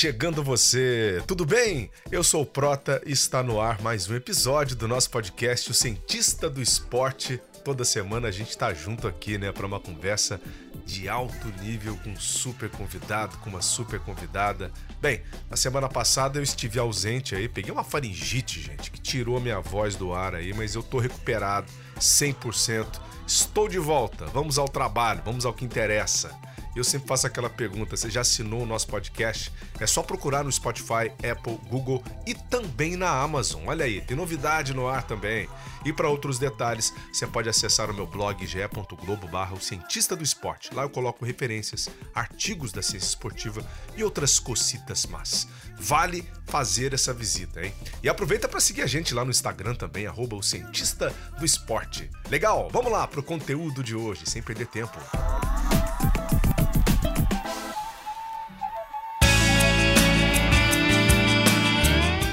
Chegando 0.00 0.42
você, 0.42 1.22
tudo 1.26 1.44
bem? 1.44 1.90
Eu 2.10 2.24
sou 2.24 2.40
o 2.40 2.46
Prota 2.46 3.02
e 3.04 3.12
está 3.12 3.42
no 3.42 3.60
ar 3.60 3.82
mais 3.82 4.08
um 4.08 4.14
episódio 4.14 4.74
do 4.74 4.88
nosso 4.88 5.10
podcast 5.10 5.70
O 5.70 5.74
Cientista 5.74 6.48
do 6.48 6.62
Esporte. 6.62 7.38
Toda 7.62 7.84
semana 7.84 8.28
a 8.28 8.30
gente 8.30 8.48
está 8.48 8.72
junto 8.72 9.06
aqui, 9.06 9.36
né, 9.36 9.52
para 9.52 9.66
uma 9.66 9.78
conversa 9.78 10.40
de 10.86 11.06
alto 11.06 11.48
nível 11.60 11.98
com 12.02 12.12
um 12.12 12.16
super 12.18 12.70
convidado, 12.70 13.36
com 13.40 13.50
uma 13.50 13.60
super 13.60 14.00
convidada. 14.00 14.72
Bem, 15.02 15.20
na 15.50 15.56
semana 15.58 15.86
passada 15.86 16.38
eu 16.38 16.42
estive 16.42 16.78
ausente 16.78 17.34
aí, 17.34 17.46
peguei 17.46 17.70
uma 17.70 17.84
faringite, 17.84 18.58
gente, 18.58 18.90
que 18.90 18.98
tirou 18.98 19.38
minha 19.38 19.60
voz 19.60 19.96
do 19.96 20.14
ar 20.14 20.34
aí, 20.34 20.54
mas 20.54 20.74
eu 20.74 20.82
tô 20.82 20.98
recuperado 20.98 21.70
100%. 21.98 22.86
Estou 23.26 23.68
de 23.68 23.78
volta. 23.78 24.24
Vamos 24.28 24.56
ao 24.56 24.66
trabalho, 24.66 25.20
vamos 25.26 25.44
ao 25.44 25.52
que 25.52 25.62
interessa. 25.62 26.34
Eu 26.74 26.84
sempre 26.84 27.08
faço 27.08 27.26
aquela 27.26 27.50
pergunta: 27.50 27.96
você 27.96 28.10
já 28.10 28.20
assinou 28.20 28.62
o 28.62 28.66
nosso 28.66 28.86
podcast? 28.86 29.52
É 29.78 29.86
só 29.86 30.02
procurar 30.02 30.44
no 30.44 30.52
Spotify, 30.52 31.10
Apple, 31.30 31.58
Google 31.68 32.02
e 32.26 32.34
também 32.34 32.96
na 32.96 33.10
Amazon. 33.10 33.66
Olha 33.66 33.84
aí, 33.84 34.00
tem 34.00 34.16
novidade 34.16 34.74
no 34.74 34.88
ar 34.88 35.02
também. 35.02 35.48
E 35.84 35.92
para 35.92 36.08
outros 36.08 36.38
detalhes, 36.38 36.92
você 37.12 37.26
pode 37.26 37.48
acessar 37.48 37.90
o 37.90 37.94
meu 37.94 38.06
blog 38.06 38.46
ge.globo 38.46 39.28
barra 39.28 39.54
o 39.54 39.60
cientista 39.60 40.14
do 40.14 40.22
esporte. 40.22 40.74
Lá 40.74 40.82
eu 40.82 40.90
coloco 40.90 41.24
referências, 41.24 41.88
artigos 42.14 42.72
da 42.72 42.82
ciência 42.82 43.08
esportiva 43.08 43.64
e 43.96 44.04
outras 44.04 44.38
cocitas 44.38 45.06
mas 45.06 45.48
Vale 45.78 46.28
fazer 46.46 46.92
essa 46.92 47.12
visita, 47.14 47.64
hein? 47.64 47.72
E 48.02 48.08
aproveita 48.08 48.46
para 48.46 48.60
seguir 48.60 48.82
a 48.82 48.86
gente 48.86 49.14
lá 49.14 49.24
no 49.24 49.30
Instagram 49.30 49.74
também, 49.74 50.06
arroba 50.06 50.36
o 50.36 50.42
cientista 50.42 51.14
do 51.38 51.44
esporte. 51.44 52.10
Legal, 52.28 52.68
vamos 52.70 52.92
lá 52.92 53.06
pro 53.06 53.22
conteúdo 53.22 53.82
de 53.82 53.96
hoje, 53.96 54.22
sem 54.26 54.42
perder 54.42 54.66
tempo. 54.66 54.98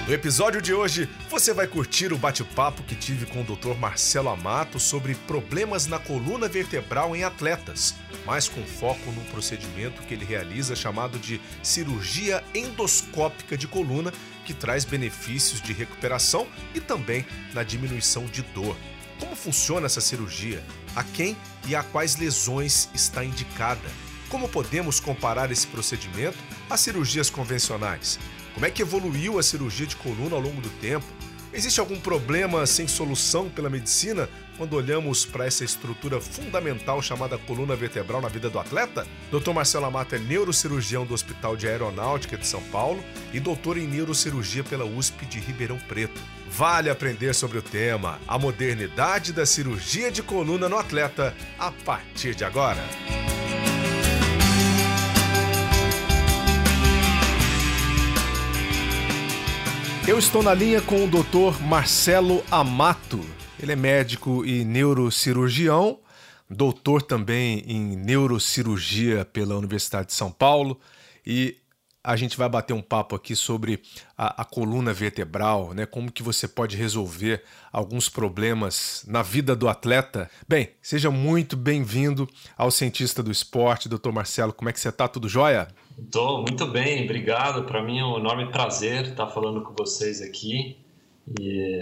No 0.08 0.14
episódio 0.14 0.62
de 0.62 0.74
hoje, 0.74 1.10
você 1.30 1.54
vai 1.54 1.68
curtir 1.68 2.14
o 2.14 2.18
bate-papo 2.18 2.82
que 2.84 2.96
tive 2.96 3.26
com 3.26 3.42
o 3.42 3.44
Dr. 3.44 3.78
Marcelo 3.78 4.30
Amato 4.30 4.80
sobre 4.80 5.14
problemas 5.14 5.86
na 5.86 6.00
coluna 6.00 6.48
vertebral 6.48 7.14
em 7.14 7.26
atletas, 7.26 7.94
mas 8.26 8.48
com 8.48 8.64
foco 8.64 9.12
num 9.12 9.26
procedimento 9.26 10.02
que 10.04 10.14
ele 10.14 10.24
realiza 10.24 10.78
chamado 10.78 11.20
de 11.20 11.42
cirurgia 11.62 12.42
endoscópica 12.56 13.58
de 13.58 13.68
coluna, 13.68 14.14
que 14.46 14.54
traz 14.54 14.86
benefícios 14.86 15.62
de 15.62 15.74
recuperação 15.74 16.48
e 16.74 16.80
também 16.80 17.26
na 17.54 17.62
diminuição 17.62 18.28
de 18.28 18.44
dor. 18.44 18.78
Como 19.20 19.36
funciona 19.36 19.88
essa 19.88 20.00
cirurgia? 20.00 20.64
A 20.96 21.04
quem 21.04 21.36
e 21.68 21.76
a 21.76 21.84
quais 21.84 22.16
lesões 22.16 22.88
está 22.94 23.26
indicada? 23.26 23.90
Como 24.30 24.48
podemos 24.48 25.02
comparar 25.02 25.52
esse 25.52 25.68
procedimento 25.68 26.38
às 26.70 26.80
cirurgias 26.80 27.30
convencionais? 27.30 28.18
Como 28.58 28.66
é 28.66 28.72
que 28.72 28.82
evoluiu 28.82 29.38
a 29.38 29.44
cirurgia 29.44 29.86
de 29.86 29.96
coluna 29.96 30.36
ao 30.36 30.42
longo 30.42 30.60
do 30.60 30.70
tempo? 30.82 31.06
Existe 31.54 31.80
algum 31.80 32.00
problema 32.00 32.66
sem 32.66 32.88
solução 32.88 33.52
pela 33.52 33.70
medicina 33.70 34.28
quando 34.58 34.74
olhamos 34.74 35.24
para 35.28 35.46
essa 35.46 35.64
estrutura 35.64 36.20
fundamental 36.20 37.00
chamada 37.00 37.38
coluna 37.38 37.76
vertebral 37.76 38.20
na 38.20 38.28
vida 38.28 38.50
do 38.50 38.58
atleta? 38.58 39.06
Dr. 39.32 39.52
Marcelo 39.52 39.86
Amato 39.86 40.16
é 40.16 40.18
neurocirurgião 40.18 41.06
do 41.06 41.14
Hospital 41.14 41.56
de 41.56 41.68
Aeronáutica 41.68 42.36
de 42.36 42.48
São 42.48 42.64
Paulo 42.72 43.04
e 43.32 43.40
doutor 43.40 43.78
em 43.78 43.86
neurocirurgia 43.86 44.64
pela 44.64 44.86
USP 44.86 45.28
de 45.28 45.40
Ribeirão 45.40 45.78
Preto. 45.78 46.20
Vale 46.50 46.90
aprender 46.90 47.36
sobre 47.36 47.60
o 47.60 47.62
tema, 47.62 48.20
a 48.28 48.40
modernidade 48.40 49.34
da 49.34 49.46
cirurgia 49.46 50.12
de 50.12 50.24
coluna 50.24 50.68
no 50.68 50.80
atleta, 50.80 51.32
a 51.60 51.72
partir 51.72 52.34
de 52.34 52.44
agora. 52.44 52.84
Eu 60.08 60.18
estou 60.18 60.42
na 60.42 60.54
linha 60.54 60.82
com 60.82 61.04
o 61.04 61.08
Dr. 61.08 61.62
Marcelo 61.62 62.42
Amato. 62.50 63.20
Ele 63.62 63.74
é 63.74 63.76
médico 63.76 64.46
e 64.46 64.64
neurocirurgião, 64.64 66.00
doutor 66.50 67.02
também 67.02 67.60
em 67.68 67.98
neurocirurgia 67.98 69.26
pela 69.26 69.58
Universidade 69.58 70.08
de 70.08 70.14
São 70.14 70.32
Paulo 70.32 70.80
e 71.26 71.58
a 72.02 72.16
gente 72.16 72.38
vai 72.38 72.48
bater 72.48 72.72
um 72.72 72.82
papo 72.82 73.18
aqui 73.18 73.36
sobre 73.36 73.82
a, 74.18 74.44
a, 74.44 74.46
coluna 74.46 74.94
vertebral, 74.94 75.74
né? 75.74 75.86
Como 75.86 76.10
que 76.10 76.24
você 76.24 76.48
pode 76.48 76.78
resolver 76.78 77.44
alguns 77.70 78.08
problemas 78.08 79.04
na 79.06 79.22
vida 79.22 79.58
do 79.58 79.68
atleta. 79.68 80.32
Bem, 80.48 80.70
seja 80.82 81.12
muito 81.12 81.58
bem-vindo 81.58 82.30
ao 82.58 82.72
cientista 82.72 83.22
do 83.22 83.30
esporte, 83.30 83.90
doutor 83.90 84.14
Marcelo. 84.14 84.54
Como 84.54 84.70
é 84.70 84.74
que 84.74 84.80
você 84.80 84.88
está? 84.88 85.06
Tudo 85.10 85.28
jóia? 85.28 85.68
Estou 85.98 86.42
muito 86.42 86.68
bem, 86.68 87.06
obrigado. 87.06 87.64
Para 87.64 87.82
mim 87.82 88.00
é 88.00 88.06
um 88.06 88.20
enorme 88.20 88.52
prazer 88.52 89.08
estar 89.08 89.28
falando 89.28 89.62
com 89.62 89.74
vocês 89.74 90.22
aqui 90.22 90.78
e 91.40 91.82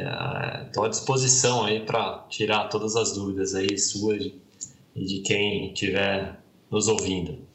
estou 0.66 0.84
uh, 0.84 0.86
à 0.86 0.90
disposição 0.90 1.66
aí 1.66 1.86
para 1.86 2.26
tirar 2.30 2.70
todas 2.70 2.96
as 2.96 3.14
dúvidas 3.14 3.54
aí 3.54 3.78
suas 3.78 4.32
e 4.96 5.06
de 5.06 5.20
quem 5.20 5.74
estiver 5.74 6.40
nos 6.72 6.88
ouvindo. 6.88 7.46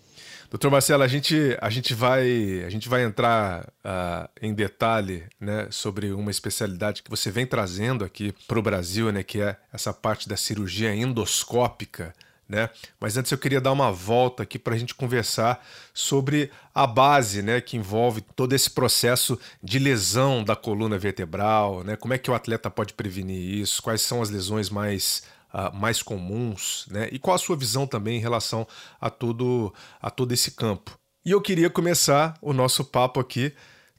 Doutor 0.50 0.70
Marcelo, 0.70 1.04
a 1.04 1.08
gente, 1.08 1.56
a 1.60 1.70
gente, 1.70 1.94
vai, 1.94 2.64
a 2.66 2.68
gente 2.68 2.88
vai 2.88 3.04
entrar 3.04 3.72
uh, 3.84 4.28
em 4.42 4.52
detalhe 4.52 5.22
né, 5.40 5.68
sobre 5.70 6.12
uma 6.12 6.30
especialidade 6.30 7.02
que 7.02 7.10
você 7.10 7.30
vem 7.30 7.46
trazendo 7.46 8.04
aqui 8.04 8.34
para 8.48 8.58
o 8.58 8.62
Brasil, 8.62 9.12
né, 9.12 9.22
que 9.22 9.40
é 9.40 9.56
essa 9.72 9.92
parte 9.92 10.28
da 10.28 10.36
cirurgia 10.36 10.94
endoscópica. 10.94 12.12
Né? 12.50 12.68
Mas 12.98 13.16
antes 13.16 13.30
eu 13.30 13.38
queria 13.38 13.60
dar 13.60 13.70
uma 13.70 13.92
volta 13.92 14.42
aqui 14.42 14.58
para 14.58 14.74
a 14.74 14.78
gente 14.78 14.92
conversar 14.92 15.64
sobre 15.94 16.50
a 16.74 16.84
base 16.84 17.42
né, 17.42 17.60
que 17.60 17.76
envolve 17.76 18.22
todo 18.34 18.52
esse 18.54 18.68
processo 18.68 19.38
de 19.62 19.78
lesão 19.78 20.42
da 20.42 20.56
coluna 20.56 20.98
vertebral, 20.98 21.84
né? 21.84 21.94
como 21.94 22.12
é 22.12 22.18
que 22.18 22.28
o 22.28 22.34
atleta 22.34 22.68
pode 22.68 22.92
prevenir 22.94 23.60
isso, 23.60 23.80
quais 23.80 24.02
são 24.02 24.20
as 24.20 24.30
lesões 24.30 24.68
mais 24.68 25.22
uh, 25.54 25.72
mais 25.72 26.02
comuns, 26.02 26.86
né? 26.90 27.08
E 27.12 27.18
qual 27.20 27.36
a 27.36 27.38
sua 27.38 27.56
visão 27.56 27.86
também 27.86 28.16
em 28.16 28.20
relação 28.20 28.66
a 29.00 29.08
todo, 29.08 29.72
a 30.02 30.10
todo 30.10 30.32
esse 30.32 30.50
campo. 30.50 30.98
E 31.24 31.30
eu 31.30 31.40
queria 31.40 31.70
começar 31.70 32.36
o 32.42 32.52
nosso 32.52 32.84
papo 32.84 33.20
aqui 33.20 33.52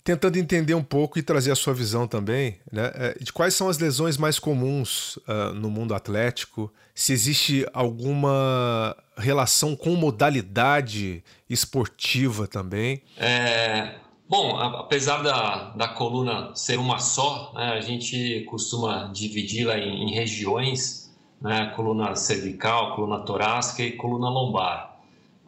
tentando 0.04 0.38
entender 0.38 0.74
um 0.74 0.84
pouco 0.84 1.20
e 1.20 1.24
trazer 1.24 1.52
a 1.52 1.56
sua 1.56 1.74
visão 1.74 2.08
também 2.08 2.58
né, 2.72 2.92
é, 2.96 3.18
de 3.20 3.32
quais 3.32 3.54
são 3.54 3.70
as 3.70 3.78
lesões 3.78 4.18
mais 4.18 4.40
comuns 4.40 5.18
uh, 5.18 5.54
no 5.54 5.70
mundo 5.70 5.94
atlético, 5.94 6.72
se 6.94 7.14
existe 7.14 7.66
alguma 7.74 8.96
relação 9.18 9.76
com 9.76 9.96
modalidade 9.96 11.24
esportiva 11.50 12.48
também. 12.48 13.02
É, 13.18 13.96
bom, 14.28 14.58
apesar 14.58 15.22
da, 15.22 15.70
da 15.72 15.88
coluna 15.88 16.56
ser 16.56 16.80
uma 16.80 17.00
só, 17.00 17.54
né, 17.54 17.74
a 17.74 17.82
gente 17.82 18.46
costuma 18.50 19.12
dividi-la 19.14 19.78
em, 19.78 20.10
em 20.10 20.14
regiões 20.14 21.02
né, 21.42 21.74
coluna 21.76 22.16
cervical, 22.16 22.96
coluna 22.96 23.26
torácica 23.26 23.82
e 23.82 23.92
coluna 23.94 24.30
lombar. 24.30 24.91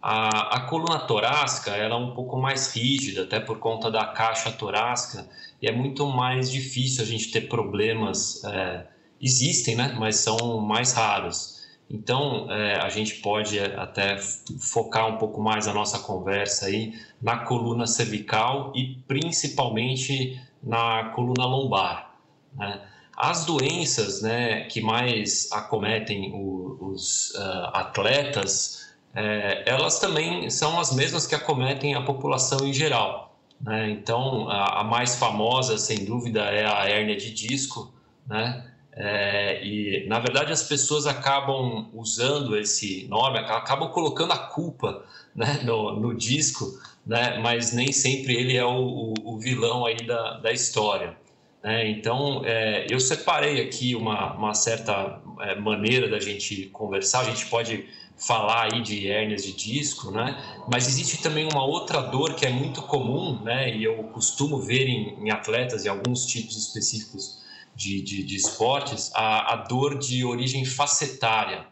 A, 0.05 0.57
a, 0.57 0.59
coluna 0.67 0.99
torácica 0.99 1.71
ela 1.71 1.95
é 1.95 1.97
um 1.97 2.13
pouco 2.13 2.37
mais 2.37 2.75
rígida, 2.75 3.23
até 3.23 3.39
por 3.39 3.57
conta 3.59 3.89
da 3.89 4.05
caixa 4.07 4.51
torácica, 4.51 5.25
e 5.61 5.67
é 5.67 5.71
muito 5.71 6.05
mais 6.05 6.51
difícil 6.51 7.03
a 7.03 7.07
gente 7.07 7.31
ter 7.31 7.47
problemas. 7.47 8.43
É, 8.43 8.85
existem, 9.21 9.77
né, 9.77 9.95
mas 9.97 10.17
são 10.17 10.59
mais 10.59 10.91
raros. 10.91 11.63
Então, 11.89 12.51
é, 12.51 12.81
a 12.81 12.89
gente 12.89 13.15
pode 13.21 13.57
até 13.57 14.17
focar 14.59 15.07
um 15.07 15.17
pouco 15.17 15.41
mais 15.41 15.69
a 15.69 15.73
nossa 15.73 15.99
conversa 15.99 16.65
aí 16.65 16.99
na 17.21 17.37
coluna 17.45 17.87
cervical 17.87 18.73
e 18.75 18.97
principalmente 19.07 20.37
na 20.61 21.11
coluna 21.15 21.45
lombar. 21.45 22.15
Né? 22.53 22.81
As 23.15 23.45
doenças 23.45 24.21
né, 24.21 24.65
que 24.65 24.81
mais 24.81 25.49
acometem 25.53 26.33
o, 26.33 26.91
os 26.91 27.29
uh, 27.35 27.69
atletas, 27.73 28.82
é, 29.15 29.63
elas 29.65 29.99
também 29.99 30.49
são 30.49 30.79
as 30.79 30.93
mesmas 30.93 31.27
que 31.27 31.35
acometem 31.35 31.93
a 31.95 32.01
população 32.01 32.65
em 32.65 32.73
geral. 32.73 33.37
Né? 33.61 33.91
Então, 33.91 34.49
a, 34.49 34.81
a, 34.81 34.83
mais 34.83 35.15
famosa, 35.15 35.77
sem 35.77 36.03
dúvida, 36.03 36.41
é 36.41 36.65
a 36.65 36.89
hérnia 36.89 37.15
de 37.15 37.31
disco, 37.31 37.93
né? 38.27 38.69
É, 38.95 39.65
e 39.65 40.05
na 40.07 40.19
verdade 40.19 40.51
as 40.51 40.61
pessoas 40.61 41.07
acabam 41.07 41.89
usando 41.93 42.55
esse 42.55 43.07
nome, 43.07 43.39
acabam 43.39 43.89
colocando 43.89 44.33
a 44.33 44.37
culpa 44.37 45.03
né, 45.35 45.61
no, 45.63 45.99
no, 45.99 46.13
disco, 46.13 46.79
né, 47.03 47.39
mas 47.39 47.73
nem 47.73 47.91
sempre 47.91 48.35
ele 48.35 48.55
é 48.55 48.63
o, 48.63 48.69
o, 48.69 49.13
o 49.33 49.39
vilão 49.39 49.83
aí 49.83 49.97
da, 49.97 50.37
da 50.37 50.51
história. 50.51 51.17
Né? 51.63 51.89
Então 51.89 52.43
é, 52.45 52.85
eu 52.89 52.99
separei 52.99 53.61
aqui 53.61 53.95
uma, 53.95 54.33
uma 54.33 54.53
certa 54.53 55.21
é, 55.39 55.55
maneira 55.55 56.09
da 56.09 56.19
gente 56.19 56.65
conversar. 56.67 57.21
A 57.21 57.23
gente 57.23 57.45
pode 57.45 57.85
falar 58.17 58.73
aí 58.73 58.81
de 58.81 59.09
hérnias 59.09 59.43
de 59.43 59.53
disco, 59.53 60.11
né? 60.11 60.37
Mas 60.71 60.87
existe 60.87 61.21
também 61.21 61.47
uma 61.51 61.65
outra 61.65 62.01
dor 62.01 62.35
que 62.35 62.45
é 62.45 62.49
muito 62.49 62.81
comum, 62.83 63.41
né? 63.41 63.75
E 63.75 63.83
eu 63.83 63.95
costumo 64.05 64.61
ver 64.61 64.87
em, 64.87 65.25
em 65.25 65.31
atletas 65.31 65.85
e 65.85 65.89
alguns 65.89 66.25
tipos 66.25 66.55
específicos 66.55 67.41
de, 67.75 68.01
de, 68.01 68.23
de 68.23 68.35
esportes, 68.35 69.11
a, 69.15 69.53
a, 69.53 69.55
dor 69.55 69.97
de 69.97 70.23
origem 70.23 70.63
facetária. 70.63 71.65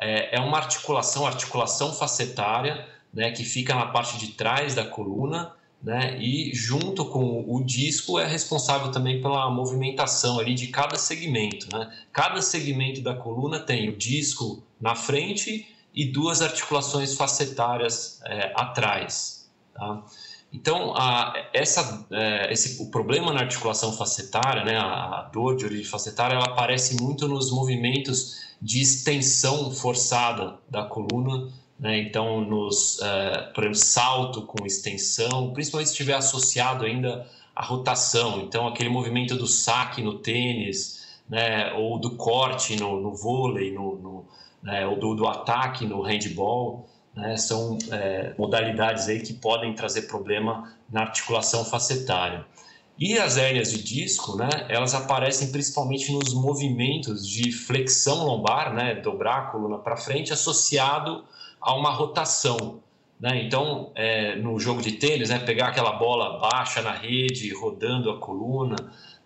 É, 0.00 0.36
é 0.36 0.40
uma 0.40 0.58
articulação, 0.58 1.26
articulação 1.26 1.94
facetária, 1.94 2.86
né? 3.12 3.30
Que 3.30 3.42
fica 3.42 3.74
na 3.74 3.86
parte 3.86 4.18
de 4.18 4.32
trás 4.32 4.74
da 4.74 4.84
coluna, 4.84 5.52
né? 5.82 6.18
E 6.20 6.54
junto 6.54 7.04
com 7.06 7.44
o 7.46 7.64
disco 7.64 8.18
é 8.18 8.26
responsável 8.26 8.90
também 8.90 9.20
pela 9.20 9.50
movimentação 9.50 10.38
ali 10.38 10.54
de 10.54 10.68
cada 10.68 10.96
segmento, 10.96 11.66
né? 11.72 11.90
Cada 12.12 12.42
segmento 12.42 13.00
da 13.00 13.14
coluna 13.14 13.58
tem 13.58 13.88
o 13.88 13.96
disco 13.96 14.62
na 14.80 14.94
frente 14.94 15.66
e 15.94 16.04
duas 16.04 16.42
articulações 16.42 17.14
facetárias 17.14 18.20
é, 18.24 18.52
atrás. 18.54 19.50
Tá? 19.74 20.02
Então, 20.52 20.94
a, 20.96 21.32
essa, 21.52 22.06
é, 22.10 22.52
esse, 22.52 22.82
o 22.82 22.90
problema 22.90 23.32
na 23.32 23.40
articulação 23.40 23.92
facetária, 23.92 24.64
né, 24.64 24.76
a, 24.76 25.20
a, 25.20 25.30
dor 25.32 25.56
de 25.56 25.64
origem 25.64 25.84
facetária, 25.84 26.34
ela 26.34 26.46
aparece 26.46 27.00
muito 27.00 27.28
nos 27.28 27.52
movimentos 27.52 28.40
de 28.60 28.80
extensão 28.80 29.70
forçada 29.70 30.58
da 30.68 30.84
coluna. 30.84 31.48
Né? 31.80 31.98
Então, 31.98 32.42
nos, 32.42 33.00
é, 33.00 33.50
por 33.54 33.64
exemplo, 33.64 33.78
salto 33.78 34.42
com 34.42 34.66
extensão, 34.66 35.50
principalmente 35.52 35.88
se 35.88 35.94
estiver 35.94 36.14
associado 36.14 36.84
ainda 36.84 37.26
à 37.56 37.64
rotação. 37.64 38.42
Então, 38.42 38.68
aquele 38.68 38.90
movimento 38.90 39.34
do 39.34 39.46
saque 39.46 40.02
no 40.02 40.18
tênis, 40.18 41.00
né, 41.28 41.72
ou 41.72 41.98
do 41.98 42.16
corte 42.16 42.76
no, 42.76 43.00
no 43.00 43.14
vôlei, 43.14 43.72
no, 43.72 43.96
no 43.96 44.24
né, 44.62 44.86
ou 44.86 44.98
do, 44.98 45.14
do, 45.14 45.26
ataque 45.26 45.86
no 45.86 46.02
handball, 46.02 46.86
né, 47.14 47.36
são 47.38 47.78
é, 47.90 48.34
modalidades 48.36 49.08
aí 49.08 49.20
que 49.20 49.32
podem 49.32 49.72
trazer 49.72 50.02
problema 50.02 50.70
na 50.90 51.02
articulação 51.02 51.64
facetária. 51.64 52.44
E 53.00 53.18
as 53.18 53.38
hérnias 53.38 53.72
de 53.72 53.82
disco, 53.82 54.36
né, 54.36 54.50
elas 54.68 54.94
aparecem 54.94 55.50
principalmente 55.50 56.12
nos 56.12 56.34
movimentos 56.34 57.26
de 57.26 57.50
flexão 57.50 58.26
lombar, 58.26 58.74
né, 58.74 58.94
dobrar 58.96 59.38
a 59.38 59.46
coluna 59.46 59.78
para 59.78 59.96
frente, 59.96 60.34
associado 60.34 61.24
a 61.58 61.74
uma 61.74 61.90
rotação. 61.90 62.82
Né? 63.18 63.42
Então, 63.42 63.90
é, 63.94 64.36
no 64.36 64.60
jogo 64.60 64.82
de 64.82 64.92
tênis, 64.92 65.30
né, 65.30 65.38
pegar 65.38 65.68
aquela 65.68 65.92
bola 65.92 66.38
baixa 66.40 66.82
na 66.82 66.92
rede, 66.92 67.54
rodando 67.54 68.10
a 68.10 68.18
coluna, 68.18 68.76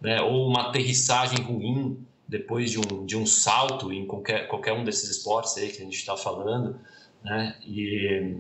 né, 0.01 0.23
ou 0.23 0.47
uma 0.47 0.69
aterrissagem 0.69 1.45
ruim 1.45 1.99
depois 2.29 2.71
de 2.71 2.79
um, 2.79 3.05
de 3.05 3.17
um 3.17 3.27
salto 3.27 3.93
em 3.93 4.07
qualquer, 4.07 4.47
qualquer 4.47 4.73
um 4.73 4.85
desses 4.85 5.11
esportes 5.11 5.57
aí 5.57 5.69
que 5.69 5.79
a 5.79 5.85
gente 5.85 5.97
está 5.97 6.17
falando, 6.17 6.79
né? 7.23 7.57
E, 7.67 8.37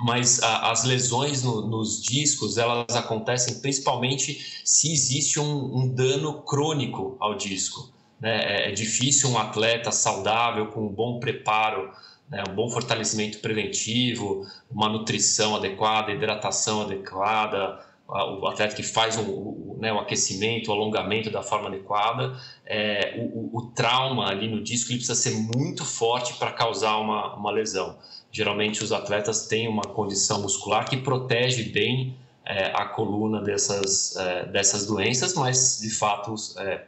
mas 0.00 0.42
a, 0.42 0.70
as 0.70 0.84
lesões 0.84 1.42
no, 1.42 1.66
nos 1.66 2.02
discos 2.02 2.58
elas 2.58 2.94
acontecem 2.96 3.60
principalmente 3.60 4.62
se 4.64 4.92
existe 4.92 5.38
um, 5.38 5.76
um 5.76 5.94
dano 5.94 6.42
crônico 6.42 7.16
ao 7.20 7.34
disco. 7.34 7.92
Né? 8.20 8.66
É, 8.66 8.68
é, 8.68 8.72
difícil 8.72 9.30
um 9.30 9.38
atleta 9.38 9.90
saudável 9.90 10.66
com 10.68 10.86
um 10.86 10.92
bom 10.92 11.18
preparo, 11.20 11.90
né? 12.28 12.42
um 12.48 12.54
bom 12.54 12.68
fortalecimento 12.70 13.38
preventivo, 13.38 14.46
uma 14.70 14.88
nutrição 14.88 15.56
adequada, 15.56 16.12
hidratação 16.12 16.82
adequada, 16.82 17.80
o 18.10 18.46
atleta 18.48 18.74
que 18.74 18.82
faz 18.82 19.16
um, 19.16 19.22
o, 19.22 19.78
né, 19.80 19.92
o 19.92 19.98
aquecimento, 20.00 20.68
o 20.68 20.72
alongamento 20.72 21.30
da 21.30 21.42
forma 21.42 21.68
adequada, 21.68 22.36
é, 22.66 23.14
o, 23.16 23.56
o, 23.56 23.62
trauma 23.70 24.28
ali 24.28 24.48
no 24.48 24.62
disco 24.62 24.90
ele 24.90 24.98
precisa 24.98 25.14
ser 25.14 25.36
muito 25.54 25.84
forte 25.84 26.34
para 26.34 26.50
causar 26.50 26.96
uma, 26.96 27.36
uma 27.36 27.52
lesão. 27.52 27.96
Geralmente 28.32 28.82
os 28.82 28.92
atletas 28.92 29.46
têm 29.46 29.68
uma 29.68 29.82
condição 29.82 30.42
muscular 30.42 30.88
que 30.88 30.96
protege 30.96 31.64
bem 31.64 32.16
é, 32.44 32.66
a 32.74 32.84
coluna 32.84 33.40
dessas, 33.42 34.16
é, 34.16 34.46
dessas 34.46 34.86
doenças, 34.86 35.34
mas 35.34 35.80
de 35.80 35.90
fato 35.90 36.34
é. 36.58 36.84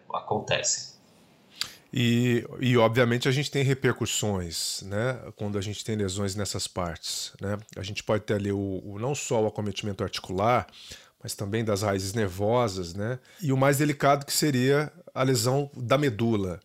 E, 1.92 2.46
e, 2.58 2.76
obviamente, 2.78 3.28
a 3.28 3.30
gente 3.30 3.50
tem 3.50 3.62
repercussões, 3.62 4.82
né? 4.86 5.18
Quando 5.36 5.58
a 5.58 5.60
gente 5.60 5.84
tem 5.84 5.94
lesões 5.94 6.34
nessas 6.34 6.66
partes, 6.66 7.32
né? 7.38 7.58
A 7.76 7.82
gente 7.82 8.02
pode 8.02 8.24
ter 8.24 8.34
ali 8.34 8.50
o, 8.50 8.82
o 8.82 8.98
não 8.98 9.14
só 9.14 9.42
o 9.42 9.46
acometimento 9.46 10.02
articular, 10.02 10.66
mas 11.22 11.34
também 11.34 11.62
das 11.62 11.82
raízes 11.82 12.14
nervosas, 12.14 12.94
né? 12.94 13.18
E 13.42 13.52
o 13.52 13.58
mais 13.58 13.76
delicado 13.76 14.24
que 14.24 14.32
seria 14.32 14.90
a 15.14 15.22
lesão 15.22 15.70
da 15.76 15.98
medula. 15.98 16.60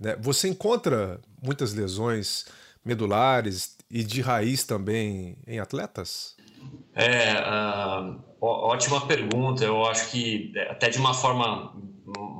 Né? 0.00 0.16
Você 0.20 0.48
encontra 0.48 1.20
muitas 1.40 1.74
lesões 1.74 2.46
medulares 2.84 3.76
e 3.92 4.02
de 4.02 4.22
raiz 4.22 4.64
também 4.64 5.36
em 5.46 5.60
atletas? 5.60 6.34
É, 6.94 7.34
uh, 7.34 8.18
ótima 8.40 9.06
pergunta. 9.06 9.62
Eu 9.62 9.84
acho 9.84 10.10
que 10.10 10.50
é, 10.56 10.70
até 10.70 10.88
de 10.88 10.98
uma 10.98 11.12
forma 11.12 11.74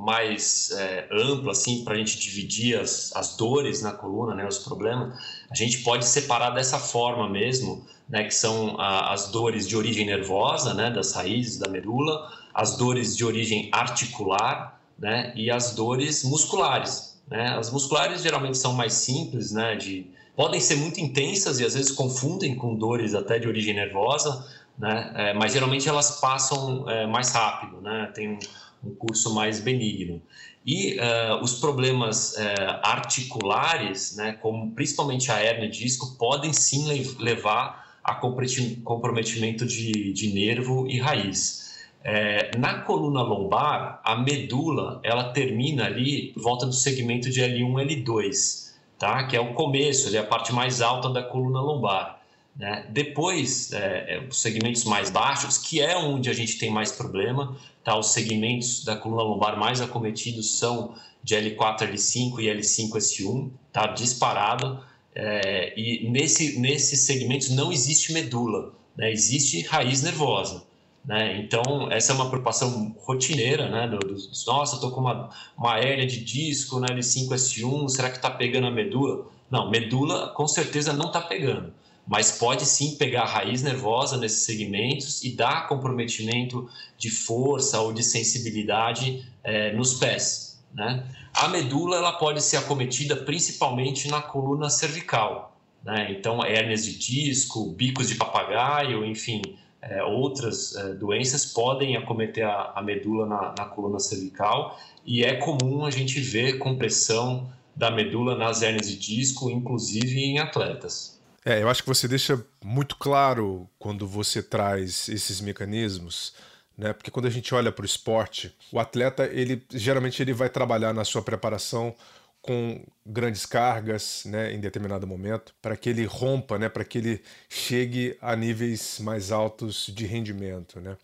mais 0.03 0.71
é, 0.71 1.07
ampla, 1.11 1.51
assim, 1.51 1.83
para 1.83 1.93
a 1.93 1.97
gente 1.97 2.19
dividir 2.19 2.79
as, 2.79 3.15
as 3.15 3.37
dores 3.37 3.81
na 3.81 3.91
coluna, 3.91 4.35
né, 4.35 4.45
os 4.45 4.59
problemas, 4.59 5.17
a 5.49 5.55
gente 5.55 5.77
pode 5.79 6.05
separar 6.05 6.49
dessa 6.49 6.77
forma 6.77 7.29
mesmo, 7.29 7.85
né, 8.09 8.25
que 8.25 8.35
são 8.35 8.75
a, 8.79 9.13
as 9.13 9.29
dores 9.29 9.67
de 9.67 9.77
origem 9.77 10.05
nervosa, 10.05 10.73
né, 10.73 10.91
das 10.91 11.13
raízes 11.13 11.57
da 11.57 11.69
medula, 11.69 12.29
as 12.53 12.75
dores 12.75 13.15
de 13.15 13.23
origem 13.23 13.69
articular, 13.71 14.81
né, 14.99 15.31
e 15.35 15.49
as 15.49 15.73
dores 15.73 16.23
musculares. 16.23 17.21
Né? 17.27 17.55
As 17.57 17.71
musculares 17.71 18.21
geralmente 18.21 18.57
são 18.57 18.73
mais 18.73 18.93
simples, 18.93 19.51
né, 19.51 19.75
de 19.75 20.11
podem 20.35 20.59
ser 20.59 20.75
muito 20.75 20.99
intensas 20.99 21.59
e 21.59 21.65
às 21.65 21.73
vezes 21.73 21.91
confundem 21.91 22.55
com 22.55 22.75
dores 22.75 23.13
até 23.13 23.39
de 23.39 23.47
origem 23.47 23.73
nervosa, 23.73 24.45
né? 24.77 25.13
É, 25.15 25.33
mas 25.33 25.53
geralmente 25.53 25.87
elas 25.87 26.19
passam 26.19 26.89
é, 26.89 27.05
mais 27.05 27.31
rápido, 27.31 27.81
né? 27.81 28.11
Tem 28.13 28.29
um, 28.29 28.39
um 28.83 28.95
curso 28.95 29.33
mais 29.33 29.59
benigno. 29.59 30.21
E 30.65 30.97
uh, 30.97 31.43
os 31.43 31.59
problemas 31.59 32.35
uh, 32.35 32.79
articulares, 32.83 34.15
né, 34.15 34.33
como 34.41 34.71
principalmente 34.71 35.29
a 35.29 35.43
hernia 35.43 35.69
de 35.69 35.79
disco, 35.79 36.15
podem 36.17 36.53
sim 36.53 36.85
levar 37.19 37.83
a 38.01 38.15
comprometimento 38.15 39.65
de, 39.65 40.13
de 40.13 40.33
nervo 40.33 40.87
e 40.87 40.99
raiz. 40.99 41.63
É, 42.03 42.51
na 42.57 42.81
coluna 42.81 43.21
lombar, 43.21 44.01
a 44.03 44.17
medula 44.17 44.99
ela 45.03 45.31
termina 45.31 45.85
ali 45.85 46.33
volta 46.35 46.65
do 46.65 46.73
segmento 46.73 47.29
de 47.29 47.41
L1 47.41 48.03
L2, 48.03 48.62
tá? 49.03 49.25
que 49.25 49.35
é 49.35 49.41
o 49.41 49.53
começo, 49.53 50.07
ali, 50.07 50.17
a 50.17 50.23
parte 50.23 50.53
mais 50.53 50.81
alta 50.81 51.09
da 51.09 51.21
coluna 51.21 51.59
lombar. 51.59 52.21
Né? 52.55 52.87
Depois, 52.89 53.73
é, 53.73 54.15
é, 54.15 54.27
os 54.29 54.41
segmentos 54.41 54.85
mais 54.85 55.09
baixos, 55.09 55.57
que 55.57 55.81
é 55.81 55.97
onde 55.97 56.29
a 56.29 56.33
gente 56.33 56.57
tem 56.57 56.71
mais 56.71 56.93
problema, 56.93 57.57
tá? 57.83 57.97
os 57.97 58.13
segmentos 58.13 58.85
da 58.85 58.95
coluna 58.95 59.23
lombar 59.23 59.59
mais 59.59 59.81
acometidos 59.81 60.57
são 60.57 60.95
de 61.21 61.35
L4, 61.35 61.79
L5 61.91 62.39
e 62.39 62.45
L5S1, 62.45 63.51
tá? 63.73 63.87
disparado. 63.87 64.81
É, 65.13 65.77
e 65.77 66.09
nesse, 66.09 66.57
nesses 66.57 67.01
segmentos 67.01 67.49
não 67.49 67.73
existe 67.73 68.13
medula, 68.13 68.71
né? 68.95 69.11
existe 69.11 69.63
raiz 69.63 70.01
nervosa. 70.01 70.63
Né? 71.05 71.39
Então, 71.39 71.91
essa 71.91 72.13
é 72.13 72.15
uma 72.15 72.29
preocupação 72.29 72.95
rotineira, 72.99 73.69
né? 73.69 73.87
Do, 73.87 73.97
do, 73.99 74.15
nossa, 74.47 74.75
estou 74.75 74.91
com 74.91 75.01
uma, 75.01 75.29
uma 75.57 75.77
hérnia 75.77 76.07
de 76.07 76.23
disco 76.23 76.79
na 76.79 76.87
L5S1, 76.87 77.89
será 77.89 78.09
que 78.09 78.17
está 78.17 78.31
pegando 78.31 78.67
a 78.67 78.71
medula? 78.71 79.25
Não, 79.51 79.69
medula 79.69 80.29
com 80.29 80.47
certeza 80.47 80.93
não 80.93 81.07
está 81.07 81.21
pegando 81.21 81.73
mas 82.05 82.33
pode 82.33 82.65
sim 82.65 82.95
pegar 82.95 83.23
a 83.23 83.27
raiz 83.27 83.63
nervosa 83.63 84.17
nesses 84.17 84.43
segmentos 84.45 85.23
e 85.23 85.35
dar 85.35 85.67
comprometimento 85.67 86.69
de 86.97 87.09
força 87.09 87.79
ou 87.79 87.93
de 87.93 88.03
sensibilidade 88.03 89.25
é, 89.43 89.71
nos 89.73 89.95
pés. 89.95 90.61
Né? 90.73 91.05
A 91.33 91.47
medula 91.47 91.97
ela 91.97 92.13
pode 92.13 92.41
ser 92.41 92.57
acometida 92.57 93.15
principalmente 93.15 94.09
na 94.09 94.21
coluna 94.21 94.69
cervical. 94.69 95.55
Né? 95.83 96.11
Então, 96.11 96.43
hérnias 96.43 96.85
de 96.85 96.97
disco, 96.97 97.71
bicos 97.71 98.09
de 98.09 98.15
papagaio, 98.15 99.05
enfim, 99.05 99.41
é, 99.89 100.03
outras 100.03 100.75
é, 100.75 100.93
doenças 100.93 101.45
podem 101.45 101.95
acometer 101.95 102.45
a, 102.45 102.73
a 102.75 102.81
medula 102.81 103.25
na, 103.25 103.55
na 103.57 103.65
coluna 103.65 103.99
cervical 103.99 104.79
e 105.05 105.23
é 105.23 105.35
comum 105.35 105.85
a 105.85 105.91
gente 105.91 106.19
ver 106.19 106.57
compressão 106.57 107.49
da 107.75 107.89
medula 107.89 108.37
nas 108.37 108.61
hérnias 108.61 108.87
de 108.87 108.97
disco, 108.97 109.49
inclusive 109.49 110.19
em 110.19 110.39
atletas. 110.39 111.19
É, 111.45 111.61
eu 111.61 111.69
acho 111.69 111.81
que 111.83 111.89
você 111.89 112.07
deixa 112.07 112.43
muito 112.63 112.95
claro 112.95 113.67
quando 113.77 114.07
você 114.07 114.41
traz 114.41 115.09
esses 115.09 115.41
mecanismos 115.41 116.33
né? 116.77 116.91
Porque 116.91 117.11
quando 117.11 117.27
a 117.27 117.29
gente 117.29 117.53
olha 117.53 117.71
para 117.71 117.83
o 117.83 117.85
esporte, 117.85 118.53
o 118.71 118.79
atleta 118.79 119.25
ele 119.25 119.63
geralmente 119.71 120.21
ele 120.21 120.33
vai 120.33 120.49
trabalhar 120.49 120.93
na 120.93 121.05
sua 121.05 121.21
preparação 121.21 121.95
com 122.43 122.85
grandes 123.05 123.45
cargas, 123.45 124.23
né, 124.25 124.53
em 124.53 124.59
determinado 124.59 125.07
momento, 125.07 125.55
para 125.61 125.77
que 125.77 125.89
ele 125.89 126.03
rompa, 126.03 126.59
né, 126.59 126.67
para 126.67 126.83
que 126.83 126.97
ele 126.97 127.23
chegue 127.47 128.17
a 128.21 128.35
níveis 128.35 128.99
mais 128.99 129.31
altos 129.31 129.87
de 129.87 130.05
rendimento, 130.05 130.81
né? 130.81 130.97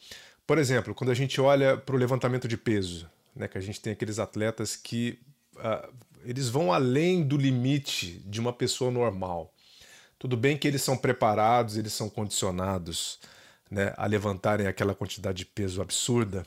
Por 0.45 0.57
exemplo, 0.57 0.93
quando 0.93 1.11
a 1.11 1.13
gente 1.13 1.39
olha 1.39 1.77
para 1.77 1.95
o 1.95 1.97
levantamento 1.97 2.45
de 2.45 2.57
peso, 2.57 3.09
né, 3.33 3.47
que 3.47 3.57
a 3.57 3.61
gente 3.61 3.79
tem 3.79 3.93
aqueles 3.93 4.19
atletas 4.19 4.75
que 4.75 5.17
uh, 5.55 5.93
eles 6.25 6.49
vão 6.49 6.73
além 6.73 7.23
do 7.23 7.37
limite 7.37 8.21
de 8.25 8.41
uma 8.41 8.51
pessoa 8.51 8.91
normal. 8.91 9.53
Tudo 10.17 10.35
bem 10.35 10.57
que 10.57 10.67
eles 10.67 10.81
são 10.81 10.97
preparados, 10.97 11.77
eles 11.77 11.93
são 11.93 12.09
condicionados 12.09 13.17
né, 13.71 13.93
a 13.95 14.05
levantarem 14.05 14.67
aquela 14.67 14.93
quantidade 14.93 15.37
de 15.37 15.45
peso 15.45 15.81
absurda, 15.81 16.45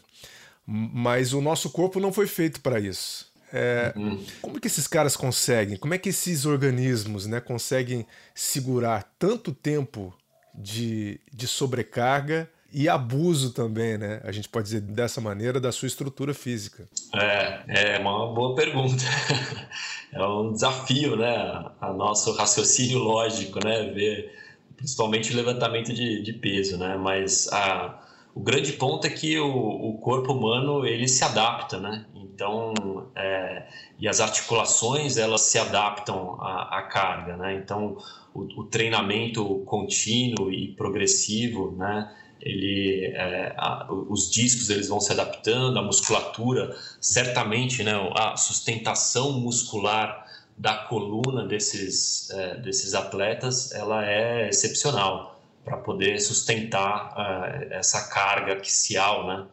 mas 0.67 1.33
o 1.33 1.41
nosso 1.41 1.71
corpo 1.71 1.99
não 1.99 2.13
foi 2.13 2.27
feito 2.27 2.61
para 2.61 2.79
isso. 2.79 3.32
É, 3.53 3.93
uhum. 3.97 4.25
Como 4.41 4.61
que 4.61 4.67
esses 4.67 4.87
caras 4.87 5.17
conseguem? 5.17 5.77
Como 5.77 5.93
é 5.93 5.99
que 5.99 6.09
esses 6.09 6.47
organismos 6.47 7.27
né, 7.27 7.41
conseguem 7.41 8.07
segurar 8.35 9.13
tanto 9.19 9.53
tempo 9.53 10.15
de, 10.55 11.21
de 11.33 11.47
sobrecarga 11.47 12.49
e 12.73 12.89
abuso 12.89 13.53
também, 13.53 13.99
né? 13.99 14.21
A 14.25 14.33
gente 14.33 14.49
pode 14.49 14.65
dizer 14.65 14.81
dessa 14.81 15.21
maneira 15.21 15.61
da 15.61 15.71
sua 15.71 15.87
estrutura 15.87 16.33
física. 16.33 16.89
É, 17.15 17.97
é 17.97 17.99
uma 17.99 18.33
boa 18.33 18.55
pergunta. 18.55 19.05
É 20.15 20.23
um 20.27 20.53
desafio, 20.53 21.17
né? 21.17 21.35
A 21.81 21.91
nosso 21.91 22.35
raciocínio 22.35 22.99
lógico, 22.99 23.59
né? 23.65 23.91
Ver 23.95 24.31
principalmente 24.77 25.33
o 25.33 25.37
levantamento 25.37 25.91
de, 25.91 26.21
de 26.21 26.35
peso, 26.35 26.77
né? 26.77 26.99
Mas 26.99 27.49
a, 27.51 27.99
o 28.35 28.41
grande 28.41 28.73
ponto 28.75 29.07
é 29.07 29.11
que 29.11 29.39
o, 29.39 29.47
o 29.47 29.99
corpo 29.99 30.35
humano 30.35 30.85
ele 30.85 31.09
se 31.09 31.25
adapta, 31.25 31.81
né? 31.81 32.05
Então, 32.35 32.73
é, 33.15 33.67
e 33.99 34.09
as 34.09 34.21
articulações 34.21 35.17
elas 35.17 35.43
se 35.43 35.59
adaptam 35.59 36.41
à, 36.41 36.79
à 36.79 36.83
carga, 36.83 37.37
né? 37.37 37.55
Então, 37.55 37.99
o, 38.33 38.61
o 38.61 38.65
treinamento 38.65 39.63
contínuo 39.67 40.51
e 40.51 40.69
progressivo, 40.69 41.73
né? 41.77 42.11
ele, 42.43 43.13
é, 43.15 43.55
a, 43.57 43.87
os 43.91 44.31
discos 44.31 44.69
eles 44.69 44.89
vão 44.89 45.01
se 45.01 45.13
adaptando, 45.13 45.79
a 45.79 45.83
musculatura, 45.83 46.77
certamente, 47.01 47.85
né, 47.85 47.93
a 48.17 48.37
sustentação 48.37 49.33
muscular 49.33 50.27
da 50.59 50.75
coluna 50.75 51.47
desses, 51.47 52.31
é, 52.31 52.57
desses 52.57 52.95
atletas, 52.95 53.73
ela 53.73 54.05
é 54.05 54.49
excepcional 54.49 55.41
para 55.65 55.77
poder 55.77 56.21
sustentar 56.21 57.15
é, 57.17 57.79
essa 57.79 58.09
carga 58.09 58.55
axial, 58.55 59.27
né? 59.27 59.47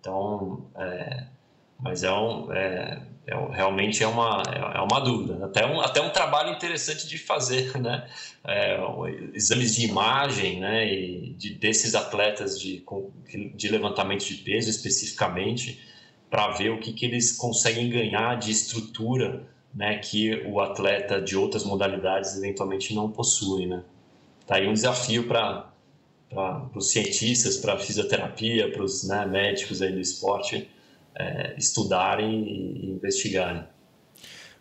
Então, 0.00 0.64
é, 0.76 1.24
mas 1.78 2.02
é 2.02 2.12
um, 2.12 2.52
é, 2.52 3.02
é, 3.26 3.34
realmente 3.52 4.02
é 4.02 4.06
uma, 4.06 4.42
é 4.74 4.80
uma 4.80 5.00
dúvida, 5.00 5.46
até 5.46 5.66
um, 5.66 5.80
até 5.80 6.00
um 6.00 6.10
trabalho 6.10 6.50
interessante 6.54 7.08
de 7.08 7.18
fazer, 7.18 7.76
né? 7.80 8.06
É, 8.46 8.78
exames 9.32 9.74
de 9.74 9.86
imagem, 9.86 10.60
né? 10.60 10.92
E 10.92 11.34
de, 11.34 11.54
desses 11.54 11.94
atletas 11.94 12.60
de, 12.60 12.84
de 13.54 13.68
levantamento 13.68 14.24
de 14.24 14.34
peso 14.34 14.68
especificamente, 14.68 15.80
para 16.28 16.48
ver 16.52 16.70
o 16.70 16.80
que, 16.80 16.92
que 16.92 17.06
eles 17.06 17.32
conseguem 17.32 17.88
ganhar 17.88 18.36
de 18.36 18.50
estrutura, 18.50 19.46
né? 19.74 19.98
Que 19.98 20.42
o 20.46 20.60
atleta 20.60 21.20
de 21.20 21.36
outras 21.36 21.64
modalidades 21.64 22.36
eventualmente 22.36 22.94
não 22.94 23.10
possui, 23.10 23.66
né? 23.66 23.82
Tá 24.46 24.56
aí 24.56 24.68
um 24.68 24.74
desafio 24.74 25.26
para 25.26 25.70
para 26.30 26.68
os 26.74 26.90
cientistas, 26.90 27.56
para 27.56 27.74
a 27.74 27.78
fisioterapia, 27.78 28.70
para 28.72 28.82
os 28.82 29.04
né, 29.04 29.24
médicos 29.24 29.80
aí 29.80 29.92
do 29.92 30.00
esporte, 30.00 30.68
é, 31.16 31.54
estudarem 31.56 32.44
e 32.44 32.90
investigarem. 32.90 33.64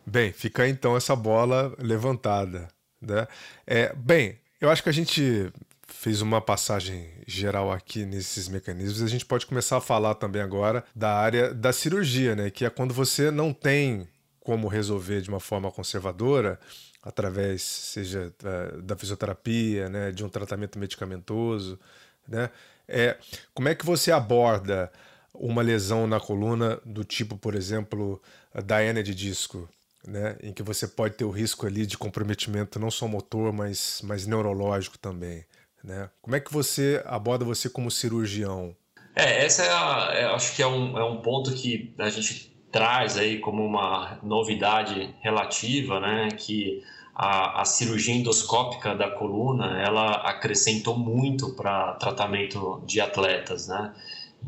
Bem, 0.05 0.31
fica 0.31 0.67
então 0.67 0.97
essa 0.97 1.15
bola 1.15 1.73
levantada. 1.79 2.67
Né? 3.01 3.27
É, 3.65 3.93
bem, 3.95 4.37
eu 4.59 4.69
acho 4.69 4.83
que 4.83 4.89
a 4.89 4.93
gente 4.93 5.51
fez 5.87 6.21
uma 6.21 6.41
passagem 6.41 7.09
geral 7.25 7.71
aqui 7.71 8.05
nesses 8.05 8.49
mecanismos. 8.49 9.01
A 9.01 9.07
gente 9.07 9.25
pode 9.25 9.45
começar 9.45 9.77
a 9.77 9.81
falar 9.81 10.15
também 10.15 10.41
agora 10.41 10.83
da 10.95 11.13
área 11.13 11.53
da 11.53 11.71
cirurgia, 11.71 12.35
né? 12.35 12.49
que 12.49 12.65
é 12.65 12.69
quando 12.69 12.93
você 12.93 13.31
não 13.31 13.53
tem 13.53 14.07
como 14.43 14.67
resolver 14.67 15.21
de 15.21 15.29
uma 15.29 15.39
forma 15.39 15.71
conservadora, 15.71 16.59
através, 17.01 17.61
seja 17.61 18.33
é, 18.43 18.81
da 18.81 18.95
fisioterapia, 18.95 19.89
né, 19.89 20.11
de 20.11 20.23
um 20.23 20.29
tratamento 20.29 20.79
medicamentoso, 20.79 21.79
né? 22.27 22.49
É, 22.87 23.17
como 23.53 23.69
é 23.69 23.75
que 23.75 23.85
você 23.85 24.11
aborda 24.11 24.91
uma 25.33 25.61
lesão 25.61 26.05
na 26.05 26.19
coluna 26.19 26.79
do 26.85 27.03
tipo, 27.03 27.37
por 27.37 27.55
exemplo, 27.55 28.21
da 28.65 28.83
hernia 28.83 29.03
de 29.03 29.15
disco, 29.15 29.67
né, 30.07 30.37
em 30.43 30.53
que 30.53 30.61
você 30.61 30.87
pode 30.87 31.15
ter 31.15 31.25
o 31.25 31.31
risco 31.31 31.65
ali 31.65 31.85
de 31.85 31.97
comprometimento 31.97 32.79
não 32.79 32.91
só 32.91 33.07
motor, 33.07 33.51
mas, 33.53 34.01
mas 34.03 34.27
neurológico 34.27 34.97
também, 34.97 35.45
né? 35.83 36.09
Como 36.21 36.35
é 36.35 36.39
que 36.39 36.51
você 36.51 37.01
aborda 37.05 37.45
você 37.45 37.69
como 37.69 37.89
cirurgião? 37.89 38.75
É, 39.15 39.45
essa 39.45 39.63
é, 39.63 39.71
a, 39.71 40.11
é 40.13 40.25
acho 40.25 40.55
que 40.55 40.61
é 40.61 40.67
um, 40.67 40.97
é 40.97 41.03
um 41.03 41.21
ponto 41.21 41.53
que 41.53 41.93
a 41.97 42.09
gente 42.09 42.51
traz 42.71 43.17
aí 43.17 43.39
como 43.39 43.63
uma 43.65 44.19
novidade 44.23 45.15
relativa, 45.21 45.99
né, 45.99 46.29
que 46.37 46.83
a, 47.15 47.61
a 47.61 47.65
cirurgia 47.65 48.13
endoscópica 48.15 48.95
da 48.95 49.09
coluna, 49.11 49.79
ela 49.81 50.13
acrescentou 50.27 50.97
muito 50.97 51.55
para 51.55 51.93
tratamento 51.93 52.81
de 52.85 52.99
atletas, 52.99 53.67
né? 53.67 53.93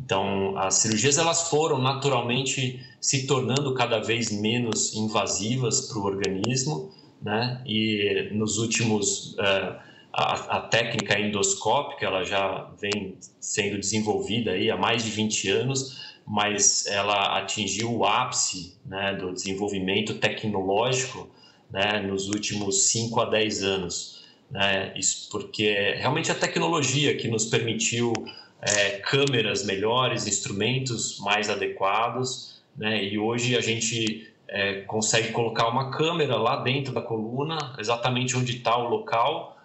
Então, 0.04 0.58
as 0.58 0.76
cirurgias 0.76 1.18
elas 1.18 1.50
foram 1.50 1.80
naturalmente 1.80 2.80
se 3.00 3.26
tornando 3.28 3.74
cada 3.74 4.00
vez 4.00 4.32
menos 4.32 4.94
invasivas 4.96 5.82
para 5.82 6.00
o 6.00 6.06
organismo, 6.06 6.92
né? 7.22 7.62
E 7.66 8.30
nos 8.34 8.58
últimos 8.58 9.34
uh, 9.34 9.80
a, 10.14 10.58
a, 10.58 10.62
técnica 10.62 11.20
endoscópica 11.20 12.06
ela 12.06 12.24
já 12.24 12.70
vem 12.80 13.18
sendo 13.40 13.78
desenvolvida 13.78 14.52
aí 14.52 14.72
há 14.72 14.78
mais 14.78 15.04
de 15.04 15.10
20 15.12 15.50
anos, 15.50 16.16
mas 16.26 16.86
ela 16.88 17.38
atingiu 17.38 17.94
o 17.94 18.06
ápice 18.06 18.78
né, 18.86 19.14
do 19.16 19.34
desenvolvimento 19.34 20.16
tecnológico 20.16 21.30
né, 21.70 22.02
nos 22.02 22.30
últimos 22.30 22.84
5 22.90 23.20
a 23.20 23.26
10 23.26 23.64
anos. 23.64 24.24
Né? 24.50 24.94
Isso 24.96 25.30
porque 25.30 25.96
realmente 25.98 26.32
a 26.32 26.36
tecnologia 26.36 27.16
que 27.18 27.28
nos 27.28 27.46
permitiu 27.46 28.14
é, 28.62 28.92
câmeras 29.00 29.66
melhores, 29.66 30.28
instrumentos 30.28 31.20
mais 31.20 31.50
adequados, 31.50 32.62
né? 32.76 33.04
E 33.04 33.18
hoje 33.18 33.56
a 33.56 33.62
gente 33.62 34.34
é, 34.48 34.82
consegue 34.82 35.32
colocar 35.32 35.68
uma 35.68 35.92
câmera 35.92 36.36
lá 36.38 36.58
dentro 36.58 36.94
da 36.94 37.02
coluna, 37.02 37.76
exatamente 37.80 38.36
onde 38.36 38.58
está 38.58 38.78
o 38.78 38.90
local, 38.90 39.58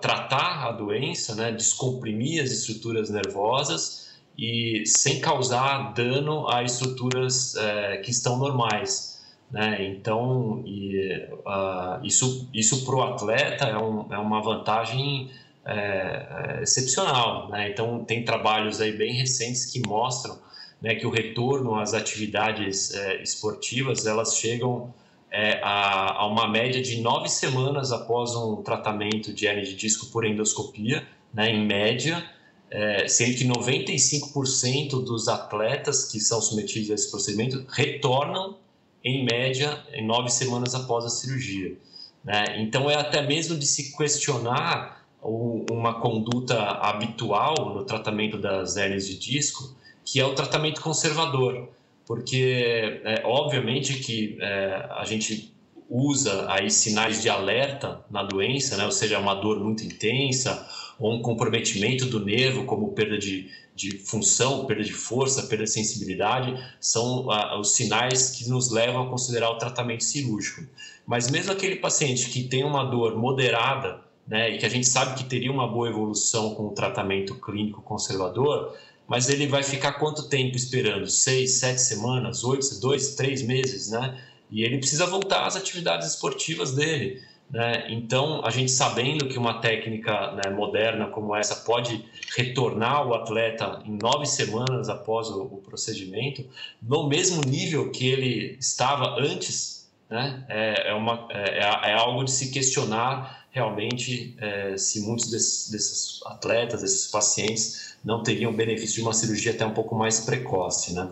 tratar 0.00 0.68
a 0.68 0.72
doença, 0.72 1.34
né? 1.34 1.52
Descomprimir 1.52 2.42
as 2.42 2.50
estruturas 2.50 3.10
nervosas 3.10 4.10
e 4.38 4.84
sem 4.86 5.20
causar 5.20 5.92
dano 5.92 6.48
a 6.48 6.62
estruturas 6.62 7.54
é, 7.56 7.98
que 7.98 8.10
estão 8.10 8.38
normais. 8.38 9.10
Né? 9.50 9.84
Então, 9.86 10.62
e, 10.64 11.28
uh, 11.44 12.04
isso, 12.04 12.48
isso 12.54 12.84
para 12.84 12.94
o 12.94 13.02
atleta 13.02 13.64
é, 13.64 13.76
um, 13.76 14.06
é 14.12 14.18
uma 14.18 14.40
vantagem 14.40 15.30
é, 15.64 16.58
é, 16.58 16.62
excepcional. 16.62 17.48
Né? 17.50 17.70
Então, 17.70 18.04
tem 18.04 18.24
trabalhos 18.24 18.80
aí 18.80 18.92
bem 18.92 19.12
recentes 19.12 19.66
que 19.66 19.80
mostram 19.86 20.38
né, 20.80 20.94
que 20.94 21.06
o 21.06 21.10
retorno 21.10 21.74
às 21.74 21.92
atividades 21.92 22.94
é, 22.94 23.22
esportivas 23.22 24.06
elas 24.06 24.36
chegam 24.36 24.92
é, 25.30 25.60
a, 25.62 26.22
a, 26.22 26.26
uma 26.26 26.48
média 26.48 26.82
de 26.82 27.00
nove 27.00 27.28
semanas 27.28 27.92
após 27.92 28.34
um 28.34 28.62
tratamento 28.62 29.32
de 29.32 29.46
hernia 29.46 29.64
de 29.64 29.76
disco 29.76 30.06
por 30.06 30.24
endoscopia, 30.24 31.06
né, 31.32 31.50
em 31.50 31.66
média, 31.66 32.24
é, 32.70 33.06
sendo 33.06 33.36
que 33.36 33.44
95% 33.44 35.04
dos 35.04 35.28
atletas 35.28 36.04
que 36.10 36.20
são 36.20 36.40
submetidos 36.40 36.90
a 36.90 36.94
esse 36.94 37.10
procedimento 37.10 37.64
retornam 37.68 38.58
em 39.04 39.24
média 39.24 39.82
em 39.92 40.06
nove 40.06 40.30
semanas 40.30 40.74
após 40.74 41.04
a 41.04 41.08
cirurgia. 41.08 41.76
Né? 42.24 42.44
Então 42.58 42.90
é 42.90 42.94
até 42.94 43.22
mesmo 43.22 43.56
de 43.56 43.66
se 43.66 43.96
questionar 43.96 44.99
uma 45.22 46.00
conduta 46.00 46.58
habitual 46.58 47.74
no 47.74 47.84
tratamento 47.84 48.38
das 48.38 48.76
hérnias 48.76 49.06
de 49.06 49.18
disco, 49.18 49.74
que 50.04 50.18
é 50.18 50.24
o 50.24 50.34
tratamento 50.34 50.80
conservador, 50.80 51.68
porque 52.06 53.00
é, 53.04 53.22
obviamente 53.24 53.94
que 54.00 54.38
é, 54.40 54.88
a 54.90 55.04
gente 55.04 55.52
usa 55.88 56.50
aí 56.50 56.70
sinais 56.70 57.20
de 57.20 57.28
alerta 57.28 58.04
na 58.10 58.22
doença, 58.22 58.76
né? 58.76 58.84
ou 58.84 58.92
seja, 58.92 59.18
uma 59.18 59.34
dor 59.34 59.58
muito 59.58 59.84
intensa 59.84 60.66
ou 60.98 61.14
um 61.14 61.22
comprometimento 61.22 62.06
do 62.06 62.24
nervo, 62.24 62.64
como 62.64 62.92
perda 62.92 63.18
de, 63.18 63.50
de 63.74 63.98
função, 63.98 64.66
perda 64.66 64.84
de 64.84 64.92
força, 64.92 65.44
perda 65.44 65.64
de 65.64 65.70
sensibilidade, 65.70 66.54
são 66.78 67.30
ah, 67.30 67.58
os 67.58 67.72
sinais 67.74 68.30
que 68.30 68.48
nos 68.48 68.70
levam 68.70 69.02
a 69.02 69.10
considerar 69.10 69.50
o 69.50 69.58
tratamento 69.58 70.04
cirúrgico. 70.04 70.62
Mas 71.06 71.30
mesmo 71.30 71.50
aquele 71.50 71.76
paciente 71.76 72.28
que 72.28 72.44
tem 72.44 72.62
uma 72.62 72.84
dor 72.84 73.16
moderada, 73.16 74.00
né, 74.30 74.50
e 74.50 74.58
que 74.58 74.64
a 74.64 74.68
gente 74.68 74.86
sabe 74.86 75.18
que 75.18 75.24
teria 75.24 75.50
uma 75.50 75.66
boa 75.66 75.88
evolução 75.88 76.54
com 76.54 76.68
o 76.68 76.70
tratamento 76.70 77.34
clínico 77.34 77.82
conservador, 77.82 78.76
mas 79.08 79.28
ele 79.28 79.48
vai 79.48 79.64
ficar 79.64 79.94
quanto 79.94 80.28
tempo 80.28 80.56
esperando? 80.56 81.08
Seis, 81.08 81.54
sete 81.54 81.80
semanas, 81.80 82.44
oito, 82.44 82.78
dois, 82.80 83.16
três 83.16 83.42
meses, 83.42 83.90
né? 83.90 84.22
E 84.48 84.62
ele 84.62 84.78
precisa 84.78 85.04
voltar 85.04 85.46
às 85.46 85.56
atividades 85.56 86.06
esportivas 86.06 86.72
dele. 86.72 87.20
Né? 87.50 87.86
Então, 87.90 88.40
a 88.44 88.50
gente 88.50 88.70
sabendo 88.70 89.26
que 89.26 89.36
uma 89.36 89.60
técnica 89.60 90.32
né, 90.32 90.50
moderna 90.50 91.08
como 91.08 91.34
essa 91.34 91.56
pode 91.56 92.04
retornar 92.36 93.08
o 93.08 93.14
atleta 93.14 93.82
em 93.84 93.98
nove 94.00 94.26
semanas 94.26 94.88
após 94.88 95.28
o, 95.28 95.42
o 95.42 95.56
procedimento, 95.58 96.44
no 96.80 97.08
mesmo 97.08 97.42
nível 97.42 97.90
que 97.90 98.06
ele 98.06 98.56
estava 98.60 99.18
antes, 99.18 99.90
né? 100.08 100.44
é, 100.48 100.90
é, 100.90 100.94
uma, 100.94 101.26
é, 101.30 101.58
é, 101.58 101.94
algo 101.94 102.22
de 102.24 102.30
se 102.30 102.52
questionar 102.52 103.39
realmente 103.50 104.36
é, 104.38 104.76
se 104.76 105.00
muitos 105.00 105.30
desses, 105.30 105.70
desses, 105.70 106.20
atletas, 106.26 106.82
desses 106.82 107.06
pacientes, 107.06 107.94
não 108.04 108.22
teriam 108.22 108.52
benefício 108.52 108.96
de 108.96 109.02
uma 109.02 109.12
cirurgia 109.12 109.52
até 109.52 109.66
um 109.66 109.74
pouco 109.74 109.94
mais 109.94 110.20
precoce. 110.20 110.94
Né? 110.94 111.10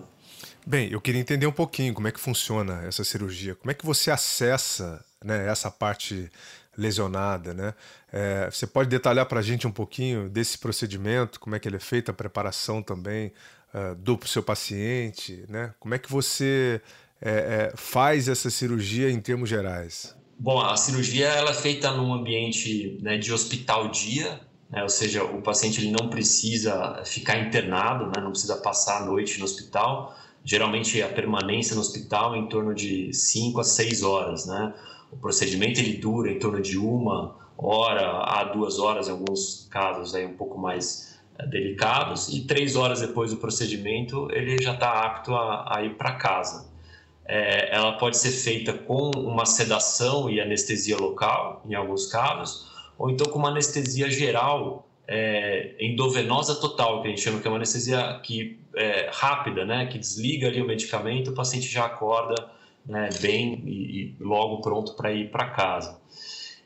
Bem, 0.66 0.90
eu 0.90 1.00
queria 1.00 1.20
entender 1.20 1.46
um 1.46 1.52
pouquinho 1.52 1.92
como 1.92 2.08
é 2.08 2.12
que 2.12 2.20
funciona 2.20 2.84
essa 2.86 3.04
cirurgia. 3.04 3.54
Como 3.54 3.70
é 3.70 3.74
que 3.74 3.84
você 3.84 4.10
acessa 4.10 5.04
né, 5.22 5.48
essa 5.48 5.70
parte 5.70 6.30
lesionada, 6.76 7.52
né? 7.52 7.74
É, 8.12 8.48
você 8.48 8.66
pode 8.66 8.88
detalhar 8.88 9.26
para 9.26 9.40
a 9.40 9.42
gente 9.42 9.66
um 9.66 9.72
pouquinho 9.72 10.28
desse 10.28 10.56
procedimento, 10.56 11.40
como 11.40 11.56
é 11.56 11.58
que 11.58 11.68
ele 11.68 11.76
é 11.76 11.80
feito, 11.80 12.10
a 12.10 12.14
preparação 12.14 12.80
também 12.80 13.32
uh, 13.74 13.96
do 13.96 14.18
seu 14.26 14.44
paciente, 14.44 15.44
né? 15.48 15.74
Como 15.80 15.94
é 15.94 15.98
que 15.98 16.10
você 16.10 16.80
é, 17.20 17.30
é, 17.30 17.72
faz 17.76 18.28
essa 18.28 18.48
cirurgia 18.48 19.10
em 19.10 19.20
termos 19.20 19.48
gerais? 19.48 20.14
Bom, 20.40 20.60
a 20.60 20.76
cirurgia 20.76 21.26
ela 21.26 21.50
é 21.50 21.54
feita 21.54 21.90
num 21.90 22.14
ambiente 22.14 22.96
né, 23.02 23.18
de 23.18 23.32
hospital 23.32 23.88
dia, 23.88 24.40
né, 24.70 24.84
ou 24.84 24.88
seja, 24.88 25.24
o 25.24 25.42
paciente 25.42 25.80
ele 25.80 25.90
não 25.90 26.08
precisa 26.08 27.02
ficar 27.04 27.40
internado, 27.40 28.06
né, 28.06 28.22
não 28.22 28.30
precisa 28.30 28.56
passar 28.56 29.02
a 29.02 29.04
noite 29.04 29.40
no 29.40 29.44
hospital. 29.44 30.14
Geralmente 30.44 31.02
a 31.02 31.08
permanência 31.08 31.74
no 31.74 31.80
hospital 31.80 32.36
é 32.36 32.38
em 32.38 32.48
torno 32.48 32.72
de 32.72 33.12
5 33.12 33.58
a 33.58 33.64
6 33.64 34.04
horas, 34.04 34.46
né? 34.46 34.72
O 35.10 35.16
procedimento 35.16 35.80
ele 35.80 35.94
dura 35.94 36.30
em 36.30 36.38
torno 36.38 36.62
de 36.62 36.78
uma 36.78 37.34
hora 37.56 38.22
a 38.22 38.44
duas 38.44 38.78
horas, 38.78 39.08
em 39.08 39.10
alguns 39.10 39.66
casos 39.68 40.14
aí 40.14 40.24
um 40.24 40.36
pouco 40.36 40.56
mais 40.56 41.18
é, 41.36 41.46
delicados, 41.48 42.28
e 42.28 42.42
três 42.42 42.76
horas 42.76 43.00
depois 43.00 43.32
do 43.32 43.38
procedimento 43.38 44.30
ele 44.30 44.62
já 44.62 44.74
está 44.74 45.04
apto 45.04 45.34
a, 45.34 45.78
a 45.78 45.84
ir 45.84 45.96
para 45.96 46.12
casa. 46.12 46.67
É, 47.28 47.76
ela 47.76 47.92
pode 47.98 48.16
ser 48.16 48.30
feita 48.30 48.72
com 48.72 49.10
uma 49.14 49.44
sedação 49.44 50.30
e 50.30 50.40
anestesia 50.40 50.96
local, 50.96 51.62
em 51.68 51.74
alguns 51.74 52.06
casos, 52.06 52.66
ou 52.96 53.10
então 53.10 53.30
com 53.30 53.38
uma 53.38 53.50
anestesia 53.50 54.10
geral 54.10 54.88
é, 55.06 55.74
endovenosa 55.78 56.54
total, 56.56 57.02
que 57.02 57.08
a 57.08 57.10
gente 57.10 57.22
chama 57.22 57.40
que 57.40 57.46
é 57.46 57.50
uma 57.50 57.58
anestesia 57.58 58.20
que, 58.22 58.58
é, 58.74 59.10
rápida, 59.12 59.64
né, 59.64 59.86
que 59.86 59.98
desliga 59.98 60.48
ali 60.48 60.60
o 60.60 60.66
medicamento, 60.66 61.30
o 61.30 61.34
paciente 61.34 61.66
já 61.68 61.86
acorda 61.86 62.34
né, 62.86 63.08
bem 63.20 63.62
e, 63.66 63.70
e 63.70 64.16
logo 64.20 64.60
pronto 64.60 64.94
para 64.94 65.12
ir 65.12 65.30
para 65.30 65.50
casa. 65.50 66.00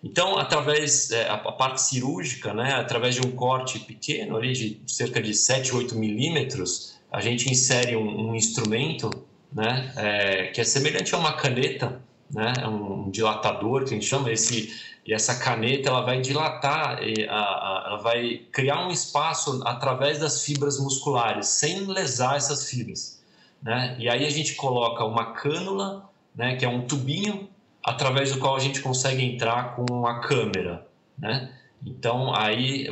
Então, 0.03 0.37
através 0.37 1.13
é, 1.13 1.29
a, 1.29 1.39
parte 1.39 1.81
cirúrgica, 1.81 2.53
né, 2.53 2.75
através 2.75 3.15
de 3.15 3.25
um 3.25 3.31
corte 3.31 3.79
pequeno 3.79 4.37
ali 4.37 4.53
de 4.53 4.81
cerca 4.87 5.23
de 5.23 5.33
7, 5.33 5.75
8 5.75 5.95
milímetros, 5.95 6.99
a 7.11 7.21
gente 7.21 7.49
insere 7.49 7.95
um, 7.95 8.31
um 8.31 8.35
instrumento, 8.35 9.11
né, 9.53 9.93
é, 9.97 10.47
que 10.49 10.61
é 10.61 10.65
semelhante 10.65 11.15
a 11.15 11.19
uma 11.19 11.33
caneta, 11.33 12.01
né, 12.31 12.53
é 12.61 12.67
um 12.67 13.11
dilatador 13.11 13.85
que 13.85 13.91
a 13.91 13.95
gente 13.95 14.07
chama 14.07 14.31
esse 14.31 14.93
e 15.05 15.13
essa 15.13 15.35
caneta 15.35 15.89
ela 15.89 16.03
vai 16.03 16.21
dilatar, 16.21 17.01
ela 17.03 17.97
vai 17.97 18.43
criar 18.53 18.87
um 18.87 18.91
espaço 18.91 19.61
através 19.65 20.21
das 20.21 20.45
fibras 20.45 20.79
musculares, 20.79 21.49
sem 21.49 21.87
lesar 21.87 22.37
essas 22.37 22.71
fibras. 22.71 23.21
Né? 23.61 23.97
E 23.99 24.09
aí 24.09 24.25
a 24.25 24.31
gente 24.31 24.55
coloca 24.55 25.05
uma 25.05 25.33
cânula 25.33 26.09
né, 26.35 26.55
que 26.57 26.65
é 26.65 26.69
um 26.69 26.87
tubinho 26.87 27.49
através 27.83 28.33
do 28.33 28.39
qual 28.39 28.55
a 28.55 28.61
gente 28.61 28.81
consegue 28.81 29.25
entrar 29.25 29.75
com 29.75 30.07
a 30.07 30.21
câmera, 30.21 30.87
né? 31.19 31.53
Então 31.85 32.33
aí 32.33 32.87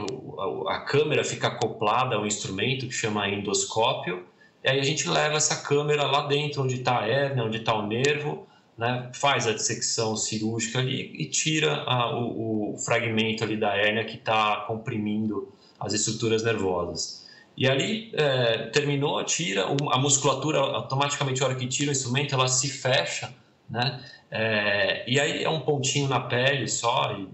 a 0.69 0.81
câmera 0.81 1.23
fica 1.23 1.47
acoplada 1.47 2.17
ao 2.17 2.27
instrumento 2.27 2.89
que 2.89 2.93
chama 2.93 3.29
endoscópio, 3.29 4.27
e 4.63 4.69
aí 4.69 4.79
a 4.79 4.85
gente 4.85 5.09
leva 5.09 5.37
essa 5.37 5.57
câmera 5.57 6.05
lá 6.05 6.27
dentro 6.27 6.63
onde 6.63 6.77
está 6.77 7.01
a 7.01 7.09
hérnia, 7.09 7.45
onde 7.45 7.59
está 7.59 7.75
o 7.75 7.87
nervo, 7.87 8.47
né? 8.77 9.11
faz 9.15 9.47
a 9.47 9.53
dissecção 9.53 10.17
cirúrgica 10.17 10.79
ali 10.79 11.13
e 11.19 11.27
tira 11.27 11.83
a, 11.87 12.19
o, 12.19 12.75
o, 12.75 12.79
fragmento 12.79 13.43
ali 13.43 13.57
da 13.57 13.75
hérnia 13.75 14.05
que 14.05 14.17
está 14.17 14.65
comprimindo 14.67 15.53
as 15.79 15.95
estruturas 15.95 16.43
nervosas. 16.43 17.29
E 17.57 17.69
ali 17.69 18.11
é, 18.15 18.69
terminou, 18.69 19.23
tira, 19.25 19.65
a 19.65 19.99
musculatura 19.99 20.59
automaticamente, 20.59 21.43
a 21.43 21.47
hora 21.47 21.55
que 21.55 21.67
tira 21.67 21.91
o 21.91 21.93
instrumento, 21.93 22.35
ela 22.35 22.49
se 22.49 22.69
fecha, 22.69 23.33
né? 23.69 24.03
É, 24.31 25.05
e 25.11 25.19
aí 25.19 25.43
é 25.43 25.49
um 25.51 25.61
pontinho 25.61 26.09
na 26.09 26.21
pele 26.21 26.69
só, 26.69 27.13
e, 27.13 27.29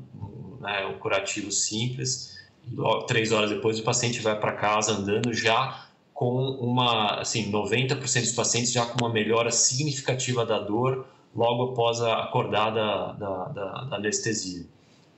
né, 0.60 0.86
um 0.86 0.98
curativo 0.98 1.52
simples. 1.52 2.36
E 2.66 3.06
três 3.06 3.30
horas 3.30 3.50
depois 3.50 3.78
o 3.78 3.82
paciente 3.84 4.20
vai 4.20 4.38
para 4.38 4.52
casa 4.52 4.92
andando 4.92 5.32
já 5.32 5.85
com 6.16 6.34
uma, 6.34 7.20
assim, 7.20 7.52
90% 7.52 8.20
dos 8.22 8.32
pacientes 8.32 8.72
já 8.72 8.86
com 8.86 9.04
uma 9.04 9.12
melhora 9.12 9.52
significativa 9.52 10.46
da 10.46 10.58
dor 10.58 11.06
logo 11.34 11.72
após 11.72 12.00
acordar 12.00 12.70
da, 12.70 13.12
da, 13.12 13.44
da, 13.48 13.84
da 13.84 13.96
anestesia. 13.96 14.64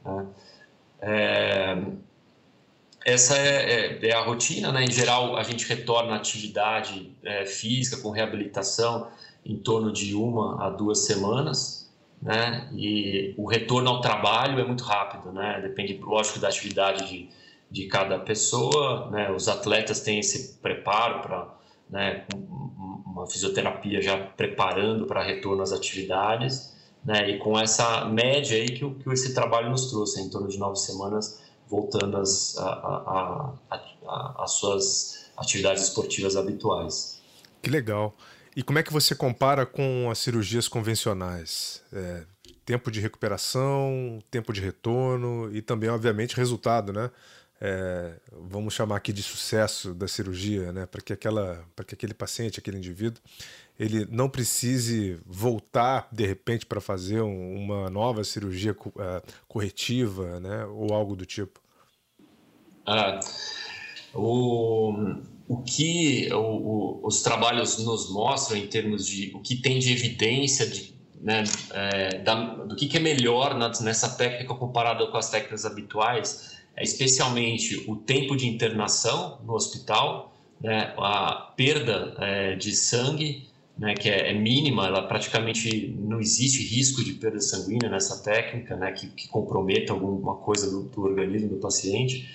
Né? 0.05 0.27
É, 1.01 1.83
essa 3.05 3.39
é, 3.39 4.01
é, 4.03 4.09
é, 4.09 4.13
a 4.13 4.25
rotina, 4.25 4.73
né? 4.73 4.85
Em 4.85 4.91
geral, 4.91 5.37
a 5.37 5.45
gente 5.45 5.69
retorna 5.69 6.15
à 6.15 6.17
atividade 6.17 7.13
é, 7.23 7.47
física 7.47 8.03
com 8.03 8.11
reabilitação 8.11 9.07
em 9.47 9.57
torno 9.57 9.93
de 9.93 10.17
uma 10.17 10.67
a 10.67 10.69
duas 10.69 11.07
semanas, 11.07 11.89
né? 12.21 12.69
E 12.75 13.35
o 13.39 13.47
retorno 13.47 13.89
ao 13.89 14.01
trabalho 14.01 14.59
é 14.59 14.65
muito 14.65 14.83
rápido, 14.83 15.31
né? 15.31 15.61
Depende, 15.63 15.97
lógico, 16.03 16.41
da 16.41 16.49
atividade 16.49 17.09
de, 17.09 17.29
de 17.70 17.87
cada 17.87 18.18
pessoa, 18.18 19.11
né? 19.11 19.31
Os 19.31 19.48
atletas 19.48 20.00
têm 20.00 20.20
esse 20.20 20.59
preparo 20.59 21.20
para, 21.20 21.54
né? 21.90 22.26
Uma 22.35 23.26
fisioterapia 23.26 24.00
já 24.00 24.16
preparando 24.16 25.07
para 25.07 25.22
retorno 25.22 25.62
às 25.62 25.72
atividades, 25.72 26.74
né? 27.04 27.31
E 27.31 27.38
com 27.38 27.59
essa 27.59 28.04
média 28.07 28.57
aí 28.57 28.66
que, 28.66 28.88
que 28.88 29.11
esse 29.11 29.35
trabalho 29.35 29.70
nos 29.70 29.90
trouxe, 29.90 30.20
em 30.20 30.31
torno 30.31 30.48
de 30.48 30.59
nove 30.59 30.76
semanas 30.76 31.46
voltando 31.68 32.16
às, 32.16 32.57
a, 32.59 33.52
a, 33.70 34.42
a, 34.42 34.46
suas 34.46 35.31
atividades 35.37 35.83
esportivas 35.85 36.35
habituais. 36.37 37.20
Que 37.62 37.70
legal. 37.70 38.14
E 38.57 38.62
como 38.62 38.78
é 38.78 38.83
que 38.83 38.92
você 38.92 39.14
compara 39.14 39.66
com 39.66 40.09
as 40.11 40.18
cirurgias 40.18 40.66
convencionais? 40.66 41.83
É, 41.92 42.24
tempo 42.64 42.90
de 42.90 43.00
recuperação, 43.00 44.22
tempo 44.31 44.52
de 44.52 44.61
retorno 44.61 45.54
e 45.54 45.62
também, 45.62 45.90
obviamente, 45.90 46.37
resultado, 46.37 46.92
né? 46.92 47.11
É, 47.61 48.14
vamos 48.33 48.73
chamar 48.73 48.97
aqui 48.97 49.12
de 49.12 49.23
sucesso 49.23 49.92
da 49.92 50.07
cirurgia, 50.07 50.73
né? 50.73 50.87
Para 50.87 51.01
que 51.01 51.12
aquela, 51.12 51.64
que 51.87 51.94
aquele 51.94 52.14
paciente, 52.14 52.61
aquele 52.61 52.79
indivíduo, 52.79 53.21
ele 53.79 54.07
não 54.11 54.29
precise 54.29 55.21
voltar 55.25 56.09
de 56.11 56.27
repente 56.27 56.66
para 56.66 56.81
fazer 56.81 57.23
um, 57.23 57.55
uma 57.55 57.88
nova 57.88 58.25
cirurgia 58.25 58.73
uh, 58.73 59.23
corretiva, 59.47 60.40
né, 60.40 60.64
ou 60.66 60.92
algo 60.92 61.14
do 61.14 61.25
tipo? 61.25 61.61
Ah, 62.85 63.21
o, 64.12 64.92
o 65.47 65.62
que 65.62 66.29
o, 66.33 66.38
o, 66.38 67.07
os 67.07 67.23
trabalhos 67.23 67.79
nos 67.79 68.11
mostram 68.11 68.57
em 68.57 68.66
termos 68.66 69.07
de 69.07 69.33
o 69.35 69.40
que 69.40 69.57
tem 69.57 69.79
de 69.79 69.92
evidência 69.92 70.66
de, 70.66 70.94
né, 71.21 71.44
é, 71.71 72.18
da, 72.18 72.35
do 72.64 72.75
que, 72.75 72.88
que, 72.88 72.97
é 72.97 73.01
melhor 73.01 73.57
na, 73.57 73.68
nessa 73.81 74.09
técnica 74.16 74.55
comparada 74.55 75.07
com 75.07 75.16
as 75.16 75.31
técnicas 75.31 75.64
habituais 75.64 76.58
especialmente 76.83 77.85
o 77.88 77.97
tempo 77.97 78.37
de 78.37 78.47
internação 78.47 79.41
no 79.45 79.55
hospital, 79.55 80.35
né, 80.61 80.95
a 80.97 81.53
perda 81.57 82.14
é, 82.19 82.55
de 82.57 82.75
sangue 82.75 83.49
né, 83.79 83.95
que 83.95 84.09
é, 84.09 84.31
é, 84.31 84.35
mínima, 84.35 84.87
ela 84.87 85.03
praticamente 85.03 85.95
não 85.99 86.21
existe 86.21 86.62
risco 86.62 87.05
de 87.05 87.12
perda 87.12 87.41
sanguínea 87.41 87.88
nessa 87.88 88.23
técnica, 88.23 88.77
né, 88.77 88.91
que, 88.91 89.07
que 89.09 89.29
comprometa 89.29 89.93
alguma 89.93 90.35
coisa 90.37 90.69
do, 90.69 90.83
do 90.85 91.03
organismo 91.03 91.51
do 91.51 91.57
paciente. 91.57 92.29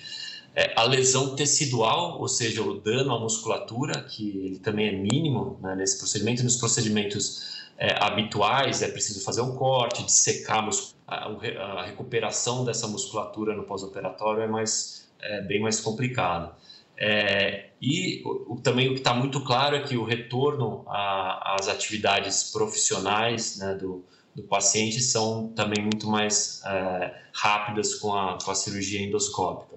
É, 0.56 0.72
a 0.76 0.84
lesão 0.84 1.36
tecidual, 1.36 2.20
ou 2.20 2.28
seja, 2.28 2.62
o 2.62 2.80
dano 2.80 3.12
à 3.12 3.20
musculatura, 3.20 4.00
que 4.02 4.38
ele 4.38 4.58
também 4.58 4.88
é 4.88 4.92
mínimo 4.92 5.58
né, 5.60 5.74
nesse 5.76 5.98
procedimento. 5.98 6.42
Nos 6.42 6.56
procedimentos 6.56 7.63
é, 7.76 8.02
habituais 8.02 8.82
é 8.82 8.88
preciso 8.88 9.24
fazer 9.24 9.40
um 9.40 9.54
corte, 9.54 10.04
dissecar 10.04 10.68
a, 11.06 11.26
a 11.26 11.84
recuperação 11.84 12.64
dessa 12.64 12.86
musculatura 12.86 13.54
no 13.54 13.64
pós-operatório 13.64 14.42
é 14.42 14.46
mais 14.46 15.08
é, 15.20 15.40
bem 15.42 15.60
mais 15.60 15.80
complicada. 15.80 16.52
É, 16.96 17.70
e 17.80 18.22
o, 18.24 18.60
também 18.62 18.88
o 18.88 18.92
que 18.92 19.00
está 19.00 19.12
muito 19.12 19.42
claro 19.42 19.76
é 19.76 19.80
que 19.80 19.96
o 19.96 20.04
retorno 20.04 20.84
às 20.86 21.68
atividades 21.68 22.52
profissionais 22.52 23.58
né, 23.58 23.74
do, 23.74 24.04
do, 24.34 24.44
paciente 24.44 25.00
são 25.00 25.48
também 25.48 25.82
muito 25.82 26.06
mais 26.06 26.62
é, 26.64 27.14
rápidas 27.32 27.96
com 27.96 28.14
a, 28.14 28.38
com 28.42 28.50
a 28.50 28.54
cirurgia 28.54 29.02
endoscópica. 29.02 29.76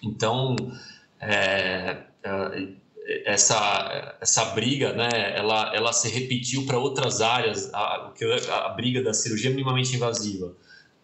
Então, 0.00 0.54
é, 1.20 2.04
essa, 3.24 4.16
essa 4.20 4.44
briga, 4.46 4.92
né, 4.92 5.34
ela, 5.36 5.74
ela 5.74 5.92
se 5.92 6.08
repetiu 6.08 6.64
para 6.64 6.78
outras 6.78 7.20
áreas, 7.20 7.72
a, 7.72 8.10
a, 8.50 8.68
briga 8.70 9.02
da 9.02 9.12
cirurgia 9.12 9.50
minimamente 9.50 9.94
invasiva 9.94 10.54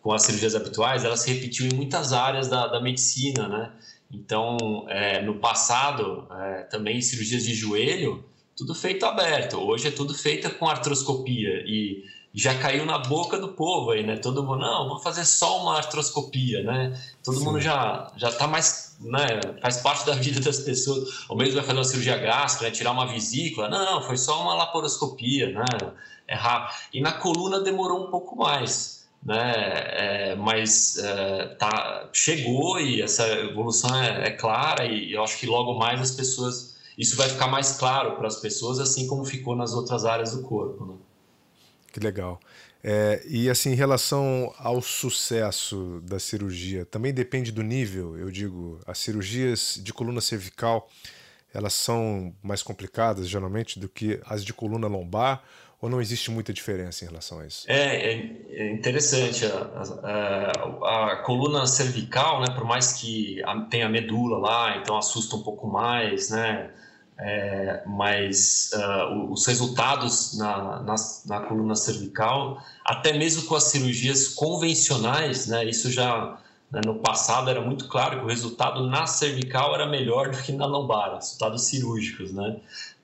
com 0.00 0.12
as 0.12 0.22
cirurgias 0.22 0.54
habituais, 0.54 1.04
ela 1.04 1.16
se 1.16 1.30
repetiu 1.32 1.66
em 1.66 1.74
muitas 1.74 2.12
áreas 2.12 2.48
da, 2.48 2.66
da 2.66 2.80
medicina, 2.80 3.46
né? 3.48 3.72
Então, 4.10 4.86
é, 4.88 5.22
no 5.22 5.36
passado, 5.36 6.26
é, 6.30 6.62
também 6.62 7.00
cirurgias 7.00 7.44
de 7.44 7.54
joelho, 7.54 8.24
tudo 8.56 8.74
feito 8.74 9.06
aberto. 9.06 9.58
Hoje 9.58 9.88
é 9.88 9.90
tudo 9.90 10.14
feito 10.14 10.50
com 10.54 10.68
artroscopia 10.68 11.62
e 11.66 12.04
já 12.32 12.58
caiu 12.58 12.84
na 12.84 12.98
boca 12.98 13.38
do 13.38 13.48
povo 13.48 13.90
aí, 13.90 14.02
né? 14.04 14.16
Todo 14.16 14.42
mundo, 14.42 14.58
não, 14.58 14.88
vou 14.88 14.98
fazer 14.98 15.24
só 15.24 15.62
uma 15.62 15.76
artroscopia, 15.76 16.62
né? 16.62 16.98
Todo 17.22 17.38
Sim. 17.38 17.44
mundo 17.44 17.60
já 17.60 18.10
já 18.16 18.32
tá 18.32 18.46
mais, 18.46 18.89
né? 19.00 19.40
Faz 19.62 19.78
parte 19.78 20.06
da 20.06 20.14
vida 20.14 20.40
das 20.40 20.58
pessoas. 20.60 21.24
Ou 21.28 21.36
mesmo 21.36 21.54
vai 21.54 21.64
fazer 21.64 21.78
uma 21.78 21.84
cirurgia 21.84 22.16
gástrica, 22.18 22.66
né? 22.66 22.70
tirar 22.70 22.92
uma 22.92 23.06
vesícula. 23.06 23.68
Não, 23.68 24.02
foi 24.02 24.16
só 24.16 24.42
uma 24.42 24.54
laparoscopia, 24.54 25.50
né? 25.50 25.64
É 26.28 26.34
rápido. 26.34 26.78
E 26.92 27.00
na 27.00 27.12
coluna 27.12 27.60
demorou 27.60 28.06
um 28.06 28.10
pouco 28.10 28.36
mais, 28.36 29.08
né? 29.22 29.52
É, 29.56 30.34
mas 30.36 30.98
é, 30.98 31.46
tá, 31.58 32.08
chegou 32.12 32.78
e 32.78 33.02
essa 33.02 33.26
evolução 33.26 33.94
é, 34.00 34.28
é 34.28 34.30
clara 34.30 34.84
e 34.84 35.12
eu 35.12 35.22
acho 35.22 35.38
que 35.38 35.46
logo 35.46 35.78
mais 35.78 36.00
as 36.00 36.10
pessoas 36.12 36.78
isso 36.96 37.16
vai 37.16 37.30
ficar 37.30 37.46
mais 37.46 37.78
claro 37.78 38.16
para 38.16 38.26
as 38.26 38.36
pessoas, 38.36 38.78
assim 38.78 39.06
como 39.06 39.24
ficou 39.24 39.56
nas 39.56 39.72
outras 39.72 40.04
áreas 40.04 40.36
do 40.36 40.42
corpo. 40.42 40.84
Né? 40.84 40.94
Que 41.92 41.98
legal. 41.98 42.38
É, 42.82 43.22
e 43.26 43.50
assim, 43.50 43.72
em 43.72 43.74
relação 43.74 44.54
ao 44.58 44.80
sucesso 44.80 46.00
da 46.02 46.18
cirurgia, 46.18 46.84
também 46.86 47.12
depende 47.12 47.52
do 47.52 47.62
nível. 47.62 48.16
Eu 48.16 48.30
digo, 48.30 48.80
as 48.86 48.98
cirurgias 48.98 49.78
de 49.82 49.92
coluna 49.92 50.20
cervical, 50.20 50.88
elas 51.52 51.74
são 51.74 52.34
mais 52.42 52.62
complicadas 52.62 53.28
geralmente 53.28 53.78
do 53.78 53.88
que 53.88 54.20
as 54.24 54.44
de 54.44 54.54
coluna 54.54 54.86
lombar, 54.86 55.42
ou 55.80 55.88
não 55.88 56.00
existe 56.00 56.30
muita 56.30 56.52
diferença 56.52 57.04
em 57.04 57.08
relação 57.08 57.40
a 57.40 57.46
isso? 57.46 57.64
É, 57.66 58.12
é, 58.12 58.36
é 58.50 58.70
interessante. 58.70 59.46
A, 59.46 60.52
a, 60.84 61.12
a, 61.12 61.16
coluna 61.22 61.66
cervical, 61.66 62.42
né, 62.42 62.54
por 62.54 62.64
mais 62.64 62.92
que 62.94 63.42
tenha 63.70 63.88
medula 63.88 64.38
lá, 64.38 64.76
então 64.76 64.96
assusta 64.98 65.36
um 65.36 65.42
pouco 65.42 65.66
mais, 65.66 66.30
né? 66.30 66.70
É, 67.22 67.82
mas 67.86 68.70
uh, 68.72 69.30
os 69.30 69.46
resultados 69.46 70.38
na, 70.38 70.80
na, 70.82 70.94
na, 71.26 71.40
coluna 71.40 71.74
cervical, 71.74 72.62
até 72.82 73.12
mesmo 73.12 73.42
com 73.42 73.54
as 73.54 73.64
cirurgias 73.64 74.28
convencionais, 74.28 75.46
né, 75.46 75.66
isso 75.66 75.90
já 75.90 76.38
né, 76.70 76.80
no 76.84 76.94
passado 76.96 77.50
era 77.50 77.60
muito 77.60 77.88
claro 77.88 78.20
que 78.20 78.24
o 78.24 78.28
resultado 78.28 78.86
na 78.88 79.06
cervical 79.06 79.74
era 79.74 79.86
melhor 79.86 80.30
do 80.30 80.42
que 80.42 80.50
na 80.52 80.64
lombar, 80.64 81.14
resultados 81.16 81.64
cirúrgicos, 81.66 82.32
né, 82.32 82.56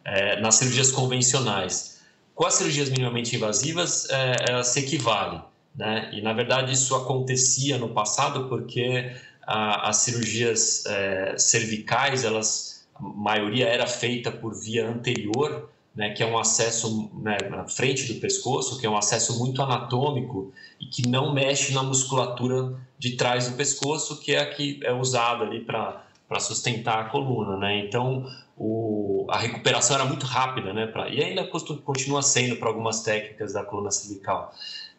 é, 0.03 0.41
nas 0.41 0.55
cirurgias 0.55 0.91
convencionais. 0.91 2.01
Com 2.35 2.47
as 2.47 2.55
cirurgias 2.55 2.89
minimamente 2.89 3.37
invasivas, 3.37 4.09
é, 4.09 4.63
se 4.63 4.81
equivale, 4.81 5.43
né, 5.75 6.11
e 6.15 6.23
na 6.23 6.33
verdade 6.33 6.73
isso 6.73 6.95
acontecia 6.95 7.77
no 7.77 7.91
passado 7.91 8.49
porque 8.49 9.15
a, 9.47 9.91
as 9.91 9.99
cirurgias 9.99 10.87
é, 10.87 11.35
cervicais, 11.37 12.25
elas 12.25 12.76
a 12.99 13.03
maioria 13.03 13.67
era 13.67 13.87
feita 13.87 14.31
por 14.31 14.55
via 14.55 14.89
anterior, 14.89 15.71
né, 15.95 16.11
que 16.11 16.23
é 16.23 16.27
um 16.27 16.39
acesso 16.39 17.11
né, 17.15 17.39
na 17.49 17.67
frente 17.67 18.13
do 18.13 18.21
pescoço, 18.21 18.79
que 18.79 18.87
é 18.87 18.91
um 18.91 18.99
acesso 18.99 19.39
muito 19.39 19.63
anatômico 19.63 20.53
e 20.79 20.85
que 20.85 21.09
não 21.09 21.33
mexe 21.33 21.73
na 21.73 21.83
musculatura 21.83 22.79
de 22.99 23.17
trás 23.17 23.49
do 23.49 23.57
pescoço, 23.57 24.21
que 24.21 24.33
é 24.33 24.41
a 24.41 24.51
que 24.51 24.79
é 24.85 24.93
usada 24.93 25.45
ali 25.45 25.65
para 25.65 26.05
sustentar 26.39 26.99
a 26.99 27.05
coluna. 27.09 27.57
Né? 27.57 27.79
Então, 27.87 28.27
o, 28.59 29.27
a 29.31 29.39
recuperação 29.39 29.97
era 29.97 30.05
muito 30.05 30.27
rápida, 30.27 30.75
né, 30.75 30.87
pra, 30.87 31.09
e 31.09 31.23
ainda 31.23 31.47
continua 31.47 32.23
sendo 32.23 32.57
para 32.57 32.69
algumas 32.69 33.03
técnicas 33.03 33.55
da 33.55 33.65
coluna 33.65 33.91
cervical. 33.91 34.53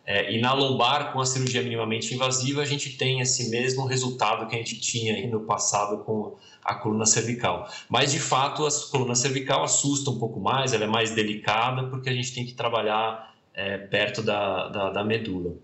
É, 0.09 0.33
e 0.33 0.39
na 0.39 0.53
lombar, 0.53 1.11
com 1.11 1.19
a 1.19 1.25
cirurgia 1.25 1.61
minimamente 1.61 2.15
invasiva, 2.15 2.61
a 2.61 2.65
gente 2.65 2.95
tem 2.95 3.19
esse 3.19 3.49
mesmo 3.49 3.85
resultado 3.85 4.47
que 4.47 4.55
a 4.55 4.57
gente 4.57 4.79
tinha 4.79 5.27
no 5.27 5.41
passado 5.41 6.01
com 6.05 6.37
a 6.63 6.75
coluna 6.75 7.05
cervical. 7.05 7.69
Mas, 7.89 8.13
de 8.13 8.19
fato, 8.19 8.65
a 8.65 8.69
coluna 8.89 9.15
cervical 9.15 9.65
assusta 9.65 10.09
um 10.09 10.17
pouco 10.17 10.39
mais, 10.39 10.71
ela 10.71 10.85
é 10.85 10.87
mais 10.87 11.11
delicada, 11.11 11.89
porque 11.89 12.09
a 12.09 12.13
gente 12.13 12.33
tem 12.33 12.45
que 12.45 12.53
trabalhar 12.53 13.35
é, 13.53 13.77
perto 13.77 14.21
da, 14.21 14.69
da, 14.69 14.89
da, 14.91 15.03
medula. 15.03 15.55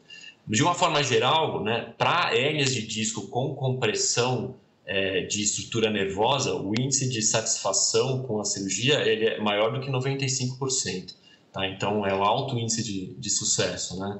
De 0.45 0.61
uma 0.61 0.75
forma 0.75 1.01
geral, 1.01 1.63
né, 1.63 1.93
para 1.97 2.35
hérnias 2.35 2.73
de 2.73 2.85
disco 2.85 3.29
com 3.29 3.55
compressão 3.55 4.55
é, 4.85 5.21
de 5.21 5.41
estrutura 5.41 5.89
nervosa, 5.89 6.53
o 6.53 6.73
índice 6.77 7.07
de 7.07 7.21
satisfação 7.21 8.23
com 8.23 8.41
a 8.41 8.43
cirurgia 8.43 8.95
ele 9.07 9.25
é 9.25 9.39
maior 9.39 9.71
do 9.71 9.79
que 9.79 9.89
95%. 9.89 11.22
Tá? 11.53 11.67
Então, 11.67 12.05
é 12.05 12.13
um 12.13 12.23
alto 12.23 12.57
índice 12.57 12.83
de, 12.83 13.13
de 13.13 13.29
sucesso. 13.29 13.99
Né? 13.99 14.19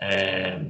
É, 0.00 0.64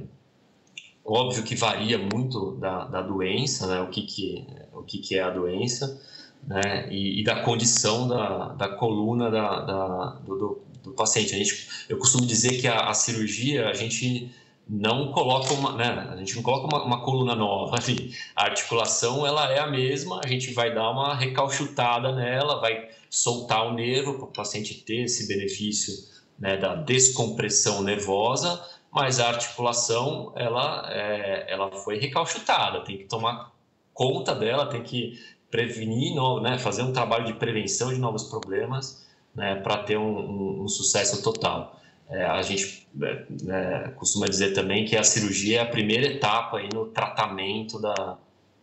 óbvio 1.05 1.41
que 1.43 1.55
varia 1.55 1.97
muito 1.97 2.57
da, 2.57 2.83
da 2.83 3.01
doença, 3.01 3.65
né? 3.65 3.81
o, 3.81 3.87
que, 3.87 4.01
que, 4.01 4.45
o 4.73 4.83
que, 4.83 4.97
que 4.97 5.15
é 5.17 5.23
a 5.23 5.29
doença, 5.29 6.01
né? 6.45 6.91
e, 6.91 7.21
e 7.21 7.23
da 7.23 7.41
condição 7.43 8.09
da, 8.09 8.49
da 8.49 8.67
coluna 8.67 9.31
da, 9.31 9.61
da 9.61 10.05
do, 10.25 10.37
do, 10.37 10.61
do, 10.83 10.91
paciente. 10.91 11.33
A 11.33 11.37
gente, 11.37 11.69
eu 11.87 11.97
costumo 11.97 12.25
dizer 12.25 12.59
que 12.59 12.67
a, 12.67 12.89
a 12.89 12.93
cirurgia, 12.93 13.69
a 13.69 13.73
gente 13.73 14.29
não 14.67 15.11
coloca 15.11 15.53
uma, 15.53 15.75
né? 15.75 16.09
A 16.11 16.15
gente 16.17 16.35
não 16.35 16.43
coloca 16.43 16.65
uma, 16.65 16.85
uma, 16.85 17.03
coluna 17.03 17.35
nova 17.35 17.77
ali. 17.77 18.13
A 18.35 18.45
articulação 18.45 19.25
ela 19.25 19.51
é 19.51 19.59
a 19.59 19.67
mesma, 19.67 20.21
a 20.23 20.27
gente 20.27 20.53
vai 20.53 20.73
dar 20.73 20.89
uma 20.91 21.15
recalchutada 21.15 22.13
nela, 22.13 22.59
vai 22.59 22.89
soltar 23.11 23.67
o 23.67 23.73
nervo 23.73 24.13
para 24.13 24.23
o 24.23 24.27
paciente 24.27 24.73
ter 24.85 25.03
esse 25.03 25.27
benefício 25.27 25.93
né, 26.39 26.55
da 26.55 26.75
descompressão 26.75 27.83
nervosa, 27.83 28.65
mas 28.89 29.19
a 29.19 29.27
articulação 29.27 30.31
ela, 30.35 30.89
é, 30.89 31.45
ela 31.51 31.69
foi 31.71 31.99
recalchutada, 31.99 32.85
tem 32.85 32.97
que 32.97 33.03
tomar 33.03 33.51
conta 33.93 34.33
dela, 34.33 34.65
tem 34.67 34.81
que 34.81 35.19
prevenir, 35.51 36.15
né, 36.41 36.57
fazer 36.57 36.83
um 36.83 36.93
trabalho 36.93 37.25
de 37.25 37.33
prevenção 37.33 37.93
de 37.93 37.99
novos 37.99 38.23
problemas 38.23 39.05
né, 39.35 39.55
para 39.55 39.83
ter 39.83 39.97
um, 39.97 40.17
um, 40.17 40.63
um, 40.63 40.67
sucesso 40.69 41.21
total. 41.21 41.77
É, 42.09 42.23
a 42.23 42.41
gente 42.41 42.87
é, 43.01 43.25
né, 43.43 43.93
costuma 43.97 44.25
dizer 44.25 44.53
também 44.53 44.85
que 44.85 44.95
a 44.95 45.03
cirurgia 45.03 45.59
é 45.59 45.61
a 45.61 45.65
primeira 45.65 46.07
etapa 46.07 46.59
aí 46.59 46.69
no 46.73 46.85
tratamento 46.85 47.79
da, 47.79 48.17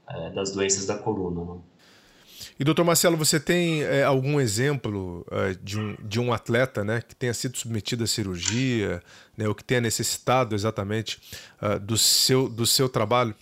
é, 0.09 0.31
das 0.31 0.53
doenças 0.53 0.87
da 0.87 0.97
coluna. 0.97 1.55
Né? 1.55 1.61
E, 2.59 2.65
doutor 2.65 2.85
Marcelo, 2.85 3.17
você 3.17 3.39
tem 3.39 3.85
é, 3.85 4.03
algum 4.03 4.41
exemplo 4.41 5.25
é, 5.31 5.55
de, 5.63 5.79
um, 5.79 5.97
de 6.03 6.19
um 6.19 6.33
atleta 6.33 6.83
né, 6.83 7.01
que 7.01 7.15
tenha 7.15 7.33
sido 7.33 7.57
submetido 7.57 8.03
à 8.03 8.07
cirurgia, 8.07 9.01
né, 9.37 9.47
ou 9.47 9.55
que 9.55 9.63
tenha 9.63 9.81
necessitado 9.81 10.57
exatamente 10.57 11.21
uh, 11.63 11.79
do, 11.79 11.97
seu, 11.97 12.49
do 12.49 12.67
seu 12.67 12.89
trabalho? 12.89 13.33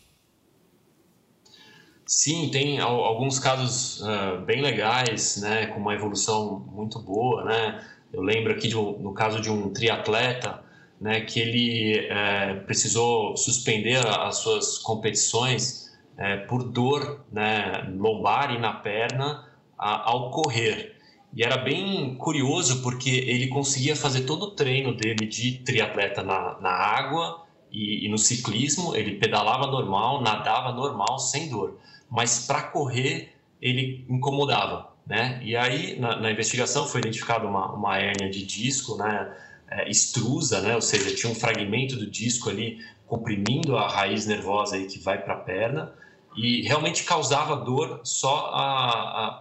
Sim, 2.04 2.50
tem 2.52 2.78
alguns 2.78 3.38
casos 3.38 4.02
uh, 4.02 4.44
bem 4.44 4.60
legais, 4.60 5.38
né, 5.38 5.66
com 5.68 5.80
uma 5.80 5.94
evolução 5.94 6.60
muito 6.70 6.98
boa. 6.98 7.42
Né? 7.42 7.82
Eu 8.12 8.20
lembro 8.20 8.52
aqui 8.52 8.68
de 8.68 8.76
um, 8.76 8.98
no 8.98 9.14
caso 9.14 9.40
de 9.40 9.50
um 9.50 9.72
triatleta 9.72 10.62
né, 11.00 11.22
que 11.22 11.40
ele 11.40 12.06
é, 12.10 12.54
precisou 12.66 13.34
suspender 13.36 14.06
as 14.06 14.36
suas 14.36 14.78
competições 14.78 15.85
é, 16.18 16.36
por 16.36 16.64
dor 16.64 17.24
né, 17.30 17.86
lombar 17.96 18.54
e 18.54 18.58
na 18.58 18.72
perna 18.72 19.46
a, 19.78 20.10
ao 20.10 20.30
correr. 20.30 20.96
E 21.34 21.42
era 21.42 21.58
bem 21.58 22.14
curioso 22.16 22.82
porque 22.82 23.10
ele 23.10 23.48
conseguia 23.48 23.94
fazer 23.94 24.22
todo 24.22 24.44
o 24.44 24.50
treino 24.52 24.94
dele 24.94 25.26
de 25.26 25.58
triatleta 25.58 26.22
na, 26.22 26.58
na 26.60 26.70
água 26.70 27.44
e, 27.70 28.06
e 28.06 28.08
no 28.08 28.16
ciclismo, 28.16 28.96
ele 28.96 29.16
pedalava 29.16 29.66
normal, 29.66 30.22
nadava 30.22 30.72
normal, 30.72 31.18
sem 31.18 31.50
dor. 31.50 31.78
Mas 32.10 32.46
para 32.46 32.62
correr, 32.62 33.34
ele 33.60 34.06
incomodava. 34.08 34.94
Né? 35.06 35.40
E 35.42 35.54
aí, 35.54 35.98
na, 36.00 36.16
na 36.16 36.30
investigação, 36.30 36.86
foi 36.86 37.00
identificada 37.00 37.46
uma, 37.46 37.72
uma 37.72 37.98
hérnia 37.98 38.30
de 38.30 38.44
disco, 38.44 38.96
né? 38.96 39.32
É, 39.68 39.90
extrusa, 39.90 40.60
né? 40.60 40.76
ou 40.76 40.80
seja, 40.80 41.12
tinha 41.12 41.30
um 41.30 41.34
fragmento 41.34 41.96
do 41.96 42.08
disco 42.08 42.48
ali 42.48 42.78
comprimindo 43.04 43.76
a 43.76 43.88
raiz 43.88 44.24
nervosa 44.24 44.76
aí 44.76 44.86
que 44.86 45.00
vai 45.00 45.20
para 45.20 45.34
a 45.34 45.38
perna 45.38 45.92
e 46.36 46.62
realmente 46.62 47.04
causava 47.04 47.56
dor 47.56 48.00
só 48.04 48.50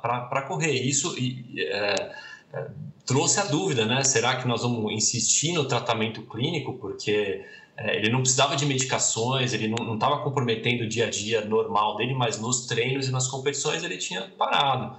para 0.02 0.44
correr. 0.48 0.74
Isso 0.74 1.18
e, 1.18 1.46
é, 1.58 2.16
é, 2.54 2.68
trouxe 3.06 3.40
a 3.40 3.46
dúvida, 3.46 3.86
né? 3.86 4.04
Será 4.04 4.38
que 4.38 4.48
nós 4.48 4.62
vamos 4.62 4.92
insistir 4.94 5.52
no 5.52 5.66
tratamento 5.66 6.22
clínico? 6.22 6.74
Porque 6.74 7.44
é, 7.78 7.98
ele 7.98 8.10
não 8.10 8.22
precisava 8.22 8.56
de 8.56 8.66
medicações, 8.66 9.54
ele 9.54 9.68
não 9.68 9.96
estava 9.96 10.20
comprometendo 10.20 10.86
o 10.86 10.88
dia 10.88 11.08
a 11.08 11.10
dia 11.10 11.44
normal 11.44 11.98
dele, 11.98 12.14
mas 12.14 12.40
nos 12.40 12.66
treinos 12.66 13.08
e 13.08 13.12
nas 13.12 13.28
competições 13.28 13.84
ele 13.84 13.98
tinha 13.98 14.22
parado. 14.38 14.96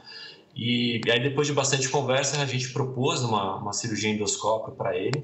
E, 0.54 1.00
e 1.04 1.10
aí, 1.10 1.20
depois 1.20 1.46
de 1.46 1.52
bastante 1.52 1.88
conversa, 1.88 2.40
a 2.40 2.46
gente 2.46 2.72
propôs 2.72 3.22
uma, 3.22 3.56
uma 3.56 3.72
cirurgia 3.72 4.10
endoscópio 4.10 4.74
para 4.74 4.96
ele. 4.96 5.22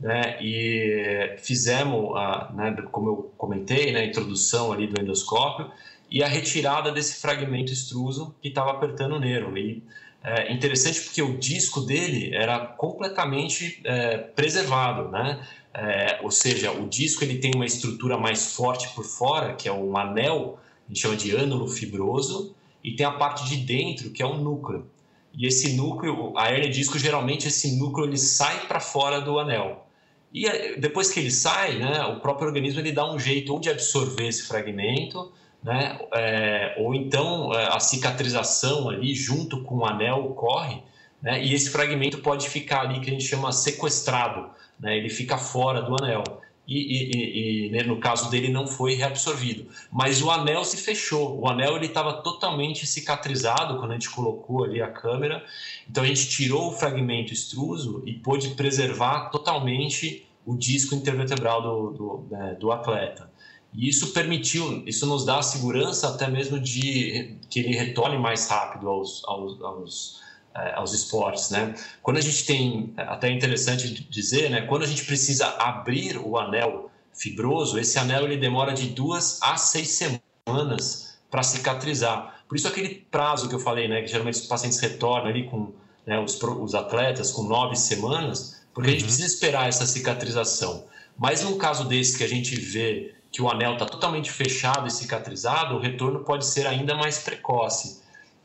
Né, 0.00 0.38
e 0.40 1.34
fizemos, 1.38 2.16
a, 2.16 2.52
né, 2.54 2.76
como 2.92 3.08
eu 3.08 3.32
comentei, 3.36 3.90
né, 3.90 4.02
a 4.02 4.04
introdução 4.04 4.70
ali 4.70 4.86
do 4.86 5.00
endoscópio, 5.00 5.68
e 6.10 6.22
a 6.22 6.28
retirada 6.28 6.90
desse 6.90 7.20
fragmento 7.20 7.72
extruso 7.72 8.34
que 8.40 8.48
estava 8.48 8.70
apertando 8.70 9.16
o 9.16 9.20
nervo. 9.20 9.56
E 9.58 9.82
é 10.22 10.52
interessante 10.52 11.00
porque 11.00 11.22
o 11.22 11.38
disco 11.38 11.80
dele 11.80 12.34
era 12.34 12.58
completamente 12.58 13.80
é, 13.84 14.18
preservado, 14.18 15.08
né? 15.10 15.46
É, 15.72 16.18
ou 16.22 16.30
seja, 16.30 16.72
o 16.72 16.88
disco 16.88 17.22
ele 17.22 17.38
tem 17.38 17.52
uma 17.54 17.66
estrutura 17.66 18.18
mais 18.18 18.54
forte 18.54 18.88
por 18.94 19.04
fora, 19.04 19.54
que 19.54 19.68
é 19.68 19.72
um 19.72 19.96
anel, 19.96 20.58
a 20.84 20.88
gente 20.88 21.00
chama 21.00 21.16
de 21.16 21.36
ânulo 21.36 21.68
fibroso, 21.68 22.54
e 22.82 22.96
tem 22.96 23.06
a 23.06 23.12
parte 23.12 23.48
de 23.48 23.58
dentro, 23.58 24.10
que 24.10 24.22
é 24.22 24.26
um 24.26 24.38
núcleo. 24.38 24.86
E 25.32 25.46
esse 25.46 25.74
núcleo, 25.74 26.36
a 26.36 26.50
hernia 26.50 26.70
disco, 26.70 26.98
geralmente 26.98 27.46
esse 27.46 27.78
núcleo 27.78 28.06
ele 28.08 28.16
sai 28.16 28.66
para 28.66 28.80
fora 28.80 29.20
do 29.20 29.38
anel. 29.38 29.86
E 30.32 30.76
depois 30.78 31.10
que 31.10 31.20
ele 31.20 31.30
sai, 31.30 31.78
né, 31.78 32.02
o 32.06 32.20
próprio 32.20 32.48
organismo 32.48 32.80
ele 32.80 32.92
dá 32.92 33.10
um 33.10 33.18
jeito 33.18 33.52
ou 33.52 33.60
de 33.60 33.70
absorver 33.70 34.26
esse 34.26 34.42
fragmento, 34.42 35.32
né, 35.62 35.98
é, 36.14 36.74
ou 36.78 36.94
então 36.94 37.52
é, 37.52 37.66
a 37.74 37.80
cicatrização 37.80 38.88
ali 38.88 39.14
junto 39.14 39.62
com 39.62 39.78
o 39.78 39.86
anel 39.86 40.24
ocorre, 40.24 40.82
né, 41.20 41.42
e 41.42 41.54
esse 41.54 41.70
fragmento 41.70 42.18
pode 42.18 42.48
ficar 42.48 42.82
ali 42.82 43.00
que 43.00 43.10
a 43.10 43.12
gente 43.12 43.24
chama 43.24 43.52
sequestrado, 43.52 44.50
né, 44.78 44.96
ele 44.96 45.08
fica 45.08 45.36
fora 45.36 45.82
do 45.82 45.96
anel 46.02 46.22
e, 46.68 46.76
e, 46.76 47.66
e 47.66 47.70
né, 47.70 47.82
no 47.82 47.98
caso 47.98 48.30
dele 48.30 48.52
não 48.52 48.66
foi 48.66 48.94
reabsorvido. 48.94 49.70
Mas 49.90 50.20
o 50.20 50.30
anel 50.30 50.62
se 50.64 50.76
fechou. 50.76 51.40
O 51.40 51.48
anel 51.48 51.76
ele 51.76 51.86
estava 51.86 52.22
totalmente 52.22 52.86
cicatrizado 52.86 53.78
quando 53.78 53.92
a 53.92 53.94
gente 53.94 54.10
colocou 54.10 54.64
ali 54.64 54.82
a 54.82 54.90
câmera. 54.90 55.42
Então 55.88 56.04
a 56.04 56.06
gente 56.06 56.28
tirou 56.28 56.68
o 56.68 56.72
fragmento 56.72 57.32
extruso 57.32 58.02
e 58.04 58.12
pôde 58.12 58.50
preservar 58.50 59.30
totalmente 59.30 60.26
o 60.44 60.54
disco 60.54 60.94
intervertebral 60.94 61.62
do, 61.62 61.90
do, 61.92 62.26
né, 62.30 62.56
do 62.60 62.70
atleta. 62.70 63.27
E 63.72 63.88
isso 63.88 64.12
permitiu, 64.12 64.82
isso 64.86 65.06
nos 65.06 65.24
dá 65.24 65.38
a 65.38 65.42
segurança 65.42 66.08
até 66.08 66.28
mesmo 66.28 66.58
de 66.58 67.36
que 67.50 67.60
ele 67.60 67.76
retorne 67.76 68.18
mais 68.18 68.48
rápido 68.48 68.88
aos, 68.88 69.22
aos, 69.26 69.60
aos 69.62 70.20
é, 70.58 70.74
aos 70.74 70.92
esportes, 70.92 71.50
né? 71.50 71.74
Quando 72.02 72.16
a 72.16 72.20
gente 72.20 72.44
tem, 72.44 72.92
até 72.96 73.28
é 73.28 73.32
interessante 73.32 73.88
dizer, 74.10 74.50
né? 74.50 74.62
Quando 74.62 74.82
a 74.82 74.86
gente 74.86 75.04
precisa 75.04 75.46
abrir 75.46 76.18
o 76.18 76.36
anel 76.36 76.90
fibroso, 77.12 77.78
esse 77.78 77.98
anel 77.98 78.24
ele 78.24 78.36
demora 78.36 78.72
de 78.72 78.88
duas 78.88 79.40
a 79.42 79.56
seis 79.56 79.88
semanas 79.90 81.18
para 81.30 81.42
cicatrizar. 81.42 82.42
Por 82.48 82.56
isso 82.56 82.66
aquele 82.66 83.06
prazo 83.10 83.48
que 83.48 83.54
eu 83.54 83.60
falei, 83.60 83.88
né? 83.88 84.02
Que 84.02 84.08
geralmente 84.08 84.40
os 84.40 84.46
pacientes 84.46 84.78
retornam 84.80 85.26
ali 85.26 85.44
com 85.48 85.72
né, 86.06 86.18
os, 86.18 86.40
os 86.42 86.74
atletas 86.74 87.30
com 87.30 87.42
nove 87.42 87.76
semanas, 87.76 88.62
porque 88.72 88.88
a 88.88 88.92
gente 88.92 89.02
uhum. 89.02 89.08
precisa 89.08 89.26
esperar 89.26 89.68
essa 89.68 89.86
cicatrização. 89.86 90.86
Mas 91.16 91.42
num 91.42 91.58
caso 91.58 91.84
desse 91.84 92.16
que 92.16 92.24
a 92.24 92.28
gente 92.28 92.58
vê 92.58 93.14
que 93.30 93.42
o 93.42 93.48
anel 93.48 93.74
está 93.74 93.86
totalmente 93.86 94.30
fechado 94.30 94.86
e 94.86 94.90
cicatrizado, 94.90 95.76
o 95.76 95.80
retorno 95.80 96.20
pode 96.20 96.46
ser 96.46 96.66
ainda 96.66 96.94
mais 96.94 97.18
precoce. 97.18 98.02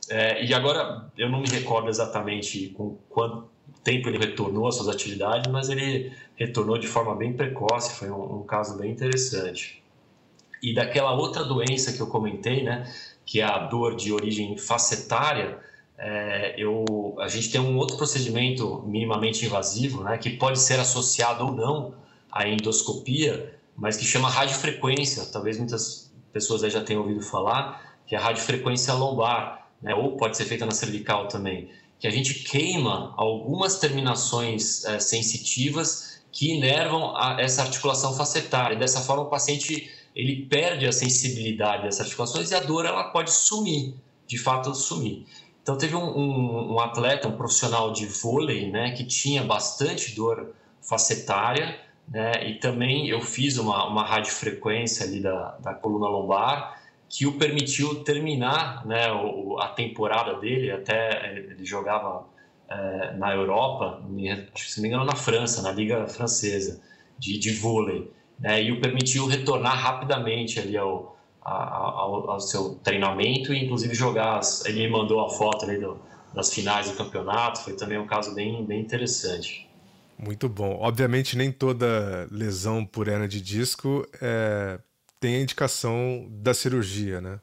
É, 0.10 0.43
e 0.43 0.54
agora, 0.54 1.10
eu 1.17 1.30
não 1.30 1.39
me 1.39 1.48
recordo 1.48 1.89
exatamente 1.89 2.69
com 2.69 2.98
quanto 3.10 3.50
tempo 3.84 4.10
ele 4.10 4.17
retornou 4.17 4.67
às 4.67 4.76
suas 4.76 4.89
atividades, 4.89 5.50
mas 5.52 5.69
ele 5.69 6.12
retornou 6.36 6.78
de 6.78 6.88
forma 6.88 7.15
bem 7.15 7.34
precoce, 7.34 7.98
foi 7.98 8.10
um, 8.10 8.39
um 8.39 8.43
caso 8.43 8.78
bem 8.78 8.91
interessante. 8.91 9.82
E 10.62 10.74
daquela 10.74 11.13
outra 11.13 11.43
doença 11.43 11.93
que 11.93 12.02
eu 12.02 12.08
comentei, 12.08 12.63
né, 12.63 12.91
que 13.26 13.41
é 13.41 13.43
a 13.43 13.60
dor 13.60 13.96
de 13.96 14.12
origem 14.12 14.58
facetária, 14.58 15.60
é, 15.98 16.56
eu, 16.58 17.15
a 17.19 17.28
gente 17.28 17.52
tem 17.52 17.62
um 17.62 17.78
outro 17.78 17.98
procedimento 17.98 18.84
minimamente 18.86 19.46
invasivo, 19.46 20.04
né, 20.04 20.17
que 20.17 20.32
pode 20.32 20.60
ser 20.60 20.80
associado 20.80 21.46
ou 21.46 21.52
não 21.54 21.96
à 22.32 22.48
endoscopia, 22.48 23.60
mas 23.75 23.97
que 23.97 24.05
chama 24.05 24.29
radiofrequência. 24.29 25.25
Talvez 25.25 25.57
muitas 25.57 26.12
pessoas 26.31 26.63
aí 26.63 26.69
já 26.69 26.83
tenham 26.83 27.01
ouvido 27.01 27.21
falar, 27.21 27.99
que 28.05 28.15
é 28.15 28.17
a 28.17 28.21
radiofrequência 28.21 28.93
lombar 28.93 29.67
né, 29.81 29.93
ou 29.93 30.15
pode 30.15 30.38
ser 30.38 30.45
feita 30.45 30.65
na 30.65 30.71
cervical 30.71 31.27
também, 31.27 31.69
que 31.99 32.07
a 32.07 32.09
gente 32.09 32.36
queima 32.36 33.13
algumas 33.17 33.79
terminações 33.79 34.83
é, 34.86 34.99
sensitivas 34.99 36.21
que 36.31 36.53
inervam 36.53 37.15
a, 37.15 37.38
essa 37.39 37.62
articulação 37.62 38.15
facetária. 38.15 38.77
Dessa 38.77 39.01
forma, 39.01 39.23
o 39.23 39.29
paciente 39.29 39.91
ele 40.15 40.45
perde 40.45 40.88
a 40.88 40.91
sensibilidade 40.91 41.83
dessas 41.83 42.01
articulações 42.01 42.51
e 42.51 42.55
a 42.55 42.59
dor 42.59 42.86
ela 42.86 43.05
pode 43.05 43.31
sumir, 43.31 43.95
de 44.27 44.38
fato 44.38 44.73
sumir. 44.73 45.25
Então 45.62 45.77
teve 45.77 45.95
um, 45.95 46.03
um, 46.03 46.73
um 46.73 46.79
atleta, 46.79 47.27
um 47.27 47.38
profissional 47.38 47.91
de 47.91 48.05
vôlei, 48.05 48.69
né, 48.69 48.91
que 48.91 49.05
tinha 49.05 49.43
bastante 49.43 50.13
dor 50.15 50.53
facetária, 50.81 51.79
né, 52.08 52.48
e 52.48 52.56
também 52.56 53.08
eu 53.08 53.22
fiz 53.22 53.58
uma, 53.58 53.88
uma 53.88 54.04
radiofrequência 54.04 55.06
ali 55.06 55.22
da, 55.22 55.58
da 55.60 55.74
coluna 55.74 56.08
lombar 56.08 56.82
que 57.10 57.28
o 57.28 57.38
permitiu 57.38 58.04
terminar 58.04 58.86
né, 58.88 59.06
a 59.60 59.68
temporada 59.68 60.39
dele, 60.39 60.72
até 60.72 61.32
ele 61.32 61.63
jogava 61.63 62.26
é, 62.68 63.13
na 63.18 63.34
Europa, 63.34 64.02
acho 64.54 64.66
que 64.66 64.72
se 64.72 64.78
não 64.78 64.82
me 64.82 64.88
engano 64.89 65.06
na 65.06 65.16
França, 65.16 65.62
na 65.62 65.72
Liga 65.72 66.08
Francesa 66.08 66.82
de, 67.20 67.38
de 67.38 67.54
vôlei, 67.54 68.12
né, 68.39 68.63
e 68.63 68.72
o 68.72 68.82
permitiu 68.82 69.28
retornar 69.28 69.78
rapidamente 69.78 70.60
ali 70.60 70.76
ao, 70.76 71.16
ao, 71.39 72.32
ao, 72.32 72.39
seu 72.39 72.76
treinamento 72.84 73.54
e 73.54 73.63
inclusive 73.63 73.94
jogar, 73.94 74.42
ele 74.66 74.80
me 74.80 74.89
mandou 74.89 75.24
a 75.24 75.30
foto 75.30 75.66
ali 75.66 75.78
do, 75.78 76.00
das 76.34 76.52
finais 76.52 76.89
do 76.89 76.98
campeonato, 76.98 77.60
foi 77.60 77.76
também 77.76 78.00
um 78.00 78.08
caso 78.08 78.34
bem, 78.34 78.66
bem 78.66 78.82
interessante. 78.82 79.70
Muito 80.17 80.47
bom. 80.47 80.78
Obviamente 80.80 81.38
nem 81.38 81.52
toda 81.52 82.28
lesão 82.32 82.86
por 82.86 83.08
hernia 83.08 83.28
de 83.28 83.41
disco 83.41 84.08
é 84.21 84.80
tem 85.23 85.38
a 85.38 85.39
indicação 85.39 86.28
da 86.30 86.54
cirurgia, 86.54 87.21
né? 87.21 87.39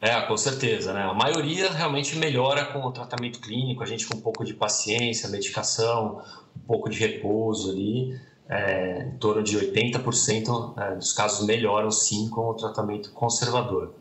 É, 0.00 0.20
com 0.20 0.36
certeza, 0.36 0.92
né? 0.92 1.02
A 1.02 1.12
maioria 1.12 1.68
realmente 1.68 2.16
melhora 2.16 2.66
com 2.66 2.78
o 2.78 2.92
tratamento 2.92 3.40
clínico, 3.40 3.82
a 3.82 3.86
gente 3.86 4.06
com 4.06 4.16
um 4.16 4.20
pouco 4.20 4.44
de 4.44 4.54
paciência, 4.54 5.28
medicação, 5.28 6.22
um 6.56 6.60
pouco 6.60 6.88
de 6.88 6.96
repouso 6.96 7.72
ali, 7.72 8.16
é, 8.48 9.08
em 9.08 9.18
torno 9.18 9.42
de 9.42 9.58
80% 9.58 10.78
é, 10.80 10.94
dos 10.94 11.12
casos 11.12 11.44
melhoram 11.44 11.90
sim 11.90 12.30
com 12.30 12.42
o 12.42 12.54
tratamento 12.54 13.10
conservador. 13.10 13.92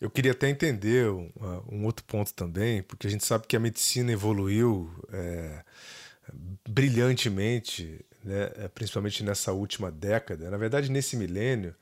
Eu 0.00 0.10
queria 0.10 0.32
até 0.32 0.48
entender 0.48 1.08
um, 1.08 1.30
um 1.70 1.84
outro 1.84 2.04
ponto 2.04 2.32
também, 2.34 2.82
porque 2.82 3.06
a 3.06 3.10
gente 3.10 3.24
sabe 3.24 3.46
que 3.46 3.56
a 3.56 3.60
medicina 3.60 4.12
evoluiu 4.12 4.90
é, 5.12 5.62
brilhantemente 6.68 8.04
né, 8.24 8.50
é, 8.56 8.68
principalmente 8.68 9.22
nessa 9.22 9.52
última 9.52 9.90
década, 9.90 10.50
na 10.50 10.56
verdade 10.56 10.90
nesse 10.90 11.16
milênio, 11.16 11.74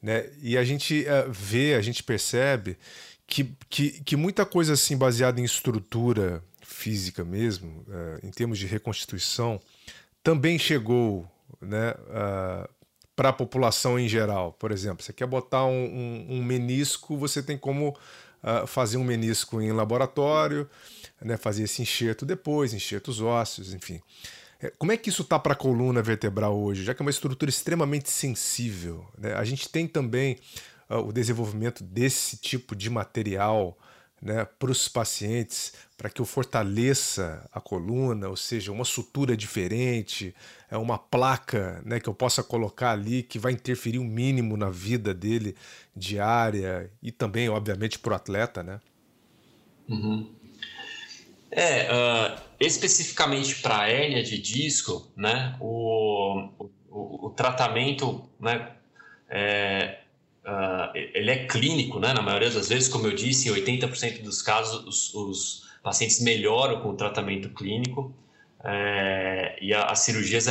né, 0.00 0.30
e 0.40 0.56
a 0.56 0.62
gente 0.62 1.04
uh, 1.08 1.30
vê, 1.30 1.74
a 1.74 1.82
gente 1.82 2.04
percebe 2.04 2.78
que, 3.26 3.52
que, 3.68 4.00
que, 4.02 4.16
muita 4.16 4.46
coisa 4.46 4.74
assim 4.74 4.96
baseada 4.96 5.40
em 5.40 5.44
estrutura 5.44 6.42
física 6.62 7.24
mesmo, 7.24 7.84
uh, 7.88 8.24
em 8.24 8.30
termos 8.30 8.58
de 8.58 8.66
reconstituição, 8.66 9.60
também 10.22 10.56
chegou 10.56 11.28
né, 11.60 11.94
para 13.18 13.30
a 13.30 13.32
população 13.32 13.98
em 13.98 14.08
geral. 14.08 14.54
Por 14.60 14.70
exemplo, 14.70 15.02
você 15.02 15.12
quer 15.12 15.26
botar 15.26 15.64
um, 15.64 15.70
um, 15.72 16.26
um 16.36 16.44
menisco, 16.44 17.16
você 17.16 17.42
tem 17.42 17.58
como 17.58 17.96
fazer 18.68 18.96
um 18.96 19.02
menisco 19.02 19.60
em 19.60 19.72
laboratório, 19.72 20.70
né, 21.20 21.36
fazer 21.36 21.64
esse 21.64 21.82
enxerto 21.82 22.24
depois, 22.24 22.72
enxertos 22.72 23.20
ósseos, 23.20 23.74
enfim. 23.74 24.00
É, 24.60 24.72
como 24.76 24.90
é 24.92 24.96
que 24.96 25.08
isso 25.08 25.22
está 25.22 25.38
para 25.38 25.52
a 25.52 25.56
coluna 25.56 26.02
vertebral 26.02 26.56
hoje, 26.58 26.84
já 26.84 26.94
que 26.94 27.00
é 27.00 27.04
uma 27.04 27.10
estrutura 27.10 27.48
extremamente 27.48 28.10
sensível? 28.10 29.06
Né? 29.16 29.32
A 29.34 29.44
gente 29.44 29.68
tem 29.68 29.86
também 29.86 30.38
uh, 30.90 30.96
o 30.96 31.12
desenvolvimento 31.12 31.84
desse 31.84 32.36
tipo 32.36 32.74
de 32.74 32.90
material 32.90 33.76
né, 34.20 34.44
para 34.44 34.70
os 34.70 34.88
pacientes, 34.88 35.72
para 35.96 36.10
que 36.10 36.20
eu 36.20 36.24
fortaleça 36.24 37.48
a 37.52 37.60
coluna, 37.60 38.28
ou 38.28 38.36
seja, 38.36 38.72
uma 38.72 38.84
sutura 38.84 39.36
diferente, 39.36 40.34
é 40.70 40.76
uma 40.76 40.98
placa 40.98 41.82
né, 41.84 42.00
que 42.00 42.08
eu 42.08 42.14
possa 42.14 42.42
colocar 42.42 42.92
ali 42.92 43.22
que 43.22 43.38
vai 43.38 43.52
interferir 43.52 43.98
o 43.98 44.04
mínimo 44.04 44.56
na 44.56 44.70
vida 44.70 45.14
dele 45.14 45.56
diária 45.94 46.90
e 47.02 47.10
também, 47.10 47.48
obviamente, 47.48 47.98
para 47.98 48.12
o 48.12 48.16
atleta, 48.16 48.62
né? 48.62 48.80
Uhum. 49.88 50.30
É, 51.50 51.88
uh, 51.90 52.40
especificamente 52.60 53.56
para 53.62 53.80
a 53.80 53.88
hérnia 53.88 54.22
de 54.22 54.38
disco, 54.38 55.10
né, 55.16 55.56
o, 55.60 56.50
o, 56.90 57.26
o 57.26 57.30
tratamento, 57.30 58.28
né, 58.38 58.72
é, 59.30 60.00
uh, 60.48 60.90
ele 60.94 61.30
é 61.30 61.46
clínico, 61.46 62.00
né, 62.00 62.14
na 62.14 62.22
maioria 62.22 62.50
das 62.50 62.68
vezes, 62.68 62.88
como 62.88 63.06
eu 63.06 63.14
disse, 63.14 63.48
em 63.48 63.52
80% 63.52 64.22
dos 64.22 64.40
casos 64.40 64.84
os, 64.86 65.14
os, 65.14 65.68
pacientes 65.82 66.20
melhoram 66.20 66.80
com 66.80 66.90
o 66.90 66.96
tratamento 66.96 67.48
clínico 67.50 68.12
é, 68.64 69.56
e 69.62 69.72
a, 69.72 69.84
as 69.84 70.00
cirurgias 70.00 70.44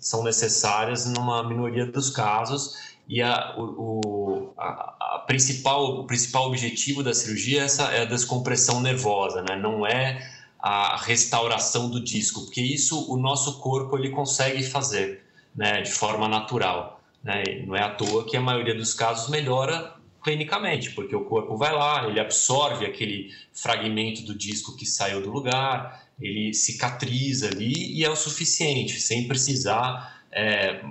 são 0.00 0.24
necessárias 0.24 1.06
numa 1.06 1.46
minoria 1.46 1.84
dos 1.84 2.10
casos 2.10 2.96
e 3.06 3.20
a, 3.20 3.54
o, 3.58 4.52
a, 4.56 5.16
a 5.16 5.24
principal, 5.26 6.00
o 6.00 6.06
principal 6.06 6.46
objetivo 6.46 7.02
da 7.02 7.12
cirurgia 7.12 7.60
é, 7.60 7.64
essa, 7.64 7.92
é 7.92 8.02
a 8.02 8.04
descompressão 8.04 8.80
nervosa, 8.80 9.42
né, 9.42 9.54
não 9.56 9.86
é 9.86 10.18
a 10.58 10.96
restauração 10.96 11.90
do 11.90 12.02
disco, 12.02 12.42
porque 12.42 12.62
isso 12.62 13.12
o 13.12 13.16
nosso 13.16 13.60
corpo 13.60 13.96
ele 13.96 14.10
consegue 14.10 14.62
fazer 14.62 15.24
né, 15.54 15.82
de 15.82 15.90
forma 15.90 16.26
natural. 16.26 16.99
Né? 17.22 17.64
Não 17.66 17.76
é 17.76 17.82
à 17.82 17.90
toa 17.90 18.24
que 18.24 18.36
a 18.36 18.40
maioria 18.40 18.74
dos 18.74 18.94
casos 18.94 19.28
melhora 19.28 19.94
clinicamente, 20.22 20.90
porque 20.90 21.16
o 21.16 21.24
corpo 21.24 21.56
vai 21.56 21.72
lá, 21.72 22.06
ele 22.06 22.20
absorve 22.20 22.84
aquele 22.84 23.30
fragmento 23.52 24.22
do 24.22 24.36
disco 24.36 24.76
que 24.76 24.84
saiu 24.84 25.22
do 25.22 25.30
lugar, 25.30 26.06
ele 26.20 26.52
cicatriza 26.52 27.48
ali 27.48 27.98
e 27.98 28.04
é 28.04 28.10
o 28.10 28.16
suficiente, 28.16 29.00
sem 29.00 29.26
precisar 29.26 30.22
é, 30.30 30.82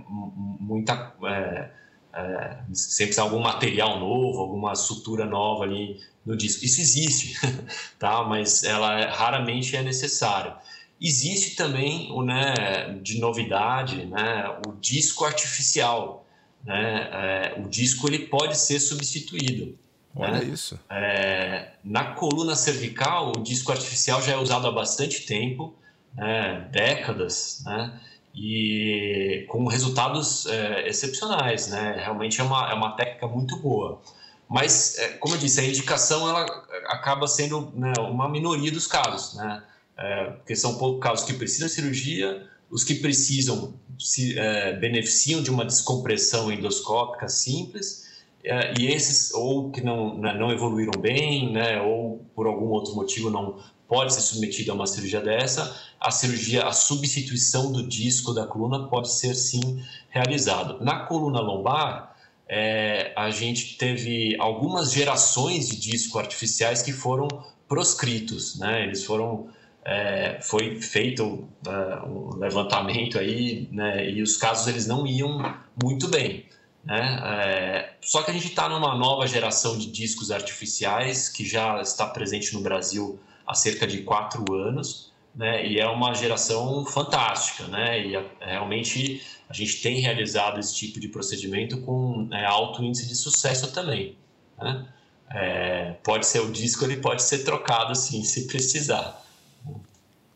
muita. 0.60 1.14
É, 1.26 1.80
é, 2.12 2.58
sem 2.74 3.06
precisar 3.06 3.22
algum 3.22 3.40
material 3.40 4.00
novo, 4.00 4.40
alguma 4.40 4.74
sutura 4.74 5.26
nova 5.26 5.64
ali 5.64 6.00
no 6.26 6.36
disco. 6.36 6.66
Isso 6.66 6.82
existe, 6.82 7.40
tá? 8.00 8.24
mas 8.24 8.64
ela 8.64 9.00
é, 9.00 9.06
raramente 9.06 9.76
é 9.76 9.84
necessária. 9.84 10.56
Existe 11.02 11.56
também 11.56 12.12
o 12.12 12.22
né, 12.22 13.00
de 13.02 13.20
novidade, 13.20 14.06
né, 14.06 14.60
o 14.68 14.74
disco 14.74 15.24
artificial. 15.24 16.26
Né? 16.64 17.10
É, 17.12 17.60
o 17.60 17.70
disco 17.70 18.08
ele 18.08 18.20
pode 18.20 18.58
ser 18.58 18.80
substituído. 18.80 19.78
Olha 20.16 20.40
né? 20.40 20.44
isso. 20.46 20.78
É, 20.90 21.72
na 21.84 22.16
coluna 22.16 22.56
cervical, 22.56 23.32
o 23.36 23.44
disco 23.44 23.72
artificial 23.72 24.22
já 24.22 24.34
é 24.34 24.38
usado 24.38 24.68
há 24.68 24.72
bastante 24.72 25.26
tempo, 25.26 25.74
né? 26.16 26.68
décadas, 26.72 27.64
né? 27.66 28.00
e 28.36 29.46
com 29.48 29.66
resultados 29.68 30.46
é, 30.48 30.88
excepcionais. 30.88 31.68
Né? 31.68 31.96
Realmente 31.98 32.42
é 32.42 32.44
uma, 32.44 32.72
é 32.72 32.74
uma 32.74 32.92
técnica 32.92 33.28
muito 33.28 33.58
boa. 33.58 34.02
Mas, 34.50 34.98
é, 34.98 35.10
como 35.14 35.36
eu 35.36 35.40
disse, 35.40 35.62
a 35.62 35.64
indicação 35.64 36.28
ela 36.28 36.44
acaba 36.88 37.28
sendo 37.28 37.72
né, 37.76 37.94
uma 38.00 38.28
minoria 38.28 38.72
dos 38.72 38.88
casos, 38.88 39.36
né? 39.36 39.64
É, 40.00 40.26
porque 40.32 40.56
são 40.56 40.78
poucos 40.78 41.02
casos 41.02 41.26
que 41.26 41.34
precisam 41.34 41.68
de 41.68 41.74
cirurgia, 41.74 42.48
os 42.72 42.86
que 42.86 42.96
precisam 42.96 43.74
se 44.00 44.40
é, 44.40 44.74
beneficiam 44.78 45.44
de 45.44 45.52
uma 45.52 45.66
descompressão 45.66 46.50
endoscópica 46.50 47.28
simples, 47.28 48.08
é, 48.44 48.74
e 48.80 48.88
esses 48.88 49.34
ou 49.34 49.70
que 49.72 49.82
não, 49.82 50.18
né, 50.18 50.34
não 50.40 50.52
evoluíram 50.52 51.00
bem, 51.02 51.52
né, 51.52 51.82
ou 51.82 52.26
por 52.34 52.48
algum 52.48 52.68
outro 52.68 52.96
motivo 52.96 53.30
não 53.30 53.58
pode 53.90 54.14
ser 54.14 54.22
submetido 54.22 54.72
a 54.72 54.76
uma 54.76 54.88
cirurgia 54.88 55.20
dessa, 55.20 55.76
a 56.00 56.12
cirurgia, 56.12 56.66
a 56.66 56.72
substituição 56.72 57.72
do 57.72 57.86
disco 57.86 58.34
da 58.34 58.46
coluna 58.46 58.88
pode 58.88 59.12
ser 59.12 59.36
sim 59.36 59.84
realizado. 60.10 60.82
Na 60.82 61.08
coluna 61.08 61.42
lombar, 61.42 62.16
é, 62.48 63.12
a 63.18 63.30
gente 63.32 63.78
teve 63.78 64.38
algumas 64.40 64.94
gerações 64.94 65.68
de 65.68 65.76
disco 65.76 66.18
artificiais 66.18 66.82
que 66.82 66.94
foram 66.94 67.28
proscritos, 67.68 68.58
né? 68.58 68.84
Eles 68.84 69.04
foram 69.04 69.50
é, 69.86 70.40
foi 70.42 70.82
feito 70.82 71.48
uh, 71.66 72.06
um 72.06 72.36
levantamento 72.38 73.18
aí, 73.18 73.68
né? 73.72 74.10
E 74.10 74.22
os 74.22 74.38
casos 74.38 74.68
eles 74.68 74.86
não 74.86 75.08
iam 75.08 75.56
muito 75.82 76.08
bem. 76.08 76.46
Né? 76.84 77.20
É, 77.24 77.94
só 78.02 78.24
que 78.24 78.32
a 78.32 78.34
gente 78.34 78.48
está 78.48 78.70
numa 78.70 78.96
nova 78.96 79.28
geração 79.28 79.78
de 79.78 79.92
discos 79.92 80.32
artificiais 80.32 81.28
que 81.28 81.46
já 81.46 81.82
está 81.82 82.08
presente 82.08 82.54
no 82.54 82.62
Brasil 82.62 83.20
há 83.46 83.54
cerca 83.54 83.86
de 83.86 84.02
quatro 84.04 84.54
anos, 84.54 85.12
né? 85.36 85.66
E 85.66 85.80
é 85.80 85.88
uma 85.88 86.14
geração 86.14 86.86
fantástica, 86.86 87.68
né? 87.68 88.06
E 88.08 88.16
a, 88.16 88.24
realmente 88.40 89.22
a 89.50 89.54
gente 89.54 89.82
tem 89.82 90.00
realizado 90.00 90.60
esse 90.60 90.76
tipo 90.76 91.00
de 91.00 91.08
procedimento 91.08 91.82
com 91.82 92.28
é, 92.32 92.46
alto 92.46 92.84
índice 92.84 93.08
de 93.08 93.16
sucesso 93.16 93.72
também, 93.72 94.18
né? 94.62 94.88
É, 95.32 95.92
pode 96.04 96.26
ser 96.26 96.40
o 96.40 96.52
disco, 96.52 96.84
ele 96.84 96.98
pode 96.98 97.22
ser 97.22 97.40
trocado 97.40 97.94
se 97.96 98.48
precisar. 98.48 99.24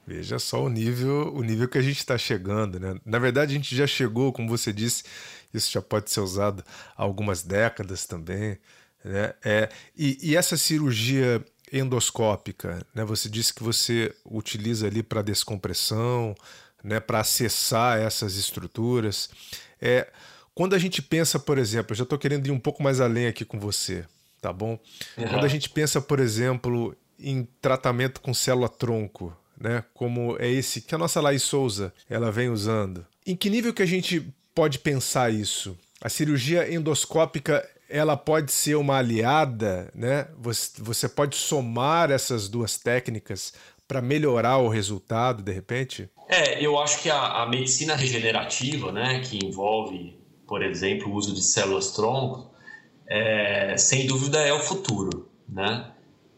Veja 0.05 0.37
só 0.37 0.63
o 0.63 0.69
nível, 0.69 1.33
o 1.33 1.41
nível 1.41 1.67
que 1.67 1.77
a 1.77 1.81
gente 1.81 1.99
está 1.99 2.17
chegando, 2.17 2.79
né? 2.79 2.95
Na 3.05 3.19
verdade, 3.19 3.53
a 3.53 3.55
gente 3.55 3.75
já 3.75 3.87
chegou, 3.87 4.33
como 4.33 4.49
você 4.49 4.73
disse, 4.73 5.03
isso 5.53 5.71
já 5.71 5.81
pode 5.81 6.11
ser 6.11 6.19
usado 6.19 6.63
há 6.95 7.03
algumas 7.03 7.41
décadas 7.41 8.05
também. 8.05 8.57
Né? 9.03 9.33
É, 9.43 9.69
e, 9.95 10.17
e 10.21 10.35
essa 10.35 10.57
cirurgia 10.57 11.43
endoscópica, 11.71 12.85
né? 12.93 13.05
Você 13.05 13.29
disse 13.29 13.53
que 13.53 13.63
você 13.63 14.13
utiliza 14.25 14.87
ali 14.87 15.01
para 15.01 15.21
descompressão, 15.21 16.35
né? 16.83 16.99
Para 16.99 17.21
acessar 17.21 17.97
essas 17.99 18.35
estruturas. 18.35 19.29
É, 19.81 20.11
quando 20.53 20.75
a 20.75 20.79
gente 20.79 21.01
pensa, 21.01 21.39
por 21.39 21.57
exemplo, 21.57 21.93
eu 21.93 21.97
já 21.97 22.03
estou 22.03 22.19
querendo 22.19 22.45
ir 22.47 22.51
um 22.51 22.59
pouco 22.59 22.83
mais 22.83 22.99
além 22.99 23.27
aqui 23.27 23.43
com 23.45 23.59
você, 23.59 24.05
tá 24.41 24.51
bom? 24.51 24.77
Uhum. 25.17 25.27
Quando 25.29 25.45
a 25.45 25.47
gente 25.47 25.69
pensa, 25.69 26.01
por 26.01 26.19
exemplo, 26.19 26.95
em 27.17 27.47
tratamento 27.59 28.21
com 28.21 28.33
célula-tronco, 28.33 29.35
né? 29.63 29.81
Como 29.93 30.35
é 30.39 30.47
esse 30.49 30.81
que 30.81 30.93
a 30.93 30.97
nossa 30.97 31.21
Laís 31.21 31.41
Souza 31.41 31.93
ela 32.09 32.29
vem 32.29 32.49
usando. 32.49 33.05
Em 33.25 33.33
que 33.33 33.49
nível 33.49 33.73
que 33.73 33.81
a 33.81 33.85
gente 33.85 34.21
pode 34.53 34.77
pensar 34.77 35.33
isso? 35.33 35.77
A 36.01 36.09
cirurgia 36.09 36.71
endoscópica 36.71 37.65
ela 37.89 38.17
pode 38.17 38.51
ser 38.51 38.75
uma 38.75 38.97
aliada, 38.97 39.89
né? 39.95 40.27
Você, 40.37 41.07
pode 41.07 41.37
somar 41.37 42.11
essas 42.11 42.49
duas 42.49 42.77
técnicas 42.77 43.53
para 43.87 44.01
melhorar 44.01 44.57
o 44.57 44.67
resultado, 44.67 45.41
de 45.41 45.51
repente? 45.51 46.09
É, 46.27 46.65
eu 46.65 46.77
acho 46.79 47.01
que 47.01 47.09
a, 47.09 47.43
a, 47.43 47.47
medicina 47.47 47.95
regenerativa, 47.95 48.91
né, 48.91 49.19
que 49.19 49.45
envolve, 49.45 50.17
por 50.47 50.63
exemplo, 50.63 51.09
o 51.09 51.13
uso 51.13 51.33
de 51.33 51.43
células-tronco, 51.43 52.51
é, 53.07 53.75
sem 53.77 54.07
dúvida 54.07 54.39
é 54.39 54.51
o 54.51 54.59
futuro, 54.59 55.29
né? 55.47 55.91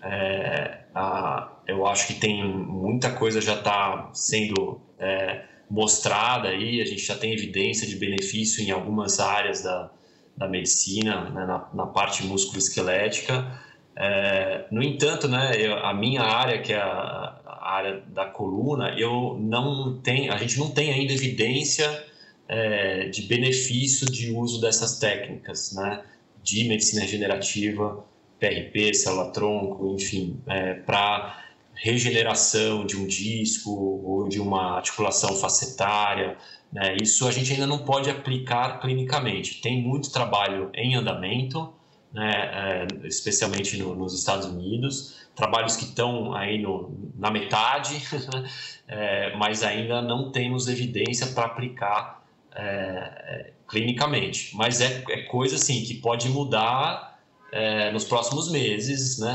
É, 0.04 0.80
a, 0.94 1.55
eu 1.67 1.86
acho 1.86 2.08
que 2.08 2.13
tem 2.13 2.43
muita 2.43 3.12
coisa 3.12 3.41
já 3.41 3.56
está 3.56 4.10
sendo 4.13 4.80
é, 4.99 5.45
mostrada 5.69 6.49
aí, 6.49 6.82
a 6.82 6.86
gente 6.86 7.04
já 7.04 7.15
tem 7.15 7.34
evidência 7.34 7.88
de 7.88 7.95
benefício 7.95 8.63
em 8.63 8.71
algumas 8.71 9.19
áreas 9.19 9.63
da, 9.63 9.91
da 10.38 10.47
medicina, 10.47 11.30
né, 11.30 11.45
na, 11.45 11.67
na, 11.73 11.88
parte 11.88 12.23
musculoesquelética. 12.23 13.60
É, 13.95 14.65
no 14.71 14.84
entanto, 14.84 15.28
né, 15.28 15.54
eu, 15.58 15.78
a 15.78 15.93
minha 15.93 16.21
área, 16.21 16.62
que 16.62 16.73
é 16.73 16.78
a, 16.78 17.39
a, 17.45 17.71
área 17.71 18.04
da 18.08 18.25
coluna, 18.25 18.95
eu 18.97 19.38
não 19.39 19.97
tenho, 20.01 20.32
a 20.32 20.38
gente 20.38 20.60
não 20.60 20.69
tem 20.69 20.91
ainda 20.91 21.13
evidência 21.13 22.06
é, 22.47 23.08
de 23.08 23.23
benefício 23.23 24.06
de 24.06 24.32
uso 24.32 24.62
dessas 24.62 24.99
técnicas, 24.99 25.73
né, 25.73 26.04
de 26.43 26.67
medicina 26.67 27.01
regenerativa, 27.01 28.06
PRP, 28.39 28.93
célula-tronco, 28.93 29.95
enfim, 29.95 30.39
é, 30.45 30.75
para 30.75 31.45
regeneração 31.76 32.86
de 32.86 32.98
um 32.98 33.06
disco 33.06 33.70
ou 33.72 34.28
de 34.28 34.40
uma 34.40 34.78
articulação 34.78 35.36
facetária. 35.36 36.38
Né? 36.72 36.98
Isso 37.02 37.28
a 37.28 37.32
gente 37.32 37.52
ainda 37.54 37.68
não 37.68 37.80
pode 37.80 38.10
aplicar 38.10 38.80
clinicamente. 38.80 39.62
Tem 39.62 39.82
muito 39.82 40.12
trabalho 40.12 40.70
em 40.74 40.96
andamento, 40.96 41.74
né? 42.14 42.32
É, 42.32 43.08
especialmente 43.08 43.78
no, 43.78 43.94
nos 43.94 44.18
Estados 44.18 44.46
Unidos, 44.46 45.28
trabalhos 45.36 45.76
que 45.76 45.84
estão 45.84 46.34
aí 46.34 46.62
no, 46.62 47.12
na 47.14 47.30
metade, 47.30 48.02
é, 48.88 49.36
mas 49.36 49.64
ainda 49.64 50.02
não 50.02 50.32
temos 50.32 50.70
evidência 50.70 51.28
para 51.28 51.46
aplicar 51.46 52.26
é, 52.56 52.64
é, 52.64 53.54
clinicamente. 53.68 54.56
Mas 54.56 54.80
é, 54.80 55.04
é 55.10 55.24
coisa 55.24 55.58
assim 55.58 55.84
que 55.84 55.96
pode 55.96 56.30
mudar 56.30 57.14
é, 57.56 57.89
nos 57.89 58.04
próximos 58.04 58.52
meses, 58.52 59.18
né? 59.18 59.34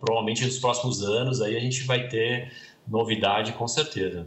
Provavelmente 0.00 0.44
nos 0.44 0.58
próximos 0.58 1.04
anos, 1.04 1.40
aí 1.40 1.56
a 1.56 1.60
gente 1.60 1.84
vai 1.84 2.08
ter 2.08 2.52
novidade 2.86 3.52
com 3.52 3.68
certeza. 3.68 4.26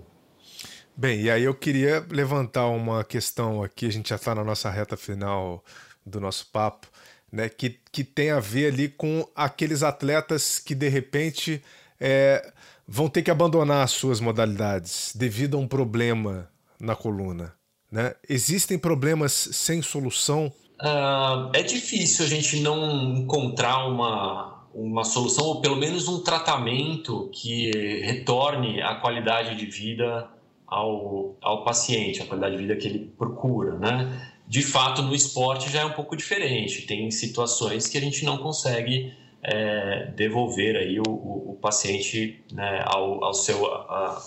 Bem, 0.96 1.24
e 1.24 1.30
aí 1.30 1.44
eu 1.44 1.54
queria 1.54 2.06
levantar 2.10 2.68
uma 2.68 3.04
questão 3.04 3.62
aqui, 3.62 3.86
a 3.86 3.92
gente 3.92 4.10
já 4.10 4.16
está 4.16 4.34
na 4.34 4.46
nossa 4.46 4.70
reta 4.70 4.96
final 4.96 5.62
do 6.06 6.22
nosso 6.22 6.48
papo, 6.54 6.88
né? 7.30 7.50
Que, 7.50 7.82
que 7.92 8.06
tem 8.06 8.32
a 8.32 8.40
ver 8.40 8.72
ali 8.72 8.88
com 8.88 9.28
aqueles 9.36 9.84
atletas 9.84 10.58
que 10.58 10.74
de 10.74 10.88
repente 10.88 11.62
é, 12.00 12.50
vão 12.88 13.10
ter 13.10 13.24
que 13.24 13.32
abandonar 13.32 13.84
as 13.84 13.92
suas 13.92 14.22
modalidades 14.22 15.12
devido 15.14 15.58
a 15.58 15.60
um 15.60 15.68
problema 15.68 16.50
na 16.80 16.96
coluna. 16.96 17.54
Né? 17.92 18.16
Existem 18.30 18.78
problemas 18.78 19.34
sem 19.34 19.82
solução 19.82 20.52
Uh, 20.82 21.50
é 21.54 21.64
difícil 21.64 22.26
a 22.26 22.28
gente 22.28 22.60
não 22.60 23.16
encontrar 23.16 23.88
uma, 23.88 24.66
uma 24.74 25.04
solução, 25.04 25.46
ou 25.46 25.62
pelo 25.62 25.76
menos 25.76 26.08
um 26.08 26.22
tratamento 26.24 27.30
que 27.32 27.72
retorne 28.02 28.82
a 28.82 28.96
qualidade 28.96 29.56
de 29.56 29.66
vida 29.66 30.30
ao, 30.68 31.36
ao 31.42 31.64
paciente, 31.64 32.22
a 32.22 32.26
qualidade 32.26 32.58
de 32.58 32.62
vida 32.62 32.76
que 32.76 32.88
ele 32.88 33.14
procura, 33.18 33.78
né? 33.78 34.32
De 34.48 34.62
fato, 34.62 35.02
no 35.02 35.16
esporte 35.16 35.72
já 35.72 35.82
é 35.82 35.86
um 35.86 35.94
pouco 35.94 36.18
diferente. 36.18 36.82
Tem 36.82 37.10
situações 37.12 37.88
que 37.88 37.98
a 37.98 38.02
gente 38.02 38.26
não 38.26 38.38
consegue 38.38 39.14
é, 39.42 40.12
devolver 40.16 40.76
aí 40.76 41.00
o, 41.00 41.04
o, 41.08 41.52
o 41.52 41.58
paciente 41.62 42.44
né, 42.52 42.84
ao, 42.86 43.24
ao 43.24 43.34
seu 43.34 43.66
a, 43.66 44.22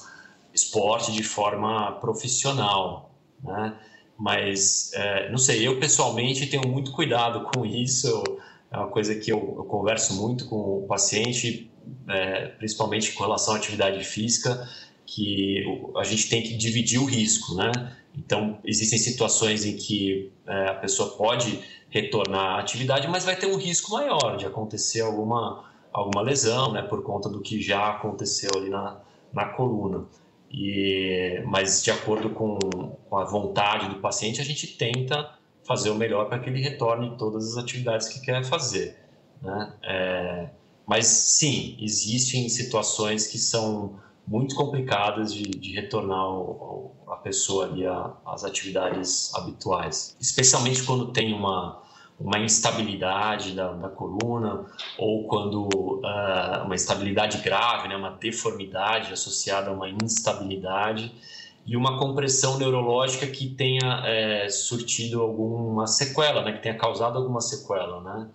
esporte 0.55 1.13
de 1.13 1.23
forma 1.23 1.93
profissional, 2.01 3.11
né? 3.43 3.77
Mas, 4.19 4.91
é, 4.95 5.31
não 5.31 5.39
sei, 5.39 5.67
eu 5.67 5.79
pessoalmente 5.79 6.47
tenho 6.47 6.67
muito 6.67 6.93
cuidado 6.93 7.45
com 7.53 7.65
isso. 7.65 8.09
É 8.71 8.79
uma 8.79 8.89
coisa 8.89 9.15
que 9.15 9.31
eu, 9.31 9.55
eu 9.59 9.65
converso 9.65 10.15
muito 10.15 10.49
com 10.49 10.85
o 10.85 10.87
paciente, 10.87 11.71
é, 12.09 12.47
principalmente 12.49 13.13
com 13.13 13.25
relação 13.25 13.55
à 13.55 13.57
atividade 13.57 14.03
física, 14.05 14.69
que 15.05 15.63
a 15.97 16.05
gente 16.05 16.29
tem 16.29 16.43
que 16.43 16.57
dividir 16.57 16.99
o 16.99 17.05
risco, 17.05 17.55
né? 17.55 17.71
Então, 18.17 18.59
existem 18.65 18.99
situações 18.99 19.65
em 19.65 19.77
que 19.77 20.33
é, 20.47 20.69
a 20.69 20.75
pessoa 20.75 21.17
pode 21.17 21.61
retornar 21.91 22.57
à 22.57 22.61
atividade, 22.61 23.07
mas 23.09 23.25
vai 23.25 23.37
ter 23.37 23.47
um 23.47 23.57
risco 23.57 23.93
maior 23.93 24.37
de 24.37 24.47
acontecer 24.47 25.03
alguma, 25.03 25.65
alguma 25.93 26.23
lesão, 26.23 26.73
né, 26.73 26.83
por 26.83 27.03
conta 27.03 27.29
do 27.29 27.41
que 27.41 27.61
já 27.61 27.91
aconteceu 27.91 28.51
ali 28.57 28.71
na, 28.71 29.01
na 29.33 29.47
coluna. 29.47 30.07
E, 30.51 31.43
mas, 31.47 31.83
de 31.83 31.91
acordo 31.91 32.31
com, 32.31 32.59
com 33.09 33.19
a 33.19 33.25
vontade 33.25 33.89
do 33.89 34.01
paciente, 34.01 34.41
a 34.41 34.45
gente 34.45 34.67
tenta 34.77 35.35
fazer 35.65 35.91
o 35.91 35.95
melhor 35.95 36.29
para 36.29 36.39
que 36.39 36.49
ele 36.49 36.61
retorne 36.61 37.17
todas 37.19 37.53
as 37.53 37.57
atividades 37.59 38.09
que 38.09 38.21
quer 38.21 38.45
fazer. 38.45 38.97
Né? 39.43 39.73
É, 39.83 40.51
mas, 40.87 41.07
sim, 41.07 41.77
existem 41.81 42.49
situações 42.49 43.27
que 43.27 43.39
são 43.39 43.99
muito 44.27 44.55
complicadas 44.55 45.33
de, 45.33 45.45
de 45.45 45.73
retornar 45.73 46.25
a 47.09 47.17
pessoa 47.17 47.67
ali 47.67 47.85
às 48.25 48.45
atividades 48.45 49.33
habituais, 49.35 50.17
especialmente 50.21 50.83
quando 50.83 51.13
tem 51.13 51.33
uma 51.33 51.81
uma 52.19 52.39
instabilidade 52.39 53.53
da, 53.53 53.73
da 53.73 53.89
coluna 53.89 54.65
ou 54.99 55.25
quando 55.25 55.69
uh, 55.69 56.65
uma 56.65 56.75
instabilidade 56.75 57.39
grave, 57.39 57.89
né, 57.89 57.97
uma 57.97 58.11
deformidade 58.11 59.13
associada 59.13 59.71
a 59.71 59.73
uma 59.73 59.89
instabilidade 59.89 61.13
e 61.67 61.77
uma 61.77 61.99
compressão 61.99 62.59
neurológica 62.59 63.27
que 63.27 63.49
tenha 63.51 64.03
é, 64.07 64.49
surtido 64.49 65.21
alguma 65.21 65.87
sequela, 65.87 66.43
né, 66.43 66.53
que 66.53 66.63
tenha 66.63 66.77
causado 66.79 67.19
alguma 67.19 67.41
sequela, 67.41 68.01
né? 68.01 68.29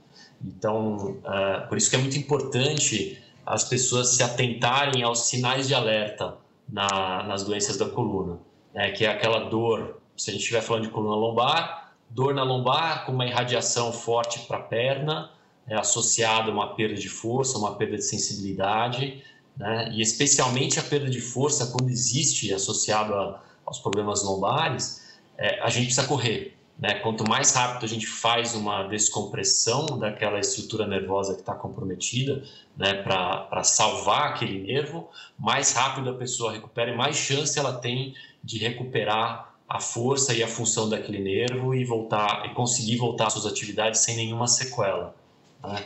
Então, 0.43 1.17
uh, 1.19 1.67
por 1.69 1.77
isso 1.77 1.89
que 1.89 1.95
é 1.95 1.99
muito 1.99 2.17
importante 2.17 3.21
as 3.45 3.63
pessoas 3.63 4.09
se 4.09 4.21
atentarem 4.21 5.03
aos 5.03 5.27
sinais 5.27 5.67
de 5.67 5.73
alerta 5.73 6.35
na, 6.67 7.23
nas 7.23 7.43
doenças 7.43 7.77
da 7.77 7.87
coluna, 7.87 8.37
né, 8.73 8.91
que 8.91 9.05
é 9.05 9.09
aquela 9.09 9.49
dor, 9.49 10.01
se 10.15 10.29
a 10.29 10.33
gente 10.33 10.41
estiver 10.41 10.61
falando 10.61 10.83
de 10.83 10.89
coluna 10.89 11.15
lombar, 11.15 11.90
dor 12.13 12.33
na 12.33 12.43
lombar 12.43 13.05
com 13.05 13.13
uma 13.13 13.25
irradiação 13.25 13.91
forte 13.91 14.39
para 14.41 14.57
a 14.57 14.61
perna, 14.61 15.31
é, 15.67 15.75
associada 15.75 16.49
a 16.49 16.53
uma 16.53 16.75
perda 16.75 16.95
de 16.95 17.09
força, 17.09 17.57
uma 17.57 17.75
perda 17.75 17.95
de 17.95 18.03
sensibilidade, 18.03 19.23
né, 19.55 19.89
e 19.93 20.01
especialmente 20.01 20.79
a 20.79 20.83
perda 20.83 21.09
de 21.09 21.21
força 21.21 21.67
quando 21.67 21.89
existe 21.89 22.53
associado 22.53 23.13
a, 23.13 23.41
aos 23.65 23.79
problemas 23.79 24.23
lombares, 24.23 25.19
é, 25.37 25.61
a 25.61 25.69
gente 25.69 25.85
precisa 25.85 26.07
correr. 26.07 26.57
Né? 26.77 26.95
Quanto 26.95 27.27
mais 27.27 27.53
rápido 27.53 27.85
a 27.85 27.87
gente 27.87 28.07
faz 28.07 28.55
uma 28.55 28.83
descompressão 28.83 29.85
daquela 29.99 30.39
estrutura 30.39 30.87
nervosa 30.87 31.35
que 31.35 31.41
está 31.41 31.53
comprometida, 31.53 32.43
né, 32.75 32.93
para 32.93 33.63
salvar 33.63 34.31
aquele 34.31 34.59
nervo, 34.59 35.09
mais 35.37 35.73
rápido 35.73 36.09
a 36.09 36.13
pessoa 36.15 36.51
recupera 36.51 36.91
e 36.91 36.97
mais 36.97 37.15
chance 37.15 37.57
ela 37.57 37.73
tem 37.73 38.15
de 38.43 38.57
recuperar 38.57 39.50
a 39.71 39.79
força 39.79 40.33
e 40.33 40.43
a 40.43 40.47
função 40.47 40.89
daquele 40.89 41.19
nervo 41.19 41.73
e 41.73 41.85
voltar 41.85 42.45
e 42.45 42.53
conseguir 42.53 42.97
voltar 42.97 43.27
às 43.27 43.33
suas 43.33 43.45
atividades 43.45 44.01
sem 44.01 44.17
nenhuma 44.17 44.45
sequela. 44.45 45.15
Né? 45.63 45.85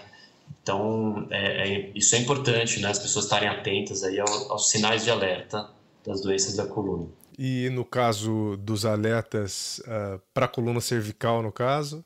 Então, 0.63 1.27
é, 1.29 1.69
é, 1.69 1.91
isso 1.93 2.15
é 2.15 2.19
importante, 2.19 2.79
né? 2.79 2.89
as 2.89 2.97
pessoas 2.97 3.25
estarem 3.25 3.47
atentas 3.47 4.03
aí 4.03 4.19
aos, 4.19 4.49
aos 4.49 4.71
sinais 4.71 5.03
de 5.03 5.11
alerta 5.11 5.69
das 6.03 6.19
doenças 6.21 6.55
da 6.55 6.65
coluna. 6.65 7.07
E 7.37 7.69
no 7.69 7.85
caso 7.85 8.57
dos 8.57 8.85
alertas 8.85 9.79
uh, 9.85 10.19
para 10.33 10.45
a 10.45 10.49
coluna 10.49 10.81
cervical, 10.81 11.43
no 11.43 11.51
caso? 11.51 12.03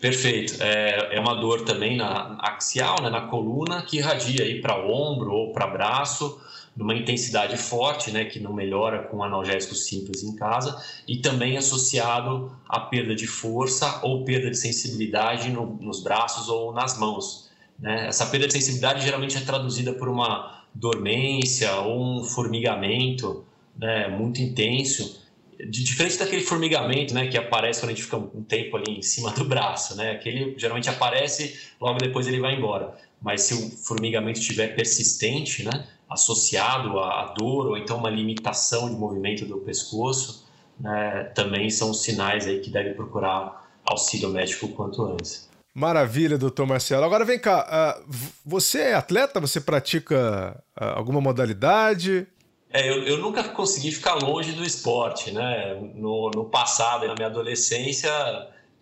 Perfeito. 0.00 0.62
É, 0.62 1.16
é 1.16 1.20
uma 1.20 1.34
dor 1.34 1.62
também 1.64 1.94
na 1.94 2.38
axial, 2.40 3.02
né, 3.02 3.10
na 3.10 3.22
coluna, 3.22 3.82
que 3.82 3.98
irradia 3.98 4.44
aí 4.44 4.62
para 4.62 4.78
ombro 4.78 5.30
ou 5.30 5.52
para 5.52 5.66
braço, 5.66 6.40
numa 6.78 6.94
intensidade 6.94 7.56
forte, 7.56 8.12
né, 8.12 8.24
que 8.24 8.38
não 8.38 8.52
melhora 8.52 9.02
com 9.02 9.20
analgésicos 9.24 9.86
simples 9.86 10.22
em 10.22 10.36
casa, 10.36 10.80
e 11.08 11.16
também 11.16 11.56
associado 11.56 12.56
à 12.68 12.78
perda 12.78 13.16
de 13.16 13.26
força 13.26 13.98
ou 14.04 14.24
perda 14.24 14.48
de 14.48 14.56
sensibilidade 14.56 15.50
no, 15.50 15.66
nos 15.80 16.00
braços 16.00 16.48
ou 16.48 16.72
nas 16.72 16.96
mãos. 16.96 17.50
Né? 17.76 18.06
Essa 18.06 18.26
perda 18.26 18.46
de 18.46 18.52
sensibilidade 18.52 19.04
geralmente 19.04 19.36
é 19.36 19.40
traduzida 19.40 19.92
por 19.92 20.08
uma 20.08 20.62
dormência 20.72 21.74
ou 21.80 22.20
um 22.20 22.22
formigamento 22.22 23.44
né, 23.76 24.06
muito 24.06 24.40
intenso, 24.40 25.20
de, 25.58 25.82
diferente 25.82 26.16
daquele 26.16 26.42
formigamento 26.42 27.12
né, 27.12 27.26
que 27.26 27.36
aparece 27.36 27.80
quando 27.80 27.90
a 27.90 27.94
gente 27.94 28.04
fica 28.04 28.18
um 28.18 28.44
tempo 28.44 28.76
ali 28.76 28.98
em 28.98 29.02
cima 29.02 29.32
do 29.34 29.44
braço. 29.44 29.96
Né? 29.96 30.12
Aquele 30.12 30.54
geralmente 30.56 30.88
aparece, 30.88 31.58
logo 31.80 31.98
depois 31.98 32.28
ele 32.28 32.38
vai 32.38 32.54
embora. 32.54 32.96
Mas 33.20 33.42
se 33.42 33.54
o 33.54 33.70
formigamento 33.78 34.38
estiver 34.38 34.76
persistente, 34.76 35.64
né, 35.64 35.88
associado 36.08 36.98
à 36.98 37.34
dor 37.36 37.66
ou 37.66 37.76
então 37.76 37.98
uma 37.98 38.10
limitação 38.10 38.88
de 38.88 38.96
movimento 38.96 39.44
do 39.44 39.58
pescoço, 39.58 40.46
né, 40.80 41.24
também 41.34 41.68
são 41.70 41.92
sinais 41.92 42.46
aí 42.46 42.60
que 42.60 42.70
deve 42.70 42.94
procurar 42.94 43.68
auxílio 43.84 44.28
médico 44.28 44.66
o 44.66 44.68
quanto 44.70 45.04
antes. 45.04 45.48
Maravilha, 45.74 46.36
doutor 46.36 46.66
Marcelo. 46.66 47.04
Agora 47.04 47.24
vem 47.24 47.38
cá, 47.38 48.00
uh, 48.00 48.12
você 48.44 48.80
é 48.80 48.94
atleta? 48.94 49.38
Você 49.38 49.60
pratica 49.60 50.60
uh, 50.76 50.84
alguma 50.96 51.20
modalidade? 51.20 52.26
É, 52.70 52.88
eu, 52.88 53.04
eu, 53.04 53.18
nunca 53.18 53.44
consegui 53.44 53.92
ficar 53.92 54.14
longe 54.14 54.52
do 54.52 54.62
esporte, 54.62 55.30
né? 55.30 55.74
No, 55.94 56.30
no 56.30 56.44
passado, 56.46 57.06
na 57.06 57.14
minha 57.14 57.28
adolescência, 57.28 58.10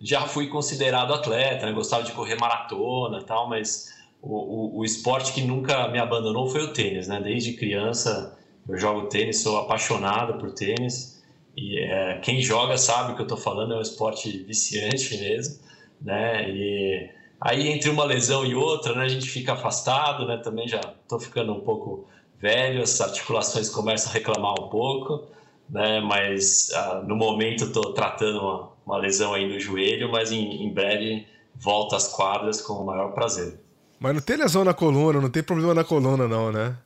já 0.01 0.23
fui 0.23 0.49
considerado 0.49 1.13
atleta, 1.13 1.67
né? 1.67 1.73
Gostava 1.73 2.03
de 2.03 2.13
correr 2.13 2.37
maratona 2.37 3.19
e 3.19 3.25
tal, 3.25 3.49
mas 3.49 3.95
o, 4.27 4.77
o, 4.77 4.79
o, 4.79 4.85
esporte 4.85 5.33
que 5.33 5.43
nunca 5.43 5.89
me 5.89 5.99
abandonou 6.01 6.49
foi 6.49 6.63
o 6.63 6.73
tênis, 6.73 7.07
né? 7.07 7.21
Desde 7.21 7.53
criança 7.53 8.37
eu 8.69 8.77
jogo 8.77 9.09
tênis, 9.09 9.41
sou 9.41 9.57
apaixonado 9.59 10.39
por 10.39 10.53
tênis 10.53 11.23
e 11.57 11.79
é, 11.79 12.19
quem 12.19 12.43
joga 12.43 12.77
sabe 12.77 13.13
o 13.13 13.15
que 13.15 13.23
eu 13.23 13.27
estou 13.27 13.39
falando, 13.39 13.75
é 13.75 13.79
um 13.79 13.83
esporte 13.83 14.31
viciante 14.43 15.17
mesmo, 15.17 15.59
né? 16.01 16.51
E 16.51 17.09
aí 17.41 17.69
entre 17.69 17.89
uma 17.89 18.05
lesão 18.05 18.45
e 18.45 18.55
outra, 18.55 18.95
né? 18.97 19.05
A 19.05 19.09
gente 19.09 19.29
fica 19.31 19.53
afastado, 19.53 20.27
né? 20.27 20.39
Também 20.39 20.67
já 20.67 20.81
estou 20.81 21.21
ficando 21.21 21.53
um 21.53 21.61
pouco 21.61 22.09
velho, 22.41 22.83
as 22.83 23.01
articulações 23.01 23.71
começam 23.71 24.11
a 24.11 24.15
reclamar 24.15 24.55
um 24.61 24.69
pouco, 24.69 25.25
né? 25.71 26.01
Mas 26.01 26.73
ah, 26.75 27.03
no 27.07 27.15
momento 27.15 27.67
estou 27.67 27.93
tratando 27.95 28.41
uma, 28.41 28.73
uma, 28.85 28.99
lesão 28.99 29.33
aí 29.35 29.49
no 29.49 29.61
joelho, 29.61 30.11
mas 30.11 30.33
em, 30.33 30.65
em 30.65 30.73
breve 30.73 31.27
volto 31.55 31.95
às 31.95 32.09
quadras 32.09 32.61
com 32.61 32.75
o 32.75 32.85
maior 32.85 33.13
prazer. 33.13 33.66
Mas 33.99 34.15
não 34.15 34.21
tem 34.21 34.37
lesão 34.37 34.65
na 34.65 34.75
coluna, 34.75 35.21
não 35.21 35.31
tem 35.31 35.43
problema 35.43 35.75
na 35.75 35.85
coluna 35.85 36.29
não, 36.29 36.53
né? 36.53 36.77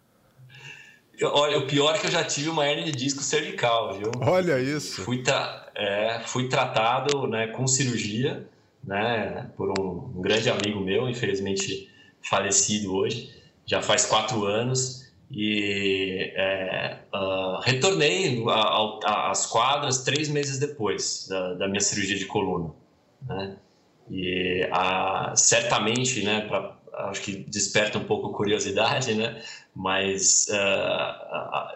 Olha, 1.23 1.59
o 1.59 1.67
pior 1.67 1.95
é 1.95 1.99
que 1.99 2.07
eu 2.07 2.11
já 2.11 2.25
tive 2.25 2.49
uma 2.49 2.67
hernia 2.67 2.87
de 2.87 2.93
disco 2.93 3.23
cervical, 3.23 3.99
viu? 3.99 4.11
Olha 4.21 4.59
isso. 4.59 5.03
Fui, 5.03 5.23
tra 5.23 5.71
é, 5.75 6.21
fui 6.27 6.49
tratado 6.49 7.27
né, 7.27 7.49
com 7.49 7.67
cirurgia, 7.67 8.49
né, 8.83 9.51
por 9.57 9.71
um, 9.71 10.13
um 10.17 10.23
grande 10.23 10.49
amigo 10.49 10.81
meu, 10.81 11.09
infelizmente 11.09 11.91
falecido 12.23 12.95
hoje, 12.95 13.35
já 13.67 13.83
faz 13.83 14.07
quatro 14.07 14.45
anos 14.45 15.11
e 15.31 16.33
é, 16.35 16.99
uh, 17.15 17.61
retornei 17.63 18.43
às 19.05 19.47
quadras 19.47 20.03
três 20.03 20.29
meses 20.29 20.59
depois 20.59 21.27
da, 21.29 21.55
da 21.55 21.69
minha 21.69 21.81
cirurgia 21.81 22.19
de 22.19 22.27
coluna, 22.27 22.73
né? 23.27 23.57
E 24.11 24.69
uh, 24.73 25.37
certamente, 25.37 26.25
né, 26.25 26.41
pra, 26.49 26.77
acho 27.09 27.23
que 27.23 27.45
desperta 27.49 27.99
um 27.99 28.05
pouco 28.05 28.33
curiosidade, 28.33 29.15
né? 29.15 29.43
Mas 29.75 30.47
uh, 30.51 30.55
a, 30.55 31.75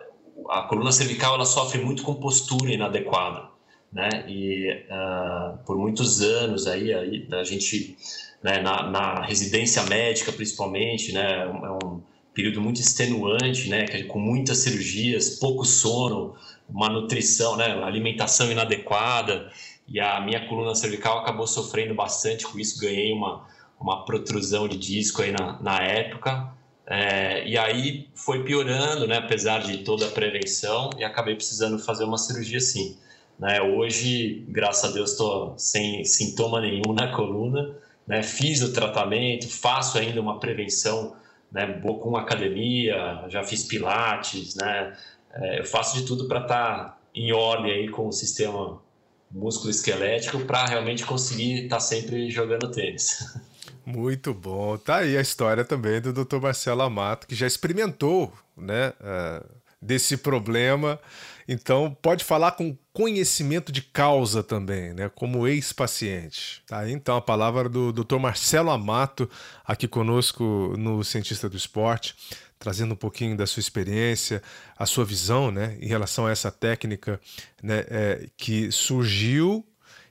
a, 0.50 0.62
coluna 0.68 0.92
cervical 0.92 1.34
ela 1.34 1.46
sofre 1.46 1.80
muito 1.80 2.02
com 2.02 2.14
postura 2.14 2.72
inadequada, 2.72 3.48
né? 3.92 4.08
E 4.28 4.84
por 5.64 5.76
muitos 5.76 6.20
anos 6.20 6.66
aí, 6.66 6.92
aí 6.92 7.28
a 7.32 7.44
gente, 7.44 7.96
né, 8.42 8.60
na, 8.60 8.90
na 8.90 9.22
residência 9.24 9.82
médica 9.84 10.32
principalmente, 10.32 11.12
né, 11.12 11.42
é 11.42 11.86
um 11.86 12.02
período 12.34 12.60
muito 12.60 12.80
extenuante, 12.80 13.68
né, 13.68 14.02
com 14.04 14.18
muitas 14.18 14.58
cirurgias, 14.58 15.38
pouco 15.38 15.64
sono, 15.64 16.34
uma 16.68 16.88
nutrição, 16.88 17.56
né, 17.56 17.66
alimentação 17.84 18.50
inadequada, 18.50 19.50
e 19.86 20.00
a 20.00 20.20
minha 20.20 20.46
coluna 20.48 20.74
cervical 20.74 21.18
acabou 21.18 21.46
sofrendo 21.46 21.94
bastante 21.94 22.46
com 22.46 22.58
isso, 22.58 22.80
ganhei 22.80 23.12
uma, 23.12 23.46
uma 23.84 24.02
protrusão 24.06 24.66
de 24.66 24.78
disco 24.78 25.20
aí 25.20 25.30
na, 25.30 25.60
na 25.60 25.78
época, 25.82 26.50
é, 26.86 27.46
e 27.46 27.58
aí 27.58 28.08
foi 28.14 28.42
piorando, 28.42 29.06
né, 29.06 29.18
apesar 29.18 29.60
de 29.60 29.84
toda 29.84 30.06
a 30.06 30.10
prevenção, 30.10 30.88
e 30.98 31.04
acabei 31.04 31.34
precisando 31.34 31.78
fazer 31.78 32.04
uma 32.04 32.16
cirurgia 32.16 32.60
sim. 32.60 32.96
Né, 33.38 33.60
hoje, 33.60 34.42
graças 34.48 34.90
a 34.90 34.94
Deus, 34.94 35.10
estou 35.10 35.54
sem 35.58 36.02
sintoma 36.02 36.62
nenhum 36.62 36.94
na 36.94 37.12
coluna, 37.14 37.76
né, 38.06 38.22
fiz 38.22 38.62
o 38.62 38.72
tratamento, 38.72 39.50
faço 39.50 39.98
ainda 39.98 40.18
uma 40.18 40.40
prevenção 40.40 41.14
né, 41.52 41.66
com 41.82 42.16
academia, 42.16 43.24
já 43.28 43.42
fiz 43.44 43.64
pilates, 43.64 44.54
né, 44.54 44.96
é, 45.34 45.60
eu 45.60 45.64
faço 45.64 45.98
de 45.98 46.06
tudo 46.06 46.26
para 46.26 46.40
estar 46.40 46.74
tá 46.74 46.98
em 47.14 47.32
ordem 47.32 47.70
aí 47.70 47.88
com 47.90 48.08
o 48.08 48.12
sistema 48.12 48.80
músculo 49.30 49.70
esquelético 49.70 50.40
para 50.40 50.64
realmente 50.64 51.04
conseguir 51.04 51.64
estar 51.64 51.76
tá 51.76 51.80
sempre 51.80 52.30
jogando 52.30 52.70
tênis. 52.70 53.18
Muito 53.86 54.32
bom. 54.32 54.76
Tá 54.78 54.98
aí 54.98 55.16
a 55.16 55.20
história 55.20 55.64
também 55.64 56.00
do 56.00 56.12
Dr. 56.12 56.38
Marcelo 56.40 56.82
Amato, 56.82 57.26
que 57.26 57.34
já 57.34 57.46
experimentou, 57.46 58.32
né, 58.56 58.92
uh, 59.00 59.46
desse 59.80 60.16
problema. 60.16 60.98
Então, 61.46 61.94
pode 62.00 62.24
falar 62.24 62.52
com 62.52 62.76
conhecimento 62.92 63.70
de 63.70 63.82
causa 63.82 64.42
também, 64.42 64.94
né? 64.94 65.10
Como 65.14 65.46
ex-paciente. 65.46 66.62
Tá? 66.66 66.88
Então, 66.88 67.16
a 67.16 67.20
palavra 67.20 67.68
do 67.68 67.92
Dr. 67.92 68.16
Marcelo 68.16 68.70
Amato, 68.70 69.28
aqui 69.64 69.86
conosco 69.86 70.74
no 70.78 71.04
Cientista 71.04 71.48
do 71.48 71.56
Esporte, 71.56 72.16
trazendo 72.58 72.94
um 72.94 72.96
pouquinho 72.96 73.36
da 73.36 73.46
sua 73.46 73.60
experiência, 73.60 74.42
a 74.78 74.86
sua 74.86 75.04
visão, 75.04 75.50
né? 75.50 75.76
Em 75.80 75.86
relação 75.86 76.26
a 76.26 76.30
essa 76.30 76.50
técnica 76.50 77.20
né, 77.62 77.84
é, 77.88 78.28
que 78.38 78.72
surgiu 78.72 79.66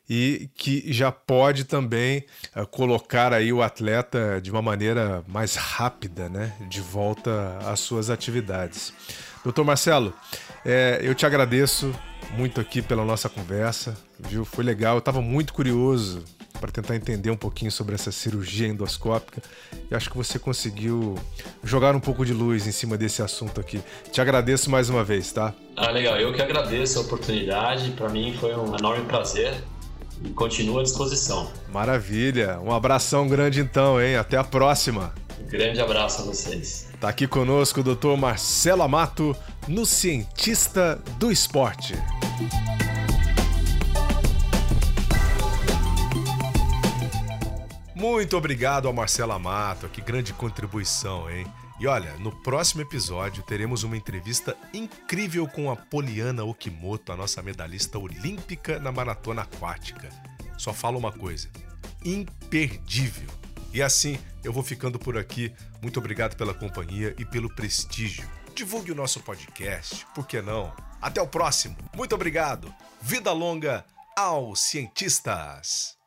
e 0.10 0.50
que 0.56 0.92
já 0.92 1.12
pode 1.12 1.64
também 1.64 2.26
uh, 2.56 2.66
colocar 2.68 3.34
aí 3.34 3.54
o 3.54 3.62
atleta 3.62 4.40
de 4.42 4.52
uma 4.52 4.62
maneira 4.62 5.24
mais 5.28 5.56
rápida, 5.56 6.30
né, 6.30 6.54
de 6.70 6.82
volta 6.82 7.58
às 7.66 7.80
suas 7.80 8.10
atividades. 8.10 8.94
Doutor 9.44 9.66
Marcelo, 9.66 10.14
é, 10.66 11.00
eu 11.02 11.14
te 11.14 11.26
agradeço 11.26 11.94
muito 12.38 12.62
aqui 12.62 12.82
pela 12.82 13.04
nossa 13.04 13.28
conversa, 13.28 13.96
viu? 14.18 14.46
Foi 14.46 14.64
legal, 14.64 14.96
eu 14.96 15.00
estava 15.00 15.22
muito 15.22 15.54
curioso 15.54 16.24
para 16.60 16.72
tentar 16.72 16.96
entender 16.96 17.30
um 17.30 17.36
pouquinho 17.36 17.70
sobre 17.70 17.94
essa 17.94 18.10
cirurgia 18.10 18.68
endoscópica 18.70 19.42
e 19.92 19.94
acho 19.94 20.10
que 20.10 20.16
você 20.16 20.40
conseguiu 20.40 21.16
jogar 21.62 21.94
um 21.94 22.00
pouco 22.00 22.26
de 22.26 22.32
luz 22.32 22.66
em 22.66 22.72
cima 22.72 22.98
desse 22.98 23.22
assunto 23.22 23.60
aqui. 23.60 23.82
Te 24.12 24.22
agradeço 24.22 24.70
mais 24.70 24.90
uma 24.90 25.04
vez, 25.04 25.34
tá? 25.34 25.54
Ah, 25.76 25.92
legal. 25.92 26.16
Eu 26.18 26.32
que 26.34 26.42
agradeço 26.42 27.00
a 27.00 27.02
oportunidade. 27.02 27.92
Para 27.92 28.08
mim 28.08 28.34
foi 28.40 28.56
um 28.56 28.78
enorme 28.78 29.04
prazer 29.06 29.62
e 30.24 30.30
continuo 30.30 30.80
à 30.80 30.84
disposição. 30.84 31.52
Maravilha. 31.72 32.60
Um 32.60 32.74
abração 32.74 33.28
grande 33.28 33.62
então, 33.62 34.02
hein? 34.02 34.16
Até 34.16 34.38
a 34.38 34.44
próxima. 34.44 35.14
Um 35.42 35.48
grande 35.48 35.80
abraço 35.80 36.22
a 36.22 36.26
vocês. 36.26 36.88
Tá 37.00 37.10
aqui 37.10 37.28
conosco 37.28 37.82
o 37.82 37.84
Dr. 37.84 38.18
Marcelo 38.18 38.82
Amato, 38.82 39.36
no 39.68 39.86
Cientista 39.86 41.02
do 41.18 41.32
Esporte. 41.32 41.96
Muito 47.96 48.36
obrigado 48.36 48.88
ao 48.88 48.94
Marcelo 48.94 49.32
Amato, 49.32 49.88
que 49.88 50.02
grande 50.02 50.34
contribuição, 50.34 51.30
hein? 51.30 51.46
E 51.80 51.88
olha, 51.88 52.14
no 52.18 52.32
próximo 52.32 52.82
episódio 52.82 53.44
teremos 53.44 53.84
uma 53.84 53.98
entrevista 53.98 54.56
incrível 54.74 55.48
com 55.48 55.72
a 55.72 55.76
Poliana 55.76 56.44
Okimoto, 56.44 57.12
a 57.12 57.18
nossa 57.18 57.42
medalhista 57.42 57.98
olímpica 57.98 58.80
na 58.80 58.92
maratona 58.92 59.42
aquática. 59.42 60.10
Só 60.58 60.74
falo 60.74 60.98
uma 60.98 61.12
coisa: 61.12 61.50
imperdível. 62.06 63.30
E 63.74 63.82
assim, 63.82 64.20
eu 64.44 64.54
vou 64.54 64.64
ficando 64.64 65.00
por 65.00 65.18
aqui. 65.18 65.52
Muito 65.82 66.00
obrigado 66.00 66.36
pela 66.36 66.54
companhia 66.54 67.16
e 67.18 67.26
pelo 67.26 67.54
prestígio. 67.54 68.30
Divulgue 68.54 68.92
o 68.92 68.96
nosso 68.96 69.20
podcast, 69.22 70.06
por 70.14 70.28
que 70.28 70.42
não? 70.42 70.72
Até 71.02 71.20
o 71.22 71.28
próximo. 71.28 71.76
Muito 71.96 72.14
obrigado. 72.14 72.74
Vida 73.02 73.32
longa 73.32 73.84
aos 74.16 74.62
cientistas. 74.62 75.98